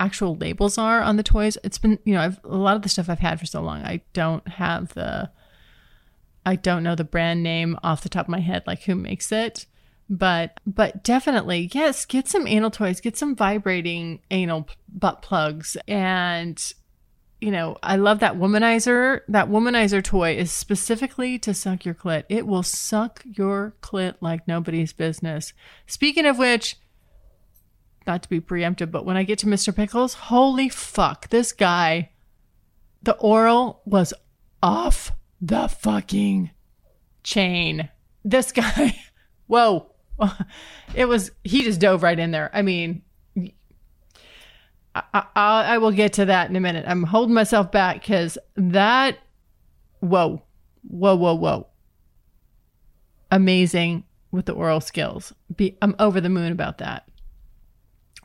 actual 0.00 0.34
labels 0.34 0.78
are 0.78 1.00
on 1.00 1.16
the 1.16 1.22
toys. 1.22 1.56
It's 1.62 1.78
been 1.78 2.00
you 2.02 2.12
know 2.12 2.22
I've 2.22 2.40
a 2.42 2.56
lot 2.56 2.74
of 2.74 2.82
the 2.82 2.88
stuff 2.88 3.08
I've 3.08 3.20
had 3.20 3.38
for 3.38 3.46
so 3.46 3.62
long. 3.62 3.82
I 3.82 4.02
don't 4.14 4.46
have 4.48 4.94
the 4.94 5.30
I 6.44 6.56
don't 6.56 6.82
know 6.82 6.96
the 6.96 7.04
brand 7.04 7.44
name 7.44 7.78
off 7.84 8.02
the 8.02 8.08
top 8.08 8.26
of 8.26 8.30
my 8.30 8.40
head 8.40 8.64
like 8.66 8.82
who 8.82 8.96
makes 8.96 9.30
it. 9.30 9.66
But 10.10 10.58
but 10.66 11.04
definitely 11.04 11.70
yes, 11.72 12.04
get 12.04 12.26
some 12.26 12.48
anal 12.48 12.72
toys, 12.72 13.00
get 13.00 13.16
some 13.16 13.36
vibrating 13.36 14.22
anal 14.32 14.68
butt 14.88 15.22
plugs 15.22 15.76
and 15.86 16.72
you 17.40 17.50
know, 17.50 17.76
I 17.82 17.96
love 17.96 18.18
that 18.20 18.34
womanizer. 18.34 19.20
That 19.28 19.48
womanizer 19.48 20.02
toy 20.02 20.36
is 20.36 20.50
specifically 20.50 21.38
to 21.40 21.54
suck 21.54 21.84
your 21.84 21.94
clit. 21.94 22.24
It 22.28 22.46
will 22.46 22.62
suck 22.62 23.22
your 23.24 23.74
clit 23.80 24.14
like 24.20 24.48
nobody's 24.48 24.92
business. 24.92 25.52
Speaking 25.86 26.26
of 26.26 26.38
which, 26.38 26.76
not 28.06 28.22
to 28.22 28.28
be 28.28 28.40
preemptive, 28.40 28.90
but 28.90 29.04
when 29.04 29.16
I 29.16 29.22
get 29.22 29.38
to 29.40 29.46
Mr. 29.46 29.74
Pickles, 29.74 30.14
holy 30.14 30.68
fuck, 30.68 31.28
this 31.28 31.52
guy, 31.52 32.10
the 33.02 33.14
oral 33.16 33.82
was 33.84 34.12
off 34.62 35.12
the 35.40 35.68
fucking 35.68 36.50
chain. 37.22 37.88
This 38.24 38.50
guy, 38.50 38.98
whoa. 39.46 39.92
It 40.94 41.04
was, 41.04 41.30
he 41.44 41.62
just 41.62 41.80
dove 41.80 42.02
right 42.02 42.18
in 42.18 42.30
there. 42.30 42.50
I 42.52 42.62
mean, 42.62 43.02
I, 45.14 45.26
I, 45.34 45.64
I, 45.74 45.78
will 45.78 45.90
get 45.90 46.14
to 46.14 46.24
that 46.26 46.50
in 46.50 46.56
a 46.56 46.60
minute. 46.60 46.84
I'm 46.86 47.02
holding 47.02 47.34
myself 47.34 47.70
back 47.70 48.00
because 48.00 48.38
that, 48.56 49.18
whoa, 50.00 50.42
whoa, 50.82 51.16
whoa, 51.16 51.34
whoa. 51.34 51.66
Amazing 53.30 54.04
with 54.30 54.46
the 54.46 54.52
oral 54.52 54.80
skills. 54.80 55.32
Be, 55.54 55.76
I'm 55.82 55.94
over 55.98 56.20
the 56.20 56.28
moon 56.28 56.52
about 56.52 56.78
that. 56.78 57.08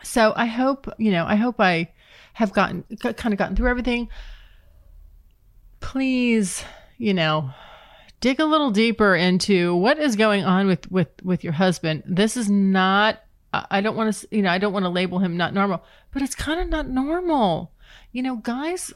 So 0.04 0.34
I 0.36 0.46
hope, 0.46 0.92
you 0.98 1.12
know, 1.12 1.26
I 1.26 1.36
hope 1.36 1.60
I 1.60 1.92
have 2.34 2.54
gotten, 2.54 2.84
kind 3.02 3.34
of 3.34 3.38
gotten 3.38 3.56
through 3.56 3.70
everything. 3.70 4.10
Please, 5.80 6.64
you 6.98 7.14
know, 7.14 7.52
dig 8.20 8.40
a 8.40 8.46
little 8.46 8.72
deeper 8.72 9.16
into 9.16 9.76
what 9.76 9.98
is 9.98 10.16
going 10.16 10.44
on 10.44 10.68
with, 10.68 10.90
with, 10.92 11.10
with 11.24 11.44
your 11.44 11.54
husband. 11.54 12.04
This 12.06 12.38
is 12.38 12.50
not 12.50 13.22
I 13.54 13.82
don't 13.82 13.96
want 13.96 14.13
to, 14.13 14.28
you 14.32 14.42
know, 14.42 14.50
I 14.50 14.58
don't 14.58 14.74
want 14.74 14.84
to 14.84 14.89
label 14.89 15.20
him 15.20 15.38
not 15.38 15.54
normal, 15.54 15.84
but 16.12 16.22
it's 16.22 16.36
kind 16.36 16.60
of 16.60 16.70
not 16.70 16.89
normal. 16.89 17.72
You 18.12 18.24
know, 18.24 18.38
guys, 18.38 18.92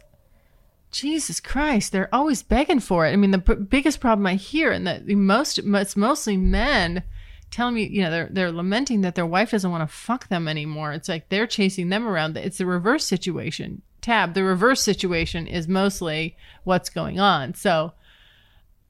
Jesus 0.92 1.40
Christ, 1.40 1.92
they're 1.92 2.14
always 2.14 2.42
begging 2.42 2.80
for 2.80 3.06
it. 3.06 3.12
I 3.12 3.16
mean, 3.18 3.32
the 3.32 3.40
p- 3.40 3.56
biggest 3.56 4.00
problem 4.00 4.26
I 4.26 4.36
hear, 4.36 4.72
and 4.72 4.88
that 4.88 5.08
most, 5.08 5.60
it's 5.60 5.96
mostly 5.96 6.38
men 6.38 7.04
telling 7.52 7.76
me, 7.76 7.88
you 7.88 8.02
know, 8.02 8.12
they're 8.12 8.30
they're 8.32 8.52
lamenting 8.52 9.02
that 9.02 9.16
their 9.16 9.26
wife 9.26 9.52
doesn't 9.52 9.72
want 9.72 9.88
to 9.88 9.96
fuck 9.96 10.28
them 10.28 10.48
anymore. 10.48 10.94
It's 10.94 11.10
like 11.10 11.30
they're 11.30 11.48
chasing 11.48 11.90
them 11.90 12.08
around. 12.08 12.36
It's 12.38 12.58
the 12.58 12.66
reverse 12.66 13.06
situation. 13.06 13.82
Tab, 14.02 14.34
the 14.34 14.44
reverse 14.44 14.82
situation 14.82 15.48
is 15.48 15.68
mostly 15.68 16.36
what's 16.64 16.90
going 16.90 17.20
on. 17.20 17.54
So 17.54 17.94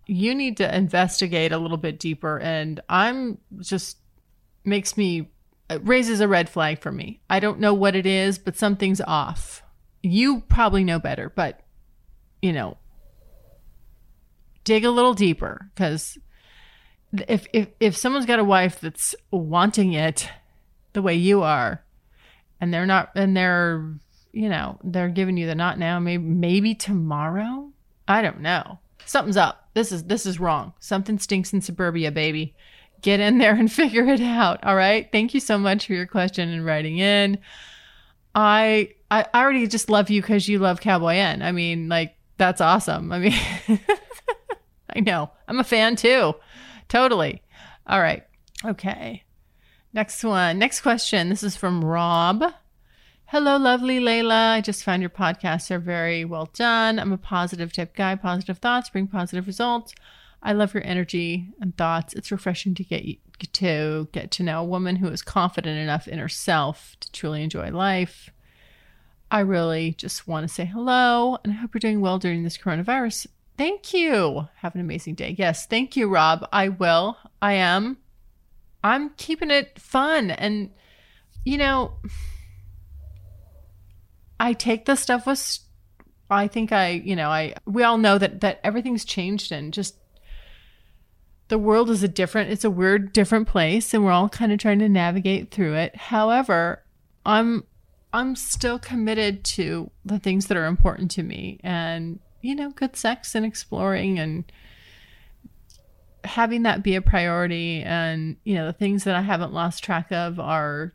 you 0.06 0.34
need 0.34 0.58
to 0.58 0.76
investigate 0.76 1.52
a 1.52 1.58
little 1.58 1.78
bit 1.78 2.00
deeper. 2.00 2.40
And 2.40 2.80
I'm 2.88 3.40
just 3.60 3.98
makes 4.64 4.98
me 4.98 5.30
raises 5.70 6.22
a 6.22 6.28
red 6.28 6.50
flag 6.50 6.80
for 6.80 6.92
me. 6.92 7.20
I 7.30 7.40
don't 7.40 7.60
know 7.60 7.74
what 7.74 7.96
it 7.96 8.06
is, 8.06 8.38
but 8.38 8.58
something's 8.58 9.02
off. 9.02 9.64
You 10.02 10.42
probably 10.42 10.84
know 10.84 11.00
better, 11.00 11.30
but 11.30 11.62
you 12.42 12.54
know, 12.54 12.78
dig 14.64 14.86
a 14.86 14.92
little 14.92 15.14
deeper 15.14 15.70
because 15.74 16.18
if 17.28 17.48
if 17.52 17.70
if 17.80 17.98
someone's 17.98 18.26
got 18.26 18.40
a 18.40 18.44
wife 18.44 18.80
that's 18.80 19.16
wanting 19.32 19.94
it 19.94 20.30
the 20.94 21.02
way 21.02 21.16
you 21.16 21.42
are, 21.42 21.84
and 22.62 22.74
they're 22.74 22.86
not, 22.86 23.12
and 23.16 23.36
they're 23.36 23.94
you 24.32 24.50
know 24.50 24.80
they're 24.84 25.10
giving 25.10 25.36
you 25.36 25.48
the 25.48 25.56
not 25.56 25.80
now, 25.80 26.00
maybe 26.00 26.24
maybe 26.24 26.76
tomorrow. 26.76 27.72
I 28.08 28.22
don't 28.22 28.40
know. 28.40 28.80
Something's 29.06 29.38
up. 29.38 29.70
This 29.74 29.92
is 29.92 30.06
this 30.06 30.26
is 30.26 30.40
wrong. 30.40 30.74
Something 30.80 31.20
stinks 31.20 31.52
in 31.52 31.62
suburbia, 31.62 32.12
baby 32.12 32.56
get 33.02 33.20
in 33.20 33.38
there 33.38 33.54
and 33.56 33.72
figure 33.82 34.06
it 34.06 34.22
out. 34.22 34.64
All 34.64 34.76
right. 34.76 35.10
Thank 35.12 35.34
you 35.34 35.40
so 35.40 35.58
much 35.58 35.88
for 35.88 35.94
your 35.94 36.08
question 36.08 36.50
and 36.50 36.66
writing 36.66 36.98
in. 36.98 37.40
I 38.36 38.94
I 39.10 39.26
already 39.34 39.68
just 39.68 39.90
love 39.90 40.10
you 40.10 40.22
because 40.22 40.48
you 40.48 40.60
love 40.60 40.82
Cowboy 40.82 41.16
N. 41.16 41.42
I 41.42 41.52
mean, 41.52 41.90
like 41.90 42.16
that's 42.38 42.62
awesome. 42.62 43.12
I 43.12 43.20
mean, 43.20 43.34
I 44.96 45.00
know 45.00 45.32
I'm 45.48 45.60
a 45.60 45.64
fan 45.64 45.96
too. 45.96 46.36
Totally. 46.88 47.42
All 47.88 48.00
right. 48.00 48.24
Okay. 48.64 49.24
Next 49.94 50.24
one. 50.24 50.60
Next 50.60 50.82
question. 50.82 51.30
This 51.30 51.44
is 51.44 51.56
from 51.56 51.84
Rob. 51.84 52.44
Hello, 53.26 53.58
lovely 53.58 54.00
Layla. 54.00 54.54
I 54.54 54.62
just 54.62 54.84
found 54.84 55.02
your 55.02 55.10
podcasts 55.10 55.70
are 55.70 55.80
very 55.80 56.24
well 56.24 56.50
done. 56.54 56.98
I'm 56.98 57.12
a 57.12 57.18
positive 57.18 57.74
tip 57.74 57.96
guy. 57.96 58.16
Positive 58.16 58.58
thoughts 58.58 58.90
bring 58.90 59.08
positive 59.08 59.48
results. 59.48 59.94
I 60.48 60.54
love 60.54 60.74
your 60.74 60.84
energy 60.86 61.50
and 61.60 61.76
thoughts. 61.76 62.14
It's 62.14 62.32
refreshing 62.32 62.74
to 62.76 62.84
get 62.86 63.04
to 63.52 64.08
get 64.14 64.32
to 64.32 64.44
know 64.44 64.62
a 64.62 64.66
woman 64.66 64.96
who 64.96 65.10
is 65.10 65.22
confident 65.22 65.78
enough 65.78 66.08
in 66.08 66.20
herself 66.20 66.96
to 67.02 67.12
truly 67.12 67.44
enjoy 67.44 67.70
life. 67.70 68.30
I 69.30 69.42
really 69.42 69.92
just 69.92 70.26
want 70.26 70.48
to 70.48 70.54
say 70.54 70.64
hello 70.64 71.38
and 71.44 71.52
I 71.52 71.58
hope 71.58 71.74
you're 71.74 71.80
doing 71.80 72.00
well 72.00 72.18
during 72.18 72.44
this 72.44 72.58
coronavirus. 72.58 73.28
Thank 73.58 73.94
you. 73.94 74.48
Have 74.56 74.74
an 74.74 74.80
amazing 74.80 75.16
day. 75.16 75.36
Yes, 75.38 75.66
thank 75.66 75.98
you, 75.98 76.08
Rob. 76.08 76.48
I 76.54 76.70
will. 76.70 77.18
I 77.42 77.54
am. 77.54 77.98
I'm 78.86 79.10
keeping 79.18 79.52
it 79.52 79.78
fun 79.78 80.32
and 80.32 80.70
you 81.44 81.58
know 81.58 81.96
I 84.40 84.54
take 84.54 84.86
the 84.86 84.96
stuff 84.96 85.28
with 85.28 85.60
I 86.30 86.48
think 86.48 86.72
I, 86.72 86.90
you 86.90 87.18
know, 87.18 87.30
I 87.30 87.56
we 87.66 87.84
all 87.84 87.98
know 87.98 88.18
that 88.18 88.40
that 88.42 88.62
everything's 88.64 89.04
changed 89.04 89.52
and 89.52 89.74
just 89.74 89.96
the 91.50 91.58
world 91.58 91.90
is 91.90 92.04
a 92.04 92.08
different 92.08 92.52
it's 92.52 92.66
a 92.66 92.70
weird 92.70 93.14
different 93.14 93.48
place 93.48 93.94
and 93.94 94.04
we're 94.04 94.12
all 94.12 94.30
kind 94.30 94.52
of 94.52 94.60
trying 94.60 94.80
to 94.80 94.90
navigate 94.90 95.52
through 95.52 95.76
it. 95.76 95.96
However, 95.96 96.84
I'm 97.26 97.64
I'm 98.14 98.36
still 98.36 98.80
committed 98.80 99.44
to 99.44 99.92
the 100.06 100.20
things 100.20 100.48
that 100.48 100.58
are 100.58 100.66
important 100.66 101.12
to 101.12 101.24
me 101.24 101.60
and 101.64 102.20
you 102.42 102.56
know, 102.56 102.70
good 102.72 102.96
sex 102.96 103.36
and 103.36 103.46
exploring 103.46 104.20
and 104.20 104.50
having 106.24 106.64
that 106.64 106.84
be 106.84 106.96
a 106.96 107.02
priority 107.02 107.82
and 107.82 108.38
you 108.44 108.56
know, 108.56 108.66
the 108.66 108.74
things 108.74 109.06
that 109.06 109.16
I 109.16 109.22
haven't 109.22 109.54
lost 109.54 109.84
track 109.84 110.12
of 110.12 110.40
are 110.40 110.94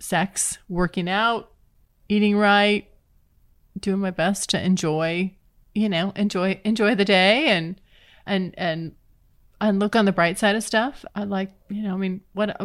sex, 0.00 0.58
working 0.68 1.08
out, 1.08 1.52
eating 2.08 2.36
right, 2.36 2.88
doing 3.78 4.00
my 4.00 4.10
best 4.10 4.50
to 4.50 4.62
enjoy, 4.62 5.34
you 5.74 5.88
know, 5.88 6.12
enjoy 6.16 6.60
enjoy 6.64 6.94
the 6.94 7.04
day 7.04 7.46
and 7.48 7.80
and 8.26 8.54
and 8.58 8.94
and 9.60 9.78
look 9.78 9.96
on 9.96 10.04
the 10.04 10.12
bright 10.12 10.38
side 10.38 10.56
of 10.56 10.62
stuff. 10.62 11.04
I 11.14 11.24
like, 11.24 11.52
you 11.68 11.82
know, 11.82 11.94
I 11.94 11.96
mean, 11.96 12.20
what 12.32 12.56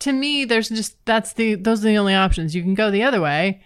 to 0.00 0.12
me 0.12 0.44
there's 0.44 0.68
just 0.68 0.96
that's 1.04 1.34
the 1.34 1.54
those 1.54 1.80
are 1.84 1.88
the 1.88 1.98
only 1.98 2.14
options. 2.14 2.54
You 2.54 2.62
can 2.62 2.74
go 2.74 2.90
the 2.90 3.02
other 3.02 3.20
way. 3.20 3.62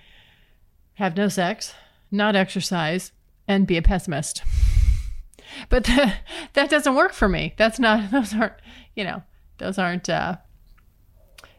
Have 0.94 1.16
no 1.16 1.28
sex, 1.28 1.74
not 2.10 2.34
exercise, 2.34 3.12
and 3.46 3.66
be 3.66 3.76
a 3.76 3.82
pessimist. 3.82 4.42
But 5.70 5.84
the, 5.84 6.12
that 6.52 6.70
doesn't 6.70 6.94
work 6.94 7.14
for 7.14 7.28
me. 7.28 7.54
That's 7.56 7.80
not 7.80 8.10
those 8.12 8.34
aren't, 8.34 8.52
you 8.94 9.02
know, 9.02 9.22
those 9.56 9.78
aren't 9.78 10.08
uh 10.08 10.36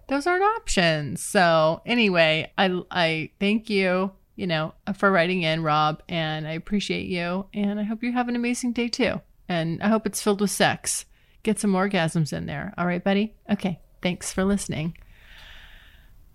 those 0.08 0.26
aren't 0.26 0.44
options. 0.44 1.24
So, 1.24 1.82
anyway, 1.86 2.52
I 2.58 2.82
I 2.92 3.32
thank 3.40 3.70
you 3.70 4.12
you 4.40 4.48
know, 4.48 4.74
for 4.96 5.12
writing 5.12 5.42
in, 5.42 5.64
Rob, 5.64 6.02
and 6.08 6.48
I 6.48 6.54
appreciate 6.54 7.08
you. 7.08 7.48
And 7.54 7.78
I 7.78 7.84
hope 7.84 8.02
you 8.02 8.14
have 8.14 8.30
an 8.30 8.38
amazing 8.38 8.72
day 8.72 8.88
too. 8.88 9.20
And 9.50 9.82
I 9.82 9.90
hope 9.90 10.06
it's 10.06 10.22
filled 10.22 10.42
with 10.42 10.52
sex. 10.52 11.06
Get 11.44 11.60
some 11.60 11.74
orgasms 11.74 12.32
in 12.32 12.46
there. 12.46 12.74
All 12.78 12.86
right, 12.86 13.04
buddy? 13.04 13.36
Okay. 13.52 13.80
Thanks 14.02 14.32
for 14.32 14.44
listening. 14.44 14.96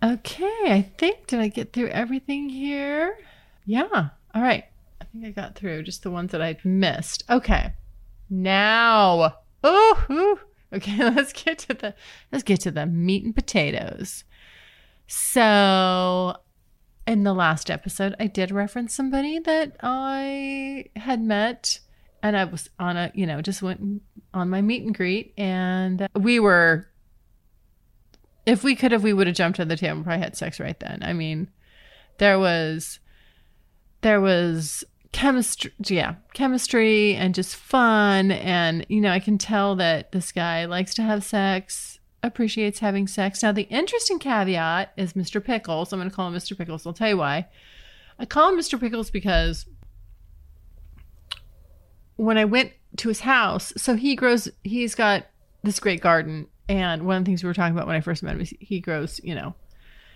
Okay. 0.03 0.65
I 0.67 0.83
think, 0.99 1.29
did 1.29 1.41
I 1.41 1.49
get 1.49 1.73
through 1.73 1.89
everything 1.89 2.49
here? 2.49 3.17
Yeah. 3.65 4.09
All 4.35 4.43
right. 4.43 4.65
I 5.01 5.05
think 5.05 5.25
I 5.25 5.31
got 5.31 5.55
through 5.55 5.85
just 5.85 6.03
the 6.03 6.11
ones 6.11 6.33
that 6.33 6.43
I'd 6.43 6.65
missed. 6.65 7.23
Okay. 7.31 7.73
Now. 8.29 9.37
Oh, 9.63 10.39
okay. 10.73 10.99
Let's 11.11 11.33
get 11.33 11.61
to 11.61 11.75
the 11.75 11.95
let's 12.33 12.45
get 12.45 12.61
to 12.61 12.71
the 12.71 12.85
meat 12.85 13.25
and 13.25 13.35
potatoes. 13.35 14.25
So 15.07 16.37
in 17.07 17.23
the 17.23 17.35
last 17.35 17.71
episode, 17.71 18.15
I 18.19 18.27
did 18.27 18.51
reference 18.51 18.95
somebody 18.95 19.39
that 19.39 19.77
I 19.81 20.87
had 20.97 21.23
met 21.23 21.81
and 22.25 22.39
I 22.39 22.45
was 22.45 22.71
on 22.79 22.97
a, 22.97 23.13
you 23.15 23.27
know, 23.27 23.43
just 23.43 23.63
went 23.63 24.03
on 24.33 24.49
my 24.49 24.63
meet 24.63 24.83
and 24.83 24.95
greet 24.95 25.35
and 25.37 26.09
we 26.15 26.41
were, 26.41 26.89
if 28.47 28.65
we 28.65 28.75
could 28.75 28.93
have, 28.93 29.05
we 29.05 29.13
would 29.13 29.27
have 29.27 29.37
jumped 29.37 29.61
on 29.61 29.69
the 29.69 29.77
table 29.77 29.97
and 29.97 30.05
probably 30.05 30.23
had 30.23 30.35
sex 30.35 30.59
right 30.59 30.79
then. 30.81 31.03
I 31.03 31.13
mean, 31.13 31.51
there 32.17 32.39
was, 32.39 32.99
there 34.01 34.23
was 34.23 34.85
chemistry, 35.13 35.73
yeah, 35.85 36.15
chemistry 36.33 37.15
and 37.15 37.35
just 37.35 37.57
fun. 37.57 38.31
And, 38.31 38.87
you 38.89 39.03
know, 39.03 39.11
I 39.11 39.21
can 39.21 39.37
tell 39.37 39.77
that 39.77 40.13
this 40.13 40.33
guy 40.33 40.65
likes 40.65 40.95
to 40.95 41.03
have 41.03 41.25
sex 41.25 41.99
appreciates 42.23 42.79
having 42.79 43.07
sex. 43.07 43.43
Now, 43.43 43.53
the 43.53 43.65
interesting 43.65 44.19
caveat 44.19 44.95
is 44.97 45.13
Mr. 45.13 45.45
Pickles. 45.45 45.93
I'm 45.93 45.99
going 45.99 46.09
to 46.09 46.17
call 46.17 46.29
him 46.29 46.35
Mr. 46.35 46.57
Pickles. 46.57 46.87
I'll 46.87 46.95
tell 46.95 47.11
you 47.11 47.19
why. 47.19 47.49
I 48.19 48.25
call 48.25 48.49
him 48.49 48.59
Mr. 48.59 48.81
Pickles 48.81 49.11
because 49.11 49.67
when 52.17 52.39
I 52.39 52.45
went 52.45 52.73
to 52.99 53.09
his 53.09 53.21
house, 53.21 53.73
so 53.77 53.95
he 53.95 54.15
grows, 54.15 54.49
he's 54.63 54.95
got 54.95 55.27
this 55.63 55.81
great 55.81 56.01
garden. 56.01 56.47
And 56.69 57.07
one 57.07 57.17
of 57.17 57.25
the 57.25 57.29
things 57.29 57.43
we 57.43 57.49
were 57.49 57.55
talking 57.55 57.75
about 57.75 57.87
when 57.87 57.97
I 57.97 58.01
first 58.01 58.23
met 58.23 58.35
him 58.35 58.41
is 58.41 58.55
he 58.59 58.81
grows, 58.81 59.21
you 59.23 59.35
know, 59.35 59.55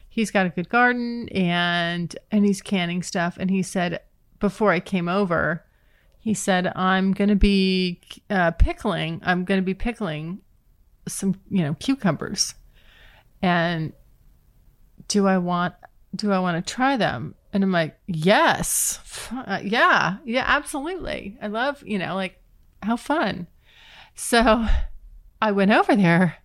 he's 0.09 0.31
got 0.31 0.47
a 0.47 0.51
good 0.51 0.69
garden 0.69 1.29
and 1.29 2.17
and 2.31 2.45
he's 2.45 2.63
canning 2.63 3.03
stuff. 3.03 3.37
And 3.39 3.51
he 3.51 3.63
said 3.63 4.01
before 4.41 4.73
I 4.73 4.81
came 4.81 5.09
over, 5.09 5.65
he 6.19 6.35
said 6.35 6.73
I'm 6.75 7.13
going 7.13 7.29
to 7.29 7.37
be 7.37 8.01
uh, 8.31 8.53
pickling. 8.53 9.21
I'm 9.25 9.45
going 9.45 9.61
to 9.61 9.65
be 9.65 9.75
pickling 9.75 10.41
some, 11.07 11.41
you 11.51 11.63
know, 11.63 11.75
cucumbers. 11.75 12.55
And 13.43 13.93
do 15.07 15.27
I 15.27 15.39
want 15.39 15.75
do 16.15 16.33
I 16.33 16.39
want 16.39 16.65
to 16.65 16.73
try 16.73 16.97
them? 16.97 17.35
And 17.53 17.65
I'm 17.65 17.73
like, 17.73 17.99
yes, 18.07 19.01
uh, 19.33 19.61
yeah, 19.63 20.19
yeah, 20.25 20.45
absolutely. 20.47 21.37
I 21.41 21.47
love, 21.47 21.83
you 21.87 21.99
know, 21.99 22.15
like 22.15 22.43
how 22.83 22.97
fun. 22.97 23.47
So 24.15 24.67
I 25.41 25.53
went 25.53 25.71
over 25.71 25.97
there 25.97 26.39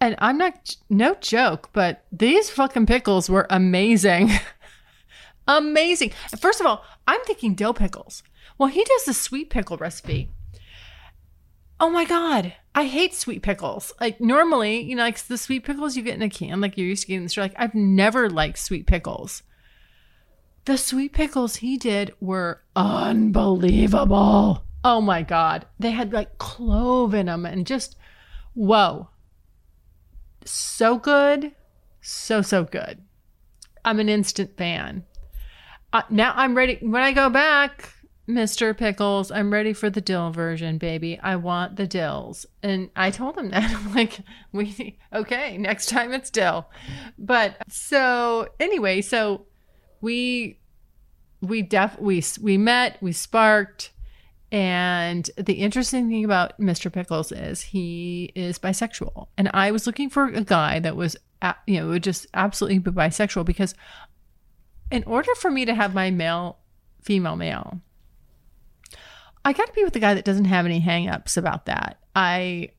and 0.00 0.16
I'm 0.18 0.38
not, 0.38 0.76
no 0.88 1.14
joke, 1.14 1.70
but 1.72 2.04
these 2.10 2.50
fucking 2.50 2.86
pickles 2.86 3.30
were 3.30 3.46
amazing. 3.50 4.30
amazing. 5.48 6.12
First 6.38 6.60
of 6.60 6.66
all, 6.66 6.84
I'm 7.06 7.22
thinking 7.24 7.54
dill 7.54 7.74
pickles. 7.74 8.22
Well, 8.58 8.68
he 8.68 8.84
does 8.84 9.04
the 9.04 9.14
sweet 9.14 9.50
pickle 9.50 9.76
recipe. 9.76 10.30
Oh 11.80 11.90
my 11.90 12.04
God. 12.04 12.54
I 12.74 12.84
hate 12.84 13.14
sweet 13.14 13.42
pickles. 13.42 13.92
Like 14.00 14.20
normally, 14.20 14.80
you 14.80 14.96
know, 14.96 15.02
like 15.02 15.18
the 15.18 15.38
sweet 15.38 15.64
pickles 15.64 15.96
you 15.96 16.02
get 16.02 16.14
in 16.14 16.22
a 16.22 16.28
can, 16.28 16.60
like 16.60 16.76
you're 16.76 16.86
used 16.86 17.02
to 17.02 17.08
getting 17.08 17.18
in 17.18 17.24
the 17.24 17.28
store. 17.28 17.44
Like 17.44 17.54
I've 17.56 17.74
never 17.74 18.28
liked 18.28 18.58
sweet 18.58 18.86
pickles. 18.86 19.42
The 20.68 20.76
sweet 20.76 21.14
pickles 21.14 21.56
he 21.56 21.78
did 21.78 22.12
were 22.20 22.60
unbelievable. 22.76 24.66
Oh 24.84 25.00
my 25.00 25.22
God. 25.22 25.64
They 25.78 25.92
had 25.92 26.12
like 26.12 26.36
clove 26.36 27.14
in 27.14 27.24
them 27.24 27.46
and 27.46 27.66
just, 27.66 27.96
whoa. 28.52 29.08
So 30.44 30.98
good. 30.98 31.52
So, 32.02 32.42
so 32.42 32.64
good. 32.64 33.00
I'm 33.82 33.98
an 33.98 34.10
instant 34.10 34.58
fan. 34.58 35.06
Uh, 35.90 36.02
now 36.10 36.34
I'm 36.36 36.54
ready. 36.54 36.76
When 36.82 37.00
I 37.00 37.14
go 37.14 37.30
back, 37.30 37.94
Mr. 38.28 38.76
Pickles, 38.76 39.30
I'm 39.30 39.50
ready 39.50 39.72
for 39.72 39.88
the 39.88 40.02
dill 40.02 40.30
version, 40.32 40.76
baby. 40.76 41.18
I 41.22 41.36
want 41.36 41.76
the 41.76 41.86
dills. 41.86 42.44
And 42.62 42.90
I 42.94 43.10
told 43.10 43.38
him 43.38 43.48
that. 43.52 43.70
I'm 43.74 43.94
like, 43.94 44.20
we 44.52 44.98
okay, 45.14 45.56
next 45.56 45.86
time 45.88 46.12
it's 46.12 46.28
dill. 46.28 46.68
But 47.18 47.56
so 47.68 48.48
anyway, 48.60 49.00
so 49.00 49.46
we 50.00 50.58
we 51.40 51.62
def 51.62 51.98
we 51.98 52.22
we 52.40 52.58
met, 52.58 53.00
we 53.00 53.12
sparked, 53.12 53.92
and 54.50 55.30
the 55.36 55.54
interesting 55.54 56.08
thing 56.08 56.24
about 56.24 56.58
Mr. 56.60 56.92
Pickles 56.92 57.32
is 57.32 57.60
he 57.60 58.32
is 58.34 58.58
bisexual. 58.58 59.28
And 59.36 59.50
I 59.52 59.70
was 59.70 59.86
looking 59.86 60.10
for 60.10 60.26
a 60.26 60.42
guy 60.42 60.80
that 60.80 60.96
was 60.96 61.16
you 61.66 61.80
know, 61.80 61.88
would 61.88 62.02
just 62.02 62.26
absolutely 62.34 62.78
be 62.78 62.90
bisexual 62.90 63.44
because 63.44 63.74
in 64.90 65.04
order 65.04 65.34
for 65.36 65.50
me 65.50 65.64
to 65.64 65.74
have 65.74 65.94
my 65.94 66.10
male 66.10 66.58
female 67.00 67.36
male 67.36 67.80
I 69.44 69.52
got 69.52 69.66
to 69.66 69.72
be 69.72 69.84
with 69.84 69.96
a 69.96 70.00
guy 70.00 70.14
that 70.14 70.24
doesn't 70.24 70.46
have 70.46 70.66
any 70.66 70.80
hangups 70.80 71.36
about 71.36 71.66
that. 71.66 71.98
I 72.14 72.70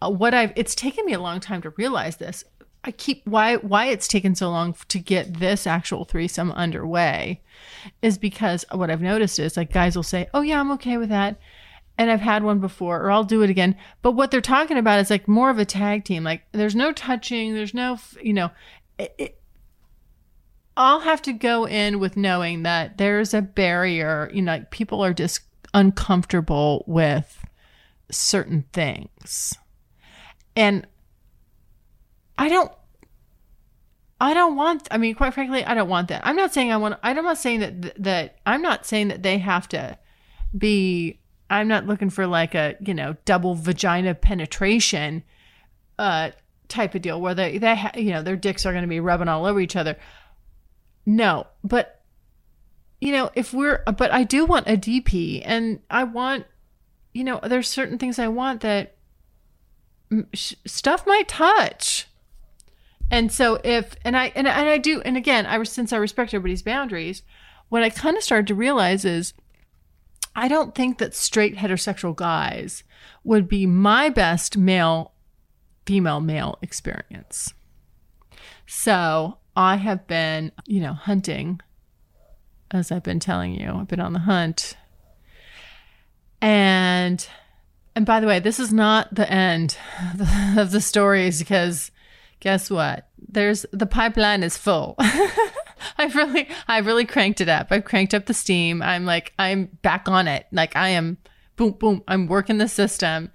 what 0.00 0.34
I've 0.34 0.52
it's 0.56 0.74
taken 0.74 1.04
me 1.04 1.12
a 1.12 1.20
long 1.20 1.40
time 1.40 1.62
to 1.62 1.70
realize 1.70 2.16
this. 2.16 2.44
I 2.84 2.90
keep 2.92 3.26
why 3.26 3.56
why 3.56 3.86
it's 3.86 4.08
taken 4.08 4.34
so 4.34 4.50
long 4.50 4.74
to 4.88 4.98
get 4.98 5.40
this 5.40 5.66
actual 5.66 6.04
threesome 6.04 6.52
underway 6.52 7.42
is 8.02 8.18
because 8.18 8.64
what 8.70 8.90
I've 8.90 9.02
noticed 9.02 9.38
is 9.38 9.56
like 9.56 9.72
guys 9.72 9.96
will 9.96 10.02
say, 10.02 10.28
"Oh 10.32 10.42
yeah, 10.42 10.60
I'm 10.60 10.70
okay 10.72 10.96
with 10.96 11.08
that." 11.08 11.38
And 11.96 12.10
I've 12.12 12.20
had 12.20 12.44
one 12.44 12.60
before 12.60 13.02
or 13.02 13.10
I'll 13.10 13.24
do 13.24 13.42
it 13.42 13.50
again. 13.50 13.74
But 14.02 14.12
what 14.12 14.30
they're 14.30 14.40
talking 14.40 14.78
about 14.78 15.00
is 15.00 15.10
like 15.10 15.26
more 15.26 15.50
of 15.50 15.58
a 15.58 15.64
tag 15.64 16.04
team. 16.04 16.22
Like 16.22 16.42
there's 16.52 16.76
no 16.76 16.92
touching, 16.92 17.54
there's 17.54 17.74
no, 17.74 17.98
you 18.22 18.32
know, 18.32 18.50
it, 19.00 19.14
it, 19.18 19.40
I'll 20.76 21.00
have 21.00 21.20
to 21.22 21.32
go 21.32 21.66
in 21.66 21.98
with 21.98 22.16
knowing 22.16 22.62
that 22.62 22.98
there's 22.98 23.34
a 23.34 23.42
barrier, 23.42 24.30
you 24.32 24.42
know, 24.42 24.52
like 24.52 24.70
people 24.70 25.04
are 25.04 25.12
just 25.12 25.40
uncomfortable 25.74 26.84
with 26.86 27.44
certain 28.12 28.64
things. 28.72 29.54
And 30.54 30.86
I 32.38 32.48
don't 32.48 32.72
I 34.20 34.34
don't 34.34 34.56
want. 34.56 34.88
I 34.90 34.98
mean, 34.98 35.14
quite 35.14 35.34
frankly, 35.34 35.64
I 35.64 35.74
don't 35.74 35.88
want 35.88 36.08
that. 36.08 36.26
I'm 36.26 36.36
not 36.36 36.52
saying 36.52 36.72
I 36.72 36.76
want. 36.76 36.98
I'm 37.02 37.16
not 37.16 37.38
saying 37.38 37.60
that 37.60 38.02
that 38.02 38.38
I'm 38.44 38.62
not 38.62 38.86
saying 38.86 39.08
that 39.08 39.22
they 39.22 39.38
have 39.38 39.68
to 39.68 39.98
be. 40.56 41.20
I'm 41.50 41.68
not 41.68 41.86
looking 41.86 42.10
for 42.10 42.26
like 42.26 42.54
a 42.54 42.76
you 42.80 42.94
know 42.94 43.16
double 43.24 43.54
vagina 43.54 44.14
penetration, 44.14 45.22
uh, 45.98 46.30
type 46.66 46.94
of 46.94 47.02
deal 47.02 47.20
where 47.20 47.34
they 47.34 47.58
they 47.58 47.76
ha- 47.76 47.92
you 47.94 48.10
know 48.10 48.22
their 48.22 48.36
dicks 48.36 48.66
are 48.66 48.72
going 48.72 48.82
to 48.82 48.88
be 48.88 49.00
rubbing 49.00 49.28
all 49.28 49.46
over 49.46 49.60
each 49.60 49.76
other. 49.76 49.96
No, 51.06 51.46
but 51.62 52.02
you 53.00 53.12
know 53.12 53.30
if 53.34 53.54
we're 53.54 53.84
but 53.96 54.12
I 54.12 54.24
do 54.24 54.44
want 54.44 54.66
a 54.66 54.76
DP 54.76 55.42
and 55.44 55.80
I 55.88 56.02
want 56.04 56.44
you 57.14 57.22
know 57.22 57.38
there's 57.42 57.68
certain 57.68 57.98
things 57.98 58.18
I 58.18 58.28
want 58.28 58.62
that 58.62 58.96
stuff 60.34 61.06
might 61.06 61.28
touch 61.28 62.08
and 63.10 63.32
so 63.32 63.60
if 63.64 63.96
and 64.04 64.16
I 64.16 64.32
and, 64.34 64.46
and 64.46 64.68
I 64.68 64.78
do 64.78 65.00
and 65.02 65.16
again, 65.16 65.46
I 65.46 65.62
since 65.64 65.92
I 65.92 65.96
respect 65.96 66.34
everybody's 66.34 66.62
boundaries, 66.62 67.22
what 67.68 67.82
I 67.82 67.90
kind 67.90 68.16
of 68.16 68.22
started 68.22 68.46
to 68.48 68.54
realize 68.54 69.04
is 69.04 69.34
I 70.36 70.48
don't 70.48 70.74
think 70.74 70.98
that 70.98 71.14
straight 71.14 71.56
heterosexual 71.56 72.14
guys 72.14 72.84
would 73.24 73.48
be 73.48 73.66
my 73.66 74.08
best 74.08 74.56
male 74.56 75.12
female 75.86 76.20
male 76.20 76.58
experience. 76.62 77.54
So, 78.66 79.38
I 79.56 79.76
have 79.76 80.06
been, 80.06 80.52
you 80.66 80.80
know, 80.80 80.92
hunting 80.92 81.60
as 82.70 82.92
I've 82.92 83.02
been 83.02 83.20
telling 83.20 83.58
you. 83.58 83.72
I've 83.72 83.88
been 83.88 84.00
on 84.00 84.12
the 84.12 84.20
hunt. 84.20 84.76
And 86.40 87.26
and 87.96 88.06
by 88.06 88.20
the 88.20 88.26
way, 88.26 88.38
this 88.38 88.60
is 88.60 88.72
not 88.72 89.12
the 89.12 89.30
end 89.30 89.76
of 90.56 90.70
the 90.70 90.80
stories 90.80 91.40
because 91.40 91.90
guess 92.40 92.70
what? 92.70 93.08
There's 93.18 93.66
the 93.72 93.86
pipeline 93.86 94.42
is 94.42 94.56
full. 94.56 94.94
I've 95.98 96.14
really 96.14 96.48
I've 96.66 96.86
really 96.86 97.04
cranked 97.04 97.40
it 97.40 97.48
up. 97.48 97.68
I've 97.70 97.84
cranked 97.84 98.14
up 98.14 98.26
the 98.26 98.34
steam. 98.34 98.82
I'm 98.82 99.04
like 99.04 99.32
I'm 99.38 99.66
back 99.82 100.08
on 100.08 100.28
it. 100.28 100.46
Like 100.52 100.76
I 100.76 100.90
am 100.90 101.18
boom 101.56 101.72
boom. 101.72 102.02
I'm 102.08 102.26
working 102.26 102.58
the 102.58 102.68
system. 102.68 103.30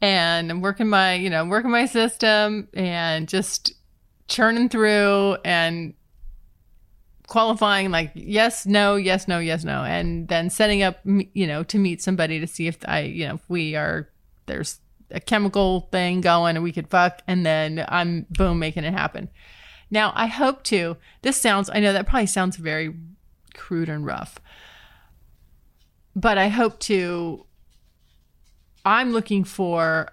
And 0.00 0.50
I'm 0.50 0.60
working 0.60 0.88
my, 0.88 1.14
you 1.14 1.28
know, 1.28 1.44
working 1.44 1.72
my 1.72 1.86
system 1.86 2.68
and 2.72 3.28
just 3.28 3.72
churning 4.28 4.68
through 4.68 5.38
and 5.44 5.94
qualifying 7.26 7.90
like 7.90 8.12
yes, 8.14 8.64
no, 8.64 8.94
yes, 8.94 9.26
no, 9.26 9.40
yes, 9.40 9.64
no, 9.64 9.82
and 9.82 10.28
then 10.28 10.50
setting 10.50 10.82
up, 10.82 11.00
you 11.04 11.46
know, 11.46 11.64
to 11.64 11.78
meet 11.78 12.00
somebody 12.00 12.38
to 12.38 12.46
see 12.46 12.68
if 12.68 12.78
I, 12.86 13.00
you 13.00 13.26
know, 13.26 13.34
if 13.34 13.50
we 13.50 13.74
are 13.74 14.08
there's 14.46 14.78
a 15.10 15.20
chemical 15.20 15.88
thing 15.92 16.20
going 16.20 16.56
and 16.56 16.62
we 16.62 16.72
could 16.72 16.88
fuck 16.88 17.22
and 17.26 17.44
then 17.44 17.84
I'm 17.88 18.26
boom 18.30 18.58
making 18.58 18.84
it 18.84 18.92
happen. 18.92 19.28
Now, 19.90 20.12
I 20.14 20.26
hope 20.26 20.64
to. 20.64 20.96
This 21.22 21.40
sounds 21.40 21.70
I 21.72 21.80
know 21.80 21.92
that 21.92 22.06
probably 22.06 22.26
sounds 22.26 22.56
very 22.56 22.94
crude 23.54 23.88
and 23.88 24.04
rough. 24.04 24.38
But 26.14 26.36
I 26.38 26.48
hope 26.48 26.78
to 26.80 27.46
I'm 28.84 29.12
looking 29.12 29.44
for 29.44 30.10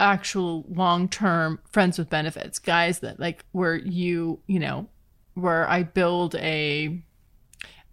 actual 0.00 0.64
long-term 0.68 1.60
friends 1.70 1.98
with 1.98 2.10
benefits, 2.10 2.58
guys 2.58 3.00
that 3.00 3.20
like 3.20 3.44
where 3.52 3.76
you, 3.76 4.40
you 4.46 4.58
know, 4.58 4.88
where 5.34 5.68
I 5.68 5.82
build 5.82 6.34
a 6.36 7.02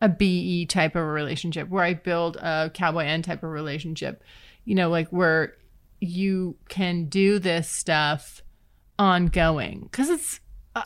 a 0.01 0.09
BE 0.09 0.65
type 0.65 0.95
of 0.95 1.05
relationship, 1.05 1.69
where 1.69 1.83
I 1.83 1.93
build 1.93 2.37
a 2.37 2.71
cowboy 2.73 3.05
N 3.05 3.21
type 3.21 3.43
of 3.43 3.51
relationship, 3.51 4.23
you 4.65 4.73
know, 4.73 4.89
like 4.89 5.09
where 5.09 5.55
you 6.01 6.57
can 6.67 7.05
do 7.05 7.39
this 7.39 7.69
stuff 7.69 8.41
ongoing. 8.99 9.87
Because 9.89 10.09
it's 10.09 10.39
uh, 10.75 10.83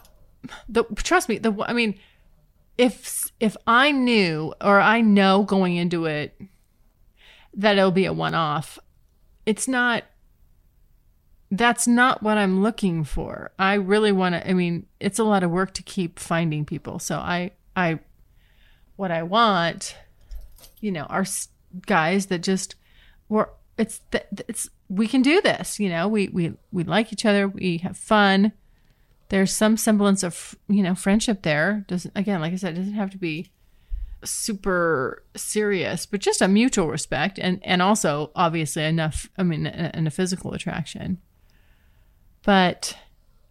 the 0.69 0.83
trust 0.97 1.27
me 1.27 1.37
the 1.37 1.53
i 1.67 1.73
mean 1.73 1.97
if 2.77 3.31
if 3.39 3.57
i 3.65 3.91
knew 3.91 4.53
or 4.61 4.79
i 4.79 5.01
know 5.01 5.43
going 5.43 5.75
into 5.75 6.05
it 6.05 6.39
that 7.53 7.77
it'll 7.77 7.91
be 7.91 8.05
a 8.05 8.13
one-off 8.13 8.77
it's 9.45 9.67
not 9.67 10.03
that's 11.51 11.87
not 11.87 12.21
what 12.21 12.37
i'm 12.37 12.61
looking 12.61 13.03
for. 13.03 13.51
I 13.57 13.75
really 13.75 14.11
want 14.11 14.35
to 14.35 14.47
i 14.47 14.53
mean 14.53 14.87
it's 14.99 15.19
a 15.19 15.23
lot 15.23 15.43
of 15.43 15.51
work 15.51 15.73
to 15.75 15.83
keep 15.83 16.19
finding 16.19 16.65
people. 16.65 16.99
So 16.99 17.17
i 17.17 17.51
i 17.75 17.99
what 18.97 19.11
i 19.11 19.23
want 19.23 19.95
you 20.79 20.91
know 20.91 21.03
are 21.03 21.25
guys 21.85 22.27
that 22.27 22.39
just 22.39 22.75
were 23.29 23.51
it's 23.77 24.01
it's 24.47 24.69
we 24.89 25.07
can 25.07 25.21
do 25.21 25.41
this 25.41 25.79
you 25.79 25.89
know 25.89 26.07
we 26.07 26.27
we 26.29 26.53
we 26.71 26.83
like 26.83 27.11
each 27.11 27.25
other 27.25 27.47
we 27.47 27.77
have 27.79 27.97
fun. 27.97 28.51
There's 29.29 29.51
some 29.51 29.77
semblance 29.77 30.23
of 30.23 30.55
you 30.67 30.83
know 30.83 30.95
friendship 30.95 31.41
there. 31.41 31.85
Doesn't 31.87 32.15
again 32.15 32.41
like 32.41 32.53
i 32.53 32.55
said 32.55 32.75
it 32.75 32.77
doesn't 32.77 32.93
have 32.93 33.11
to 33.11 33.17
be 33.17 33.51
super 34.23 35.23
serious 35.35 36.07
but 36.07 36.19
just 36.19 36.41
a 36.41 36.47
mutual 36.47 36.87
respect 36.87 37.37
and 37.37 37.59
and 37.63 37.79
also 37.79 38.31
obviously 38.35 38.83
enough 38.83 39.29
i 39.37 39.43
mean 39.43 39.67
and 39.67 40.07
a 40.07 40.11
physical 40.11 40.53
attraction. 40.53 41.19
But 42.43 42.95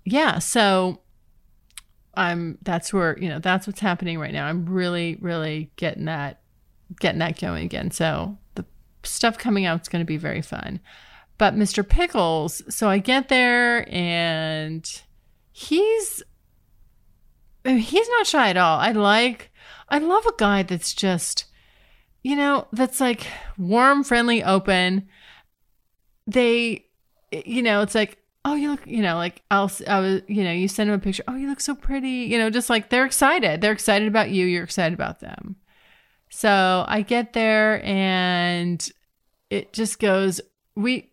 yeah 0.05 0.39
so 0.39 1.01
i'm 2.15 2.59
that's 2.63 2.93
where 2.93 3.19
you 3.19 3.29
know 3.29 3.41
that's 3.41 3.67
what's 3.67 3.81
happening 3.81 4.19
right 4.19 4.33
now. 4.33 4.47
I'm 4.47 4.67
really 4.67 5.17
really 5.21 5.73
getting 5.77 6.05
that 6.05 6.41
getting 7.01 7.19
that 7.19 7.41
going 7.41 7.65
again. 7.65 7.91
So 7.91 8.39
the 8.55 8.65
stuff 9.03 9.37
coming 9.39 9.67
out 9.67 9.83
is 9.83 9.89
going 9.89 10.03
to 10.03 10.07
be 10.07 10.17
very 10.17 10.43
fun 10.43 10.81
but 11.39 11.55
Mr. 11.55 11.87
Pickles, 11.87 12.63
so 12.69 12.89
I 12.89 12.99
get 12.99 13.29
there 13.29 13.89
and 13.93 15.03
he's 15.53 16.23
he's 17.65 18.09
not 18.09 18.27
shy 18.27 18.51
at 18.51 18.57
all. 18.57 18.79
I 18.79 18.93
like 18.93 19.51
I 19.89 19.99
love 19.99 20.27
a 20.27 20.35
guy 20.37 20.63
that's 20.63 20.95
just 20.95 21.47
you 22.23 22.37
know, 22.37 22.67
that's 22.73 23.01
like 23.01 23.27
warm, 23.59 24.03
friendly, 24.03 24.43
open. 24.43 25.09
They 26.27 26.87
you 27.31 27.63
know, 27.63 27.83
it's 27.83 27.95
like 27.95 28.19
oh 28.45 28.55
you 28.55 28.71
look 28.71 28.87
you 28.87 29.03
know 29.03 29.17
like 29.17 29.43
i'll 29.51 29.71
i 29.89 29.99
was 29.99 30.21
you 30.29 30.45
know 30.45 30.53
you 30.53 30.69
send 30.69 30.91
them 30.91 30.99
a 30.99 31.03
picture 31.03 31.25
oh 31.29 31.35
you 31.35 31.49
look 31.49 31.61
so 31.61 31.75
pretty 31.75 32.09
you 32.09 32.39
know 32.39 32.51
just 32.51 32.69
like 32.69 32.91
they're 32.91 33.07
excited 33.07 33.61
they're 33.61 33.73
excited 33.73 34.07
about 34.07 34.31
you 34.31 34.45
you're 34.47 34.65
excited 34.65 34.93
about 34.93 35.21
them 35.21 35.57
so 36.29 36.85
i 36.87 37.01
get 37.01 37.33
there 37.33 37.83
and 37.85 38.91
it 39.51 39.73
just 39.73 39.99
goes 39.99 40.41
we 40.75 41.11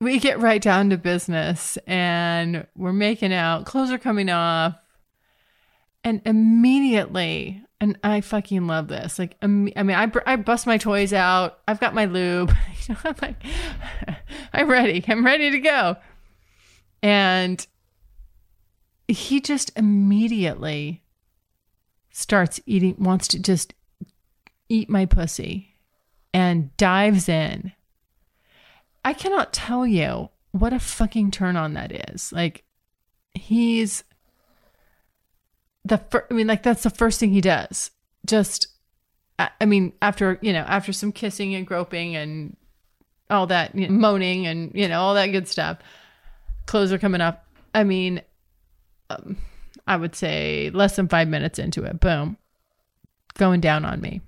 we 0.00 0.18
get 0.18 0.40
right 0.40 0.62
down 0.62 0.90
to 0.90 0.96
business 0.96 1.76
and 1.86 2.66
we're 2.74 2.92
making 2.92 3.32
out, 3.32 3.66
clothes 3.66 3.90
are 3.90 3.98
coming 3.98 4.30
off. 4.30 4.74
And 6.02 6.22
immediately, 6.24 7.62
and 7.78 7.98
I 8.02 8.22
fucking 8.22 8.66
love 8.66 8.88
this. 8.88 9.18
Like, 9.18 9.36
I 9.42 9.46
mean, 9.46 9.74
I, 9.76 10.10
I 10.24 10.36
bust 10.36 10.66
my 10.66 10.78
toys 10.78 11.12
out. 11.12 11.58
I've 11.68 11.80
got 11.80 11.94
my 11.94 12.06
lube. 12.06 12.54
I'm 13.04 13.14
like, 13.20 13.42
I'm 14.54 14.70
ready. 14.70 15.04
I'm 15.06 15.24
ready 15.24 15.50
to 15.50 15.58
go. 15.58 15.96
And 17.02 17.66
he 19.06 19.40
just 19.40 19.72
immediately 19.76 21.02
starts 22.10 22.60
eating, 22.64 22.96
wants 22.98 23.28
to 23.28 23.38
just 23.38 23.74
eat 24.70 24.88
my 24.88 25.04
pussy 25.04 25.76
and 26.32 26.74
dives 26.78 27.28
in 27.28 27.72
I 29.04 29.12
cannot 29.12 29.52
tell 29.52 29.86
you 29.86 30.30
what 30.52 30.72
a 30.72 30.80
fucking 30.80 31.30
turn 31.30 31.56
on 31.56 31.74
that 31.74 32.10
is. 32.10 32.32
Like, 32.32 32.64
he's 33.34 34.04
the 35.84 35.98
first, 35.98 36.26
I 36.30 36.34
mean, 36.34 36.46
like, 36.46 36.62
that's 36.62 36.82
the 36.82 36.90
first 36.90 37.20
thing 37.20 37.30
he 37.30 37.40
does. 37.40 37.90
Just, 38.26 38.68
I 39.38 39.64
mean, 39.64 39.94
after, 40.02 40.38
you 40.42 40.52
know, 40.52 40.64
after 40.68 40.92
some 40.92 41.12
kissing 41.12 41.54
and 41.54 41.66
groping 41.66 42.14
and 42.14 42.56
all 43.30 43.46
that, 43.46 43.74
you 43.74 43.88
know, 43.88 43.94
moaning 43.94 44.46
and, 44.46 44.72
you 44.74 44.88
know, 44.88 45.00
all 45.00 45.14
that 45.14 45.28
good 45.28 45.48
stuff, 45.48 45.78
clothes 46.66 46.92
are 46.92 46.98
coming 46.98 47.20
up. 47.20 47.46
I 47.74 47.84
mean, 47.84 48.20
um, 49.08 49.38
I 49.86 49.96
would 49.96 50.14
say 50.14 50.70
less 50.74 50.96
than 50.96 51.08
five 51.08 51.28
minutes 51.28 51.58
into 51.58 51.84
it, 51.84 52.00
boom, 52.00 52.36
going 53.34 53.60
down 53.60 53.84
on 53.84 54.00
me. 54.00 54.20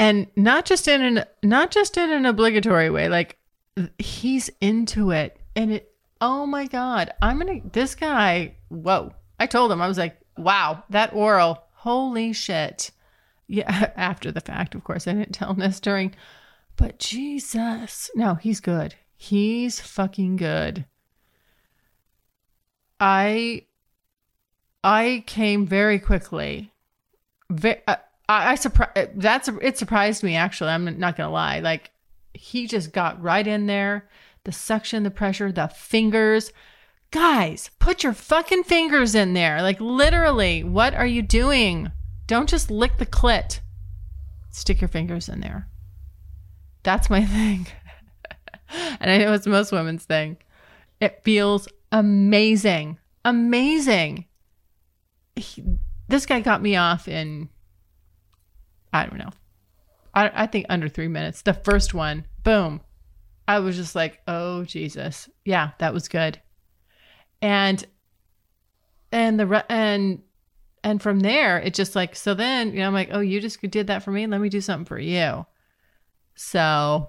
And 0.00 0.26
not 0.34 0.64
just 0.64 0.88
in 0.88 1.02
an 1.02 1.24
not 1.42 1.70
just 1.70 1.96
in 1.98 2.10
an 2.10 2.24
obligatory 2.24 2.88
way 2.88 3.08
like 3.08 3.38
he's 3.98 4.50
into 4.60 5.12
it. 5.12 5.38
And 5.54 5.72
it 5.72 5.92
oh 6.22 6.46
my 6.46 6.66
god 6.66 7.12
i'm 7.22 7.38
gonna 7.38 7.60
this 7.72 7.94
guy 7.94 8.56
whoa. 8.68 9.12
I 9.38 9.46
told 9.46 9.70
him 9.70 9.80
i 9.80 9.88
was 9.88 9.98
like 9.98 10.18
wow 10.36 10.82
that 10.90 11.12
oral 11.12 11.62
holy 11.74 12.32
shit. 12.32 12.90
Yeah 13.46 13.92
after 13.96 14.32
the 14.32 14.40
fact 14.40 14.74
of 14.74 14.82
course 14.82 15.06
i 15.06 15.12
didn't 15.12 15.32
tell 15.32 15.50
him 15.50 15.60
this 15.60 15.78
during 15.80 16.14
but 16.76 16.98
jesus. 16.98 18.10
No 18.14 18.34
he's 18.34 18.60
good. 18.60 18.94
He's 19.16 19.80
fucking 19.80 20.36
good. 20.36 20.86
I 22.98 23.66
i 24.82 25.24
came 25.26 25.66
very 25.66 25.98
quickly. 25.98 26.72
Very, 27.50 27.82
uh, 27.86 27.96
I, 28.30 28.52
I 28.52 28.54
surprised. 28.54 29.20
That's 29.20 29.48
it 29.60 29.78
surprised 29.78 30.22
me 30.22 30.36
actually. 30.36 30.70
I'm 30.70 30.98
not 30.98 31.16
gonna 31.16 31.32
lie. 31.32 31.60
Like 31.60 31.90
he 32.32 32.66
just 32.66 32.92
got 32.92 33.20
right 33.22 33.46
in 33.46 33.66
there. 33.66 34.08
The 34.44 34.52
suction, 34.52 35.02
the 35.02 35.10
pressure, 35.10 35.52
the 35.52 35.68
fingers, 35.68 36.50
Guys, 37.10 37.70
put 37.80 38.04
your 38.04 38.12
fucking 38.12 38.62
fingers 38.62 39.16
in 39.16 39.34
there. 39.34 39.62
Like, 39.62 39.80
literally, 39.80 40.62
what 40.62 40.94
are 40.94 41.06
you 41.06 41.22
doing? 41.22 41.90
Don't 42.28 42.48
just 42.48 42.70
lick 42.70 42.98
the 42.98 43.06
clit. 43.06 43.58
Stick 44.50 44.80
your 44.80 44.88
fingers 44.88 45.28
in 45.28 45.40
there. 45.40 45.66
That's 46.84 47.10
my 47.10 47.24
thing. 47.26 47.66
and 49.00 49.10
I 49.10 49.18
know 49.18 49.32
it's 49.32 49.46
most 49.46 49.72
women's 49.72 50.04
thing. 50.04 50.36
It 51.00 51.24
feels 51.24 51.66
amazing. 51.90 52.98
Amazing. 53.24 54.26
He, 55.34 55.64
this 56.08 56.26
guy 56.26 56.40
got 56.40 56.62
me 56.62 56.76
off 56.76 57.08
in, 57.08 57.48
I 58.92 59.06
don't 59.06 59.18
know, 59.18 59.30
I, 60.14 60.30
I 60.42 60.46
think 60.46 60.66
under 60.68 60.88
three 60.88 61.08
minutes. 61.08 61.42
The 61.42 61.54
first 61.54 61.94
one, 61.94 62.26
boom. 62.42 62.80
I 63.46 63.58
was 63.58 63.76
just 63.76 63.94
like, 63.94 64.20
oh, 64.28 64.64
Jesus. 64.64 65.28
Yeah, 65.44 65.70
that 65.78 65.92
was 65.92 66.08
good. 66.08 66.40
And, 67.42 67.84
and 69.10 69.40
the, 69.40 69.64
and, 69.68 70.22
and 70.84 71.02
from 71.02 71.20
there, 71.20 71.58
it 71.58 71.74
just 71.74 71.96
like, 71.96 72.14
so 72.14 72.34
then, 72.34 72.72
you 72.72 72.78
know, 72.78 72.86
I'm 72.86 72.94
like, 72.94 73.10
oh, 73.12 73.20
you 73.20 73.40
just 73.40 73.60
did 73.60 73.88
that 73.88 74.02
for 74.02 74.12
me. 74.12 74.26
Let 74.26 74.40
me 74.40 74.48
do 74.48 74.60
something 74.60 74.84
for 74.84 74.98
you. 74.98 75.46
So, 76.36 77.08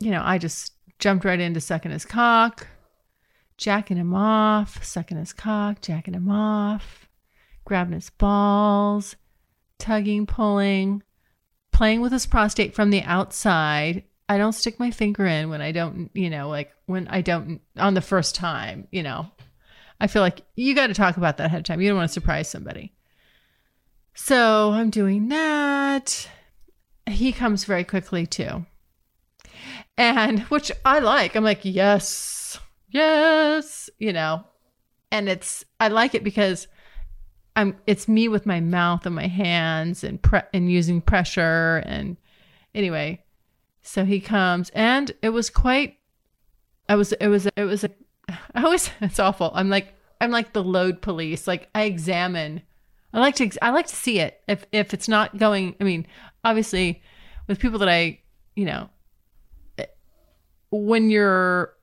you 0.00 0.10
know, 0.10 0.22
I 0.24 0.38
just 0.38 0.72
jumped 0.98 1.24
right 1.24 1.40
into 1.40 1.60
sucking 1.60 1.92
his 1.92 2.04
cock, 2.04 2.66
jacking 3.56 3.96
him 3.96 4.14
off, 4.14 4.84
sucking 4.84 5.18
his 5.18 5.32
cock, 5.32 5.80
jacking 5.80 6.14
him 6.14 6.30
off, 6.30 7.08
grabbing 7.64 7.94
his 7.94 8.10
balls, 8.10 9.16
tugging, 9.78 10.26
pulling, 10.26 11.02
playing 11.72 12.00
with 12.00 12.12
his 12.12 12.26
prostate 12.26 12.74
from 12.74 12.90
the 12.90 13.02
outside. 13.02 14.04
I 14.28 14.36
don't 14.36 14.52
stick 14.52 14.78
my 14.78 14.90
finger 14.90 15.26
in 15.26 15.48
when 15.48 15.60
I 15.60 15.72
don't, 15.72 16.10
you 16.12 16.28
know, 16.28 16.48
like 16.48 16.72
when 16.86 17.08
I 17.08 17.22
don't 17.22 17.60
on 17.76 17.94
the 17.94 18.00
first 18.00 18.34
time, 18.34 18.88
you 18.90 19.02
know. 19.02 19.30
I 20.00 20.06
feel 20.06 20.22
like 20.22 20.42
you 20.54 20.74
got 20.74 20.88
to 20.88 20.94
talk 20.94 21.16
about 21.16 21.38
that 21.38 21.46
ahead 21.46 21.60
of 21.60 21.64
time. 21.64 21.80
You 21.80 21.88
don't 21.88 21.96
want 21.96 22.08
to 22.08 22.12
surprise 22.12 22.48
somebody. 22.48 22.92
So 24.14 24.72
I'm 24.72 24.90
doing 24.90 25.28
that. 25.28 26.28
He 27.08 27.32
comes 27.32 27.64
very 27.64 27.84
quickly 27.84 28.26
too. 28.26 28.66
And 29.96 30.40
which 30.42 30.70
I 30.84 30.98
like. 30.98 31.34
I'm 31.34 31.44
like, 31.44 31.60
yes, 31.62 32.58
yes, 32.90 33.90
you 33.98 34.12
know. 34.12 34.44
And 35.10 35.28
it's 35.28 35.64
I 35.80 35.88
like 35.88 36.14
it 36.14 36.22
because 36.22 36.68
I'm 37.58 37.76
it's 37.88 38.06
me 38.06 38.28
with 38.28 38.46
my 38.46 38.60
mouth 38.60 39.04
and 39.04 39.16
my 39.16 39.26
hands 39.26 40.04
and 40.04 40.22
pre- 40.22 40.42
and 40.54 40.70
using 40.70 41.00
pressure 41.00 41.82
and 41.84 42.16
anyway. 42.72 43.24
So 43.82 44.04
he 44.04 44.20
comes 44.20 44.70
and 44.70 45.10
it 45.22 45.30
was 45.30 45.50
quite 45.50 45.98
I 46.88 46.94
was 46.94 47.12
it 47.14 47.26
was 47.26 47.46
it 47.56 47.64
was 47.64 47.82
a 47.82 47.90
I 48.54 48.62
always 48.62 48.90
it's 49.00 49.18
awful. 49.18 49.50
I'm 49.54 49.70
like 49.70 49.92
I'm 50.20 50.30
like 50.30 50.52
the 50.52 50.62
load 50.62 51.02
police. 51.02 51.48
Like 51.48 51.68
I 51.74 51.82
examine 51.82 52.62
I 53.12 53.18
like 53.18 53.34
to 53.36 53.50
I 53.60 53.70
like 53.70 53.88
to 53.88 53.96
see 53.96 54.20
it. 54.20 54.40
If 54.46 54.64
if 54.70 54.94
it's 54.94 55.08
not 55.08 55.36
going, 55.36 55.74
I 55.80 55.84
mean, 55.84 56.06
obviously 56.44 57.02
with 57.48 57.58
people 57.58 57.80
that 57.80 57.88
I, 57.88 58.20
you 58.54 58.66
know, 58.66 58.88
when 60.70 61.10
you're 61.10 61.74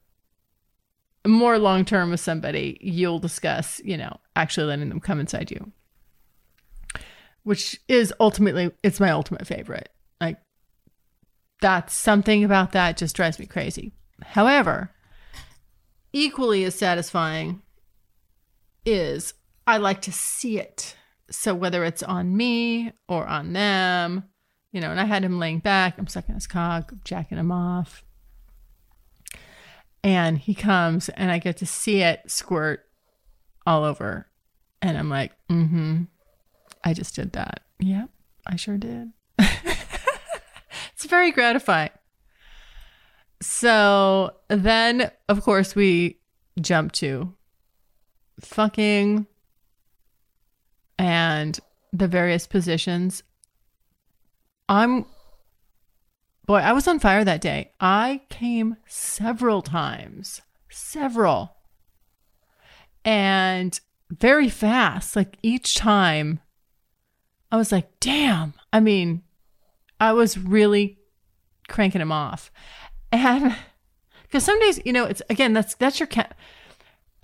more 1.25 1.57
long 1.57 1.85
term 1.85 2.11
with 2.11 2.19
somebody, 2.19 2.77
you'll 2.81 3.19
discuss, 3.19 3.81
you 3.83 3.97
know, 3.97 4.17
actually 4.35 4.67
letting 4.67 4.89
them 4.89 4.99
come 4.99 5.19
inside 5.19 5.51
you. 5.51 5.71
Which 7.43 7.79
is 7.87 8.13
ultimately 8.19 8.71
it's 8.83 8.99
my 8.99 9.11
ultimate 9.11 9.45
favorite. 9.45 9.89
Like 10.19 10.37
that's 11.61 11.93
something 11.93 12.43
about 12.43 12.71
that 12.71 12.97
just 12.97 13.15
drives 13.15 13.39
me 13.39 13.45
crazy. 13.45 13.93
However, 14.23 14.91
equally 16.13 16.63
as 16.63 16.75
satisfying 16.75 17.61
is 18.85 19.33
I 19.67 19.77
like 19.77 20.01
to 20.01 20.11
see 20.11 20.59
it. 20.59 20.95
So 21.29 21.55
whether 21.55 21.83
it's 21.83 22.03
on 22.03 22.37
me 22.37 22.93
or 23.07 23.25
on 23.25 23.53
them, 23.53 24.25
you 24.71 24.81
know, 24.81 24.91
and 24.91 24.99
I 24.99 25.05
had 25.05 25.23
him 25.23 25.39
laying 25.39 25.59
back, 25.59 25.97
I'm 25.97 26.07
sucking 26.07 26.35
his 26.35 26.47
cock, 26.47 26.93
jacking 27.03 27.37
him 27.37 27.51
off. 27.51 28.03
And 30.05 30.37
he 30.37 30.53
comes 30.53 31.09
and 31.09 31.31
I 31.31 31.39
get 31.39 31.57
to 31.57 31.65
see 31.65 32.03
it 32.03 32.21
squirt 32.27 32.85
all 33.65 33.83
over. 33.83 34.27
And 34.79 34.99
I'm 34.99 35.09
like, 35.09 35.31
mm 35.49 35.67
hmm. 35.67 36.03
I 36.83 36.93
just 36.93 37.15
did 37.15 37.33
that. 37.33 37.61
Yep, 37.79 38.09
I 38.45 38.55
sure 38.55 38.77
did. 38.77 39.11
it's 39.39 41.05
very 41.07 41.31
gratifying. 41.31 41.89
So 43.41 44.35
then, 44.47 45.09
of 45.27 45.41
course, 45.41 45.75
we 45.75 46.19
jump 46.61 46.91
to 46.93 47.33
fucking 48.39 49.25
and 50.99 51.59
the 51.91 52.07
various 52.07 52.45
positions. 52.45 53.23
I'm 54.69 55.07
boy, 56.45 56.57
I 56.57 56.73
was 56.73 56.87
on 56.87 56.99
fire 56.99 57.23
that 57.23 57.41
day. 57.41 57.71
I 57.79 58.21
came 58.29 58.77
several 58.87 59.61
times, 59.61 60.41
several, 60.69 61.55
and 63.03 63.79
very 64.09 64.49
fast. 64.49 65.15
Like 65.15 65.37
each 65.41 65.75
time, 65.75 66.39
I 67.51 67.57
was 67.57 67.71
like, 67.71 67.99
damn. 67.99 68.53
I 68.71 68.79
mean, 68.79 69.23
I 69.99 70.13
was 70.13 70.37
really 70.37 70.99
cranking 71.67 72.01
him 72.01 72.11
off. 72.11 72.51
And 73.11 73.55
because 74.23 74.43
some 74.43 74.59
days, 74.59 74.79
you 74.85 74.93
know, 74.93 75.05
it's 75.05 75.21
again, 75.29 75.53
that's, 75.53 75.75
that's 75.75 75.99
your 75.99 76.07
cat 76.07 76.35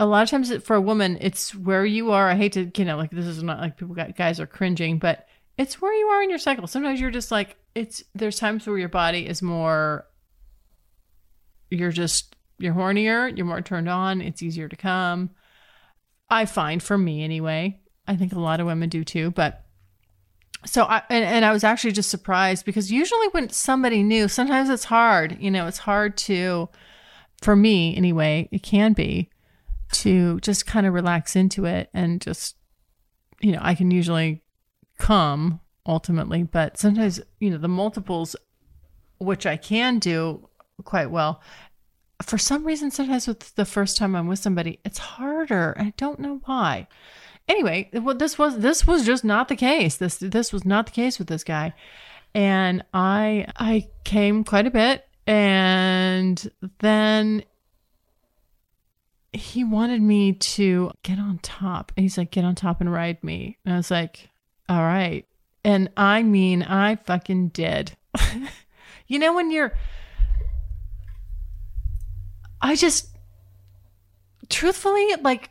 a 0.02 0.06
lot 0.06 0.24
of 0.24 0.30
times 0.30 0.52
for 0.64 0.74
a 0.74 0.80
woman, 0.80 1.16
it's 1.20 1.54
where 1.54 1.86
you 1.86 2.10
are. 2.10 2.28
I 2.28 2.34
hate 2.34 2.54
to, 2.54 2.72
you 2.76 2.84
know, 2.84 2.96
like 2.96 3.12
this 3.12 3.24
is 3.24 3.40
not 3.40 3.60
like 3.60 3.76
people 3.76 3.94
got 3.94 4.16
guys 4.16 4.40
are 4.40 4.48
cringing, 4.48 4.98
but 4.98 5.28
it's 5.56 5.80
where 5.80 5.94
you 5.94 6.06
are 6.08 6.22
in 6.24 6.28
your 6.28 6.40
cycle. 6.40 6.66
Sometimes 6.66 7.00
you're 7.00 7.12
just 7.12 7.30
like 7.30 7.56
it's 7.74 8.04
there's 8.14 8.38
times 8.38 8.66
where 8.66 8.78
your 8.78 8.88
body 8.88 9.26
is 9.26 9.42
more 9.42 10.06
you're 11.70 11.92
just 11.92 12.36
you're 12.58 12.74
hornier, 12.74 13.34
you're 13.36 13.46
more 13.46 13.60
turned 13.60 13.88
on, 13.88 14.20
it's 14.20 14.42
easier 14.42 14.68
to 14.68 14.76
come. 14.76 15.30
I 16.30 16.44
find 16.46 16.82
for 16.82 16.96
me 16.96 17.24
anyway. 17.24 17.80
I 18.06 18.16
think 18.16 18.32
a 18.32 18.40
lot 18.40 18.60
of 18.60 18.66
women 18.66 18.88
do 18.88 19.04
too, 19.04 19.30
but 19.30 19.64
so 20.64 20.84
I 20.84 21.02
and, 21.10 21.24
and 21.24 21.44
I 21.44 21.52
was 21.52 21.64
actually 21.64 21.92
just 21.92 22.10
surprised 22.10 22.64
because 22.64 22.92
usually 22.92 23.28
when 23.28 23.48
somebody 23.48 24.02
new, 24.02 24.28
sometimes 24.28 24.70
it's 24.70 24.84
hard, 24.84 25.36
you 25.40 25.50
know, 25.50 25.66
it's 25.66 25.78
hard 25.78 26.16
to 26.18 26.68
for 27.42 27.56
me 27.56 27.96
anyway, 27.96 28.48
it 28.52 28.62
can 28.62 28.92
be 28.92 29.30
to 29.92 30.40
just 30.40 30.66
kind 30.66 30.86
of 30.86 30.94
relax 30.94 31.36
into 31.36 31.64
it 31.64 31.90
and 31.92 32.20
just, 32.20 32.56
you 33.40 33.52
know, 33.52 33.58
I 33.60 33.74
can 33.74 33.90
usually 33.90 34.42
come 34.98 35.60
ultimately, 35.86 36.42
but 36.42 36.78
sometimes, 36.78 37.20
you 37.40 37.50
know, 37.50 37.58
the 37.58 37.68
multiples, 37.68 38.36
which 39.18 39.46
I 39.46 39.56
can 39.56 39.98
do 39.98 40.48
quite 40.84 41.10
well, 41.10 41.40
for 42.22 42.38
some 42.38 42.64
reason, 42.64 42.90
sometimes 42.90 43.26
with 43.26 43.54
the 43.56 43.64
first 43.64 43.96
time 43.96 44.14
I'm 44.14 44.28
with 44.28 44.38
somebody, 44.38 44.78
it's 44.84 44.98
harder. 44.98 45.74
I 45.78 45.92
don't 45.96 46.20
know 46.20 46.40
why. 46.44 46.86
Anyway, 47.48 47.90
well, 47.92 48.14
this 48.14 48.38
was 48.38 48.58
this 48.60 48.86
was 48.86 49.04
just 49.04 49.24
not 49.24 49.48
the 49.48 49.56
case. 49.56 49.96
This 49.96 50.18
this 50.18 50.52
was 50.52 50.64
not 50.64 50.86
the 50.86 50.92
case 50.92 51.18
with 51.18 51.26
this 51.26 51.42
guy, 51.42 51.74
and 52.34 52.84
I 52.94 53.46
I 53.56 53.88
came 54.04 54.44
quite 54.44 54.68
a 54.68 54.70
bit, 54.70 55.04
and 55.26 56.50
then 56.78 57.42
he 59.32 59.64
wanted 59.64 60.02
me 60.02 60.34
to 60.34 60.92
get 61.02 61.18
on 61.18 61.38
top. 61.42 61.92
And 61.96 62.04
he's 62.04 62.18
like, 62.18 62.30
get 62.30 62.44
on 62.44 62.54
top 62.54 62.80
and 62.80 62.92
ride 62.92 63.22
me. 63.24 63.58
And 63.64 63.74
I 63.74 63.76
was 63.78 63.90
like, 63.90 64.28
all 64.68 64.82
right. 64.82 65.26
And 65.64 65.90
I 65.96 66.22
mean, 66.22 66.62
I 66.62 66.96
fucking 66.96 67.48
did. 67.48 67.96
you 69.06 69.18
know, 69.18 69.34
when 69.34 69.50
you're, 69.50 69.72
I 72.60 72.74
just, 72.74 73.16
truthfully, 74.48 75.06
like, 75.22 75.50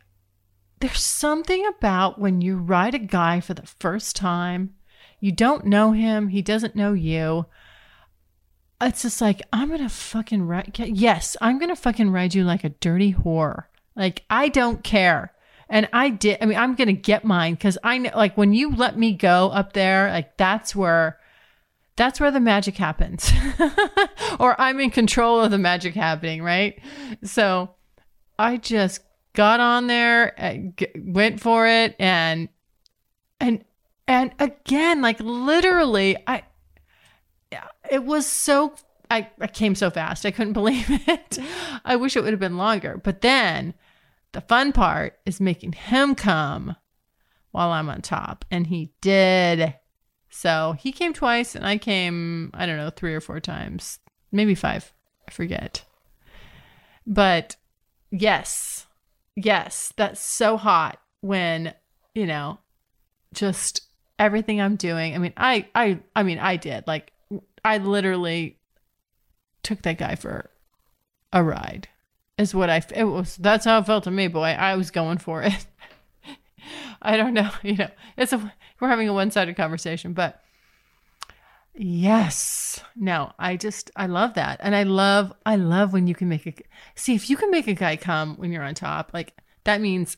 there's 0.80 1.04
something 1.04 1.66
about 1.66 2.20
when 2.20 2.42
you 2.42 2.58
ride 2.58 2.96
a 2.96 3.00
guy 3.00 3.40
for 3.40 3.54
the 3.54 3.66
first 3.66 4.16
time, 4.16 4.74
you 5.20 5.32
don't 5.32 5.66
know 5.66 5.92
him, 5.92 6.30
he 6.30 6.42
doesn't 6.42 6.76
know 6.76 6.94
you. 6.94 7.46
It's 8.82 9.04
just 9.04 9.22
like, 9.22 9.44
I'm 9.54 9.70
gonna 9.70 9.90
fucking 9.90 10.48
ride. 10.48 10.76
Yes, 10.80 11.38
I'm 11.40 11.60
gonna 11.60 11.76
fucking 11.76 12.10
ride 12.10 12.34
you 12.34 12.44
like 12.44 12.64
a 12.64 12.70
dirty 12.70 13.14
whore. 13.14 13.66
Like, 13.96 14.24
I 14.30 14.50
don't 14.50 14.84
care. 14.84 15.34
And 15.72 15.90
I 15.94 16.10
did, 16.10 16.38
I 16.42 16.46
mean, 16.46 16.58
I'm 16.58 16.76
going 16.76 16.90
to 16.90 16.94
get 16.94 17.26
mine 17.26 17.54
because 17.54 17.78
I 17.84 17.98
know, 17.98 18.12
like, 18.14 18.38
when 18.38 18.54
you 18.54 18.76
let 18.76 18.98
me 18.98 19.14
go 19.14 19.50
up 19.50 19.74
there, 19.74 20.12
like, 20.12 20.38
that's 20.38 20.76
where. 20.76 21.18
That's 21.98 22.22
where 22.22 22.32
the 22.32 22.40
magic 22.40 22.78
happens. 22.78 23.32
or 24.40 24.60
I'm 24.60 24.80
in 24.80 24.92
control 24.92 25.42
of 25.42 25.52
the 25.52 25.58
magic 25.58 25.94
happening, 25.94 26.42
right? 26.42 26.80
So 27.22 27.76
I 28.40 28.58
just 28.58 29.02
got 29.34 29.60
on 29.60 29.88
there, 29.88 30.34
uh, 30.40 30.86
went 30.96 31.42
for 31.42 31.68
it 31.68 31.96
and 32.00 32.48
and 33.42 33.64
and 34.08 34.32
again 34.40 35.02
like 35.02 35.20
literally 35.20 36.18
I 36.26 36.44
it 37.92 38.04
was 38.04 38.26
so 38.26 38.74
I, 39.12 39.30
I 39.42 39.48
came 39.48 39.76
so 39.76 39.90
fast. 39.90 40.26
I 40.26 40.32
couldn't 40.32 40.54
believe 40.62 40.86
it. 40.90 41.38
I 41.84 41.98
wish 41.98 42.16
it 42.16 42.24
would 42.24 42.34
have 42.34 42.40
been 42.40 42.58
longer. 42.58 43.00
But 43.04 43.22
then 43.22 43.74
The 44.34 44.42
fun 44.42 44.72
part 44.72 45.20
is 45.26 45.42
making 45.42 45.74
him 45.74 46.16
come 46.16 46.76
while 47.52 47.72
I'm 47.72 47.90
on 47.90 48.02
top. 48.02 48.46
And 48.50 48.68
he 48.68 48.94
did. 49.02 49.76
So 50.30 50.76
he 50.80 50.92
came 50.92 51.14
twice 51.14 51.56
and 51.56 51.66
I 51.66 51.78
came, 51.78 52.52
I 52.54 52.66
don't 52.66 52.78
know, 52.78 52.90
three 52.90 53.14
or 53.14 53.22
four 53.22 53.40
times, 53.40 54.00
maybe 54.32 54.56
five. 54.56 54.94
I 55.28 55.32
forget. 55.32 55.84
But 57.06 57.58
yes, 58.10 58.88
yes, 59.36 59.94
that's 59.98 60.22
so 60.22 60.56
hot 60.56 61.00
when, 61.20 61.74
you 62.16 62.26
know, 62.26 62.60
just 63.34 63.82
everything 64.18 64.62
I'm 64.62 64.78
doing. 64.78 65.14
I 65.14 65.18
mean, 65.18 65.34
I, 65.36 65.68
I, 65.76 66.00
I 66.16 66.24
mean, 66.24 66.40
I 66.40 66.56
did 66.56 66.86
like, 66.88 67.12
I 67.66 67.78
literally 67.80 68.60
took 69.64 69.82
that 69.82 69.98
guy 69.98 70.16
for 70.16 70.50
a 71.34 71.44
ride 71.44 71.88
is 72.38 72.56
what 72.56 72.70
I, 72.70 72.82
it 72.96 73.04
was, 73.04 73.36
that's 73.38 73.66
how 73.66 73.80
it 73.80 73.86
felt 73.86 74.04
to 74.06 74.12
me, 74.12 74.28
boy. 74.28 74.48
I 74.48 74.76
was 74.76 74.92
going 74.92 75.18
for 75.18 75.44
it. 75.44 75.66
I 77.02 77.18
don't 77.18 77.34
know. 77.34 77.50
You 77.64 77.76
know, 77.76 77.90
it's 78.18 78.34
a 78.34 78.54
we're 78.80 78.90
having 78.90 79.10
a 79.10 79.14
one-sided 79.14 79.56
conversation, 79.56 80.14
but 80.14 80.42
yes. 81.76 82.84
No, 82.96 83.32
I 83.38 83.58
just 83.58 83.92
I 83.96 84.08
love 84.08 84.34
that. 84.36 84.60
And 84.62 84.76
I 84.76 84.84
love 84.84 85.34
I 85.46 85.56
love 85.56 85.94
when 85.94 86.08
you 86.08 86.16
can 86.16 86.30
make 86.30 86.48
a 86.48 86.54
See, 86.96 87.16
if 87.16 87.30
you 87.30 87.38
can 87.38 87.52
make 87.52 87.68
a 87.68 87.74
guy 87.74 87.96
come 87.96 88.36
when 88.38 88.52
you're 88.52 88.64
on 88.64 88.76
top, 88.76 89.12
like 89.14 89.36
that 89.64 89.82
means 89.82 90.18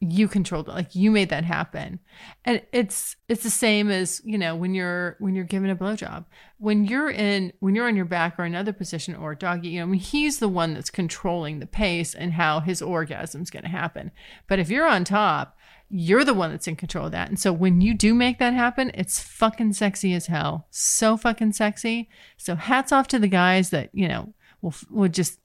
you 0.00 0.28
controlled 0.28 0.68
it. 0.68 0.72
Like 0.72 0.94
you 0.94 1.10
made 1.10 1.30
that 1.30 1.44
happen. 1.44 1.98
And 2.44 2.62
it's 2.72 3.16
it's 3.28 3.42
the 3.42 3.50
same 3.50 3.90
as 3.90 4.22
you 4.24 4.38
know 4.38 4.54
when 4.54 4.72
you're 4.72 5.16
when 5.18 5.34
you're 5.34 5.44
given 5.44 5.70
a 5.70 5.76
blowjob. 5.76 6.24
When 6.58 6.84
you're 6.84 7.10
in 7.10 7.52
when 7.58 7.74
you're 7.74 7.88
on 7.88 7.96
your 7.96 8.04
back 8.04 8.38
or 8.38 8.44
another 8.44 8.72
position 8.72 9.16
or 9.16 9.34
doggy 9.34 9.68
you 9.68 9.80
know 9.80 9.86
I 9.86 9.88
mean, 9.88 10.00
he's 10.00 10.38
the 10.38 10.48
one 10.48 10.74
that's 10.74 10.90
controlling 10.90 11.58
the 11.58 11.66
pace 11.66 12.14
and 12.14 12.34
how 12.34 12.60
his 12.60 12.80
orgasm's 12.80 13.50
going 13.50 13.64
to 13.64 13.68
happen. 13.68 14.12
But 14.46 14.60
if 14.60 14.70
you're 14.70 14.86
on 14.86 15.04
top 15.04 15.56
you're 15.90 16.24
the 16.24 16.34
one 16.34 16.50
that's 16.50 16.68
in 16.68 16.76
control 16.76 17.06
of 17.06 17.12
that. 17.12 17.30
And 17.30 17.40
so 17.40 17.50
when 17.50 17.80
you 17.80 17.94
do 17.94 18.14
make 18.14 18.38
that 18.38 18.54
happen 18.54 18.92
it's 18.94 19.20
fucking 19.20 19.72
sexy 19.72 20.14
as 20.14 20.26
hell. 20.26 20.68
So 20.70 21.16
fucking 21.16 21.54
sexy. 21.54 22.08
So 22.36 22.54
hats 22.54 22.92
off 22.92 23.08
to 23.08 23.18
the 23.18 23.28
guys 23.28 23.70
that 23.70 23.90
you 23.92 24.06
know 24.06 24.32
will 24.62 24.74
will 24.90 25.08
just 25.08 25.40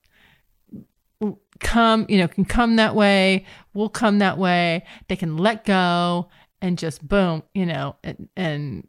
come, 1.59 2.05
you 2.09 2.17
know, 2.17 2.27
can 2.27 2.45
come 2.45 2.75
that 2.77 2.95
way, 2.95 3.45
will 3.73 3.89
come 3.89 4.19
that 4.19 4.37
way. 4.37 4.85
They 5.07 5.15
can 5.15 5.37
let 5.37 5.65
go 5.65 6.29
and 6.61 6.77
just 6.77 7.07
boom, 7.07 7.43
you 7.53 7.65
know, 7.65 7.95
and, 8.03 8.29
and 8.35 8.87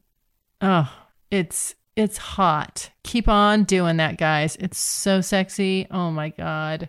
oh, 0.61 0.91
it's 1.31 1.75
it's 1.97 2.19
hot. 2.19 2.91
Keep 3.05 3.29
on 3.29 3.65
doing 3.65 3.99
that, 3.99 4.19
guys. 4.19 4.57
It's 4.57 4.79
so 4.79 5.21
sexy. 5.21 5.87
Oh 5.91 6.11
my 6.11 6.31
god. 6.31 6.89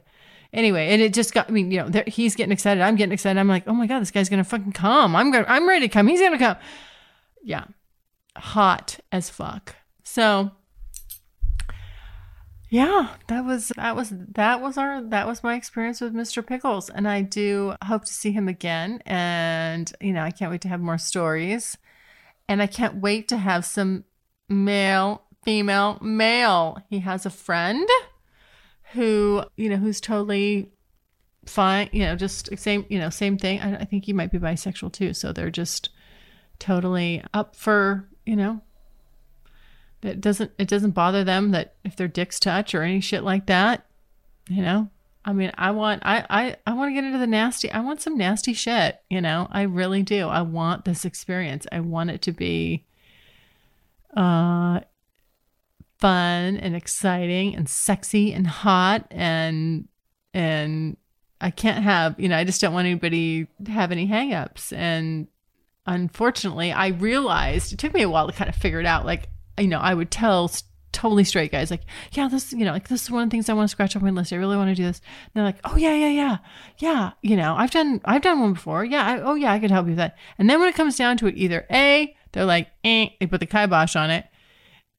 Anyway, 0.52 0.88
and 0.88 1.02
it 1.02 1.14
just 1.14 1.34
got 1.34 1.50
I 1.50 1.52
mean, 1.52 1.72
you 1.72 1.84
know, 1.84 2.04
he's 2.08 2.36
getting 2.36 2.52
excited. 2.52 2.82
I'm 2.82 2.96
getting 2.96 3.14
excited. 3.14 3.40
I'm 3.40 3.48
like, 3.48 3.68
oh 3.68 3.74
my 3.74 3.88
god, 3.88 4.00
this 4.00 4.12
guy's 4.12 4.30
gonna 4.30 4.44
fucking 4.44 4.72
come. 4.72 5.16
I'm 5.16 5.32
gonna, 5.32 5.46
I'm 5.48 5.68
ready 5.68 5.88
to 5.88 5.94
come. 5.94 6.08
He's 6.08 6.22
gonna 6.22 6.40
come. 6.40 6.58
Yeah, 7.44 7.66
hot 8.36 9.00
as 9.12 9.30
fuck. 9.30 9.76
So 10.04 10.52
yeah, 12.76 13.16
that 13.28 13.46
was 13.46 13.72
that 13.78 13.96
was 13.96 14.12
that 14.12 14.62
was 14.62 14.78
our 14.78 15.02
that 15.02 15.26
was 15.26 15.42
my 15.42 15.56
experience 15.56 16.02
with 16.02 16.14
Mr. 16.14 16.46
Pickles 16.46 16.90
and 16.90 17.08
I 17.08 17.22
do 17.22 17.74
hope 17.86 18.04
to 18.04 18.12
see 18.12 18.34
him 18.34 18.50
again 18.50 19.02
and 19.06 19.90
you 20.02 20.12
know, 20.12 20.22
I 20.22 20.32
can't 20.32 20.52
wait 20.52 20.60
to 20.64 20.68
have 20.68 20.82
more 20.82 20.98
stories. 20.98 21.78
And 22.50 22.62
I 22.62 22.68
can't 22.68 22.98
wait 22.98 23.30
to 23.30 23.38
have 23.38 23.64
some 23.64 24.04
male, 24.50 25.24
female, 25.46 26.00
male. 26.02 26.78
He 26.90 27.00
has 27.00 27.26
a 27.26 27.30
friend 27.30 27.88
who, 28.92 29.46
you 29.56 29.70
know, 29.70 29.78
who's 29.78 30.02
totally 30.02 30.74
fine, 31.46 31.88
you 31.94 32.04
know, 32.04 32.18
just 32.18 32.58
same, 32.58 32.86
you 32.90 33.00
know, 33.00 33.10
same 33.10 33.38
thing. 33.38 33.62
I, 33.62 33.78
I 33.78 33.86
think 33.86 34.04
he 34.04 34.12
might 34.12 34.34
be 34.34 34.38
bisexual 34.38 34.92
too, 34.92 35.14
so 35.14 35.32
they're 35.32 35.50
just 35.50 35.92
totally 36.60 37.24
up 37.34 37.56
for, 37.56 38.10
you 38.26 38.36
know, 38.36 38.60
it 40.02 40.22
doesn't 40.22 40.52
it 40.58 40.68
doesn't 40.68 40.92
bother 40.92 41.24
them 41.24 41.52
that 41.52 41.76
if 41.84 41.96
their 41.96 42.08
dicks 42.08 42.40
touch 42.40 42.76
or 42.76 42.84
any 42.84 43.00
shit 43.00 43.24
like 43.24 43.48
that. 43.48 43.86
You 44.48 44.62
know? 44.62 44.90
I 45.24 45.34
mean, 45.34 45.52
I 45.58 45.72
want 45.72 46.04
I 46.06 46.26
I 46.30 46.56
I 46.68 46.74
want 46.74 46.90
to 46.90 46.94
get 46.94 47.04
into 47.04 47.18
the 47.18 47.28
nasty. 47.28 47.72
I 47.72 47.80
want 47.80 48.02
some 48.02 48.18
nasty 48.18 48.54
shit, 48.54 49.02
you 49.10 49.22
know? 49.22 49.48
I 49.52 49.64
really 49.64 50.04
do. 50.04 50.28
I 50.28 50.42
want 50.42 50.86
this 50.86 51.06
experience. 51.06 51.66
I 51.72 51.80
want 51.80 52.12
it 52.12 52.22
to 52.24 52.32
be 52.32 52.86
uh 54.16 54.82
fun 56.00 56.58
and 56.58 56.76
exciting 56.76 57.56
and 57.56 57.68
sexy 57.68 58.34
and 58.34 58.46
hot 58.48 59.08
and 59.10 59.88
and 60.34 60.98
I 61.42 61.52
can't 61.52 61.84
have, 61.84 62.20
you 62.20 62.30
know, 62.30 62.38
I 62.38 62.44
just 62.44 62.62
don't 62.62 62.74
want 62.74 62.86
anybody 62.86 63.48
to 63.64 63.72
have 63.72 63.92
any 63.92 64.08
hangups 64.08 64.72
and 64.76 65.28
unfortunately, 65.88 66.72
I 66.72 66.88
realized 66.88 67.74
it 67.74 67.80
took 67.80 67.94
me 67.94 68.02
a 68.02 68.10
while 68.10 68.28
to 68.28 68.34
kind 68.34 68.50
of 68.50 68.56
figure 68.56 68.80
it 68.80 68.86
out 68.86 69.06
like 69.06 69.30
you 69.60 69.68
know, 69.68 69.80
I 69.80 69.94
would 69.94 70.12
tell 70.12 70.52
totally 70.92 71.26
straight 71.26 71.52
guys 71.52 71.70
like, 71.70 71.84
yeah, 72.14 72.28
this, 72.28 72.54
you 72.54 72.64
know, 72.64 72.72
like 72.72 72.88
this 72.88 73.04
is 73.04 73.12
one 73.12 73.24
of 73.24 73.30
the 73.30 73.32
things 73.32 73.50
I 73.50 73.54
want 73.54 73.68
to 73.70 73.72
scratch 73.72 73.96
off 73.96 74.02
my 74.02 74.10
list. 74.10 74.32
I 74.32 74.38
really 74.38 74.58
want 74.58 74.70
to 74.70 74.76
do 74.76 74.86
this. 74.86 75.00
And 75.00 75.32
they're 75.34 75.44
like, 75.44 75.60
oh 75.66 75.76
yeah, 75.76 75.94
yeah, 75.94 76.10
yeah, 76.10 76.38
yeah. 76.80 77.12
You 77.22 77.36
know, 77.36 77.56
I've 77.56 77.72
done, 77.72 78.02
I've 78.06 78.22
done 78.22 78.40
one 78.40 78.54
before. 78.54 78.86
Yeah. 78.86 79.06
I, 79.06 79.22
oh 79.22 79.36
yeah, 79.36 79.52
I 79.52 79.60
could 79.60 79.72
help 79.72 79.86
you 79.86 79.92
with 79.92 79.98
that. 79.98 80.18
And 80.38 80.50
then 80.50 80.60
when 80.60 80.70
it 80.70 80.76
comes 80.76 80.98
down 80.98 81.18
to 81.18 81.28
it, 81.28 81.36
either 81.38 81.66
a, 81.70 82.16
they're 82.32 82.46
like, 82.46 82.70
eh, 82.84 83.10
they 83.20 83.28
put 83.28 83.40
the 83.40 83.46
kibosh 83.46 83.96
on 83.96 84.10
it, 84.10 84.26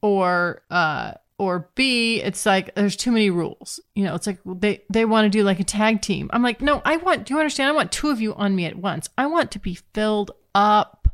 or, 0.03 0.63
uh, 0.71 1.13
or 1.39 1.71
B, 1.75 2.23
it's 2.23 2.47
like 2.47 2.75
there's 2.75 2.97
too 2.97 3.13
many 3.13 3.31
rules. 3.31 3.81
You 3.95 4.05
know, 4.05 4.15
it's 4.15 4.27
like 4.27 4.39
they 4.47 4.83
they 4.91 5.05
want 5.05 5.27
to 5.27 5.29
do 5.29 5.45
like 5.45 5.61
a 5.61 5.65
tag 5.65 6.01
team. 6.01 6.31
I'm 6.33 6.43
like, 6.43 6.63
no, 6.63 6.81
I 6.85 6.97
want. 6.97 7.27
Do 7.27 7.35
you 7.35 7.41
understand? 7.41 7.69
I 7.69 7.75
want 7.75 7.93
two 7.93 8.09
of 8.09 8.21
you 8.21 8.35
on 8.35 8.57
me 8.57 8.65
at 8.65 8.77
once. 8.77 9.11
I 9.19 9.27
want 9.27 9.51
to 9.51 9.59
be 9.59 9.79
filled 9.93 10.31
up. 10.55 11.09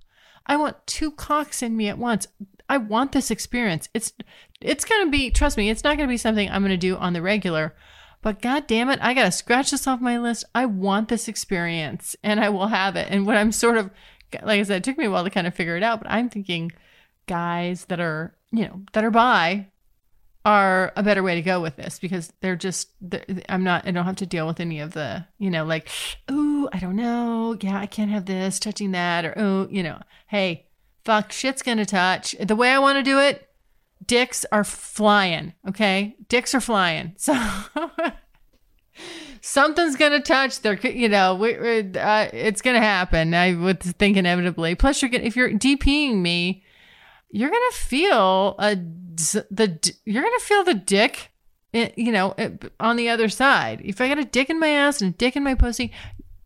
I 0.46 0.56
want 0.56 0.76
two 0.86 1.10
cocks 1.10 1.62
in 1.62 1.76
me 1.76 1.88
at 1.88 1.98
once. 1.98 2.28
I 2.72 2.78
want 2.78 3.12
this 3.12 3.30
experience. 3.30 3.90
It's 3.92 4.14
it's 4.62 4.86
to 4.86 5.10
be 5.10 5.30
trust 5.30 5.58
me, 5.58 5.68
it's 5.68 5.84
not 5.84 5.98
to 5.98 6.06
be 6.06 6.16
something 6.16 6.48
I'm 6.48 6.62
to 6.64 6.78
do 6.78 6.96
on 6.96 7.12
the 7.12 7.20
regular. 7.20 7.74
But 8.22 8.40
god 8.40 8.66
damn 8.66 8.88
it, 8.88 8.98
I 9.02 9.12
got 9.12 9.24
to 9.24 9.30
scratch 9.30 9.72
this 9.72 9.86
off 9.86 10.00
my 10.00 10.18
list. 10.18 10.44
I 10.54 10.64
want 10.64 11.10
this 11.10 11.28
experience 11.28 12.16
and 12.22 12.40
I 12.40 12.48
will 12.48 12.68
have 12.68 12.96
it. 12.96 13.08
And 13.10 13.26
what 13.26 13.36
I'm 13.36 13.52
sort 13.52 13.76
of 13.76 13.90
like 14.42 14.58
I 14.58 14.62
said, 14.62 14.78
it 14.78 14.84
took 14.84 14.96
me 14.96 15.04
a 15.04 15.10
while 15.10 15.22
to 15.22 15.28
kind 15.28 15.46
of 15.46 15.54
figure 15.54 15.76
it 15.76 15.82
out, 15.82 16.00
but 16.00 16.10
I'm 16.10 16.30
thinking 16.30 16.72
guys 17.26 17.84
that 17.86 18.00
are, 18.00 18.34
you 18.50 18.64
know, 18.64 18.80
that 18.94 19.04
are 19.04 19.10
bi 19.10 19.68
are 20.46 20.94
a 20.96 21.02
better 21.02 21.22
way 21.22 21.34
to 21.34 21.42
go 21.42 21.60
with 21.60 21.76
this 21.76 21.98
because 21.98 22.32
they're 22.40 22.56
just 22.56 22.88
they're, 23.02 23.26
I'm 23.50 23.64
not 23.64 23.86
I 23.86 23.90
don't 23.90 24.06
have 24.06 24.16
to 24.16 24.26
deal 24.26 24.46
with 24.46 24.60
any 24.60 24.80
of 24.80 24.92
the 24.92 25.26
you 25.38 25.50
know 25.50 25.64
like 25.64 25.88
oh 26.28 26.70
I 26.72 26.78
don't 26.78 26.96
know 26.96 27.56
yeah 27.60 27.78
I 27.78 27.86
can't 27.86 28.10
have 28.10 28.24
this 28.24 28.58
touching 28.58 28.92
that 28.92 29.24
or 29.24 29.34
oh 29.36 29.68
you 29.70 29.82
know 29.82 30.00
hey 30.26 30.66
Fuck, 31.04 31.32
shit's 31.32 31.62
gonna 31.62 31.86
touch. 31.86 32.34
The 32.40 32.56
way 32.56 32.70
I 32.70 32.78
want 32.78 32.98
to 32.98 33.02
do 33.02 33.18
it, 33.18 33.48
dicks 34.06 34.44
are 34.52 34.64
flying. 34.64 35.52
Okay, 35.68 36.16
dicks 36.28 36.54
are 36.54 36.60
flying. 36.60 37.16
So 37.24 37.34
something's 39.40 39.96
gonna 39.96 40.20
touch. 40.20 40.60
They're, 40.60 40.78
you 40.86 41.08
know, 41.08 41.34
we, 41.34 41.56
uh, 41.56 42.28
it's 42.32 42.62
gonna 42.62 42.80
happen. 42.80 43.34
I 43.34 43.54
would 43.54 43.80
think 43.80 44.16
inevitably. 44.16 44.74
Plus, 44.74 45.02
you're 45.02 45.10
gonna 45.10 45.24
if 45.24 45.36
you're 45.36 45.50
DPing 45.50 46.18
me, 46.18 46.62
you're 47.30 47.50
gonna 47.50 47.72
feel 47.72 48.54
a 48.58 48.76
the 48.76 49.94
you're 50.04 50.22
gonna 50.22 50.38
feel 50.40 50.64
the 50.64 50.74
dick. 50.74 51.30
You 51.72 52.12
know, 52.12 52.34
on 52.78 52.96
the 52.96 53.08
other 53.08 53.30
side. 53.30 53.80
If 53.82 54.02
I 54.02 54.08
got 54.08 54.18
a 54.18 54.26
dick 54.26 54.50
in 54.50 54.60
my 54.60 54.68
ass 54.68 55.00
and 55.00 55.14
a 55.14 55.16
dick 55.16 55.36
in 55.36 55.42
my 55.42 55.54
pussy, 55.54 55.90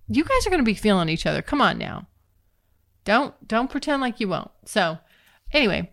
you 0.09 0.23
guys 0.23 0.47
are 0.47 0.51
gonna 0.51 0.63
be 0.63 0.75
feeling 0.75 1.09
each 1.09 1.27
other. 1.27 1.43
Come 1.43 1.61
on 1.61 1.79
now. 1.79 2.07
Don't 3.07 3.35
don't 3.47 3.71
pretend 3.71 4.03
like 4.03 4.21
you 4.21 4.29
won't. 4.29 4.51
So, 4.65 4.99
anyway, 5.53 5.93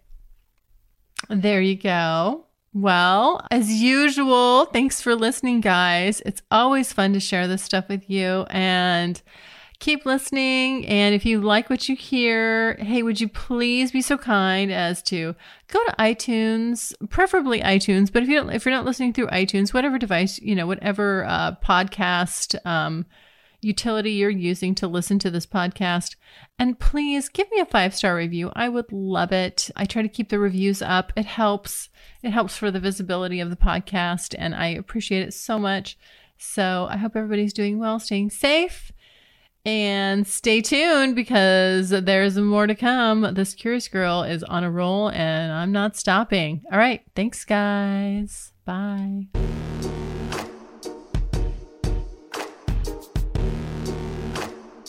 there 1.29 1.61
you 1.61 1.75
go. 1.75 2.47
Well, 2.73 3.45
as 3.51 3.71
usual, 3.71 4.65
thanks 4.65 4.99
for 4.99 5.15
listening, 5.15 5.61
guys. 5.61 6.23
It's 6.25 6.41
always 6.49 6.91
fun 6.91 7.13
to 7.13 7.19
share 7.19 7.47
this 7.47 7.61
stuff 7.61 7.87
with 7.87 8.09
you 8.09 8.47
and 8.49 9.21
keep 9.79 10.07
listening. 10.07 10.87
And 10.87 11.13
if 11.13 11.23
you 11.23 11.39
like 11.39 11.69
what 11.69 11.87
you 11.87 11.95
hear, 11.95 12.73
hey, 12.77 13.03
would 13.03 13.21
you 13.21 13.27
please 13.27 13.91
be 13.91 14.01
so 14.01 14.17
kind 14.17 14.71
as 14.71 15.03
to 15.03 15.35
go 15.67 15.85
to 15.85 15.95
iTunes, 15.99 16.93
preferably 17.09 17.61
iTunes. 17.61 18.11
But 18.11 18.23
if 18.23 18.29
you 18.29 18.37
don't, 18.37 18.49
if 18.49 18.65
you're 18.65 18.73
not 18.73 18.85
listening 18.85 19.13
through 19.13 19.27
iTunes, 19.27 19.71
whatever 19.71 19.99
device, 19.99 20.39
you 20.39 20.55
know, 20.55 20.65
whatever 20.65 21.25
uh, 21.25 21.57
podcast 21.63 22.55
um, 22.65 23.05
utility 23.63 24.11
you're 24.11 24.29
using 24.29 24.75
to 24.75 24.87
listen 24.87 25.19
to 25.19 25.31
this 25.31 25.45
podcast. 25.45 26.15
And 26.59 26.79
please 26.79 27.29
give 27.29 27.49
me 27.51 27.59
a 27.59 27.65
five 27.65 27.95
star 27.95 28.15
review. 28.15 28.51
I 28.55 28.69
would 28.69 28.91
love 28.91 29.31
it. 29.31 29.69
I 29.75 29.85
try 29.85 30.01
to 30.01 30.07
keep 30.07 30.29
the 30.29 30.39
reviews 30.39 30.81
up. 30.81 31.13
It 31.15 31.25
helps. 31.25 31.89
It 32.21 32.31
helps 32.31 32.57
for 32.57 32.71
the 32.71 32.79
visibility 32.79 33.39
of 33.39 33.49
the 33.49 33.55
podcast, 33.55 34.33
and 34.37 34.55
I 34.55 34.67
appreciate 34.67 35.27
it 35.27 35.33
so 35.33 35.59
much. 35.59 35.97
So 36.37 36.87
I 36.89 36.97
hope 36.97 37.15
everybody's 37.15 37.53
doing 37.53 37.79
well, 37.79 37.99
staying 37.99 38.29
safe, 38.29 38.91
and 39.65 40.27
stay 40.27 40.61
tuned 40.61 41.15
because 41.15 41.89
there's 41.89 42.37
more 42.37 42.67
to 42.67 42.75
come. 42.75 43.33
This 43.33 43.53
curious 43.53 43.87
girl 43.87 44.23
is 44.23 44.43
on 44.43 44.63
a 44.63 44.71
roll, 44.71 45.09
and 45.09 45.51
I'm 45.51 45.71
not 45.71 45.95
stopping. 45.95 46.63
All 46.71 46.77
right. 46.77 47.01
Thanks, 47.15 47.45
guys. 47.45 48.51
Bye. 48.65 49.27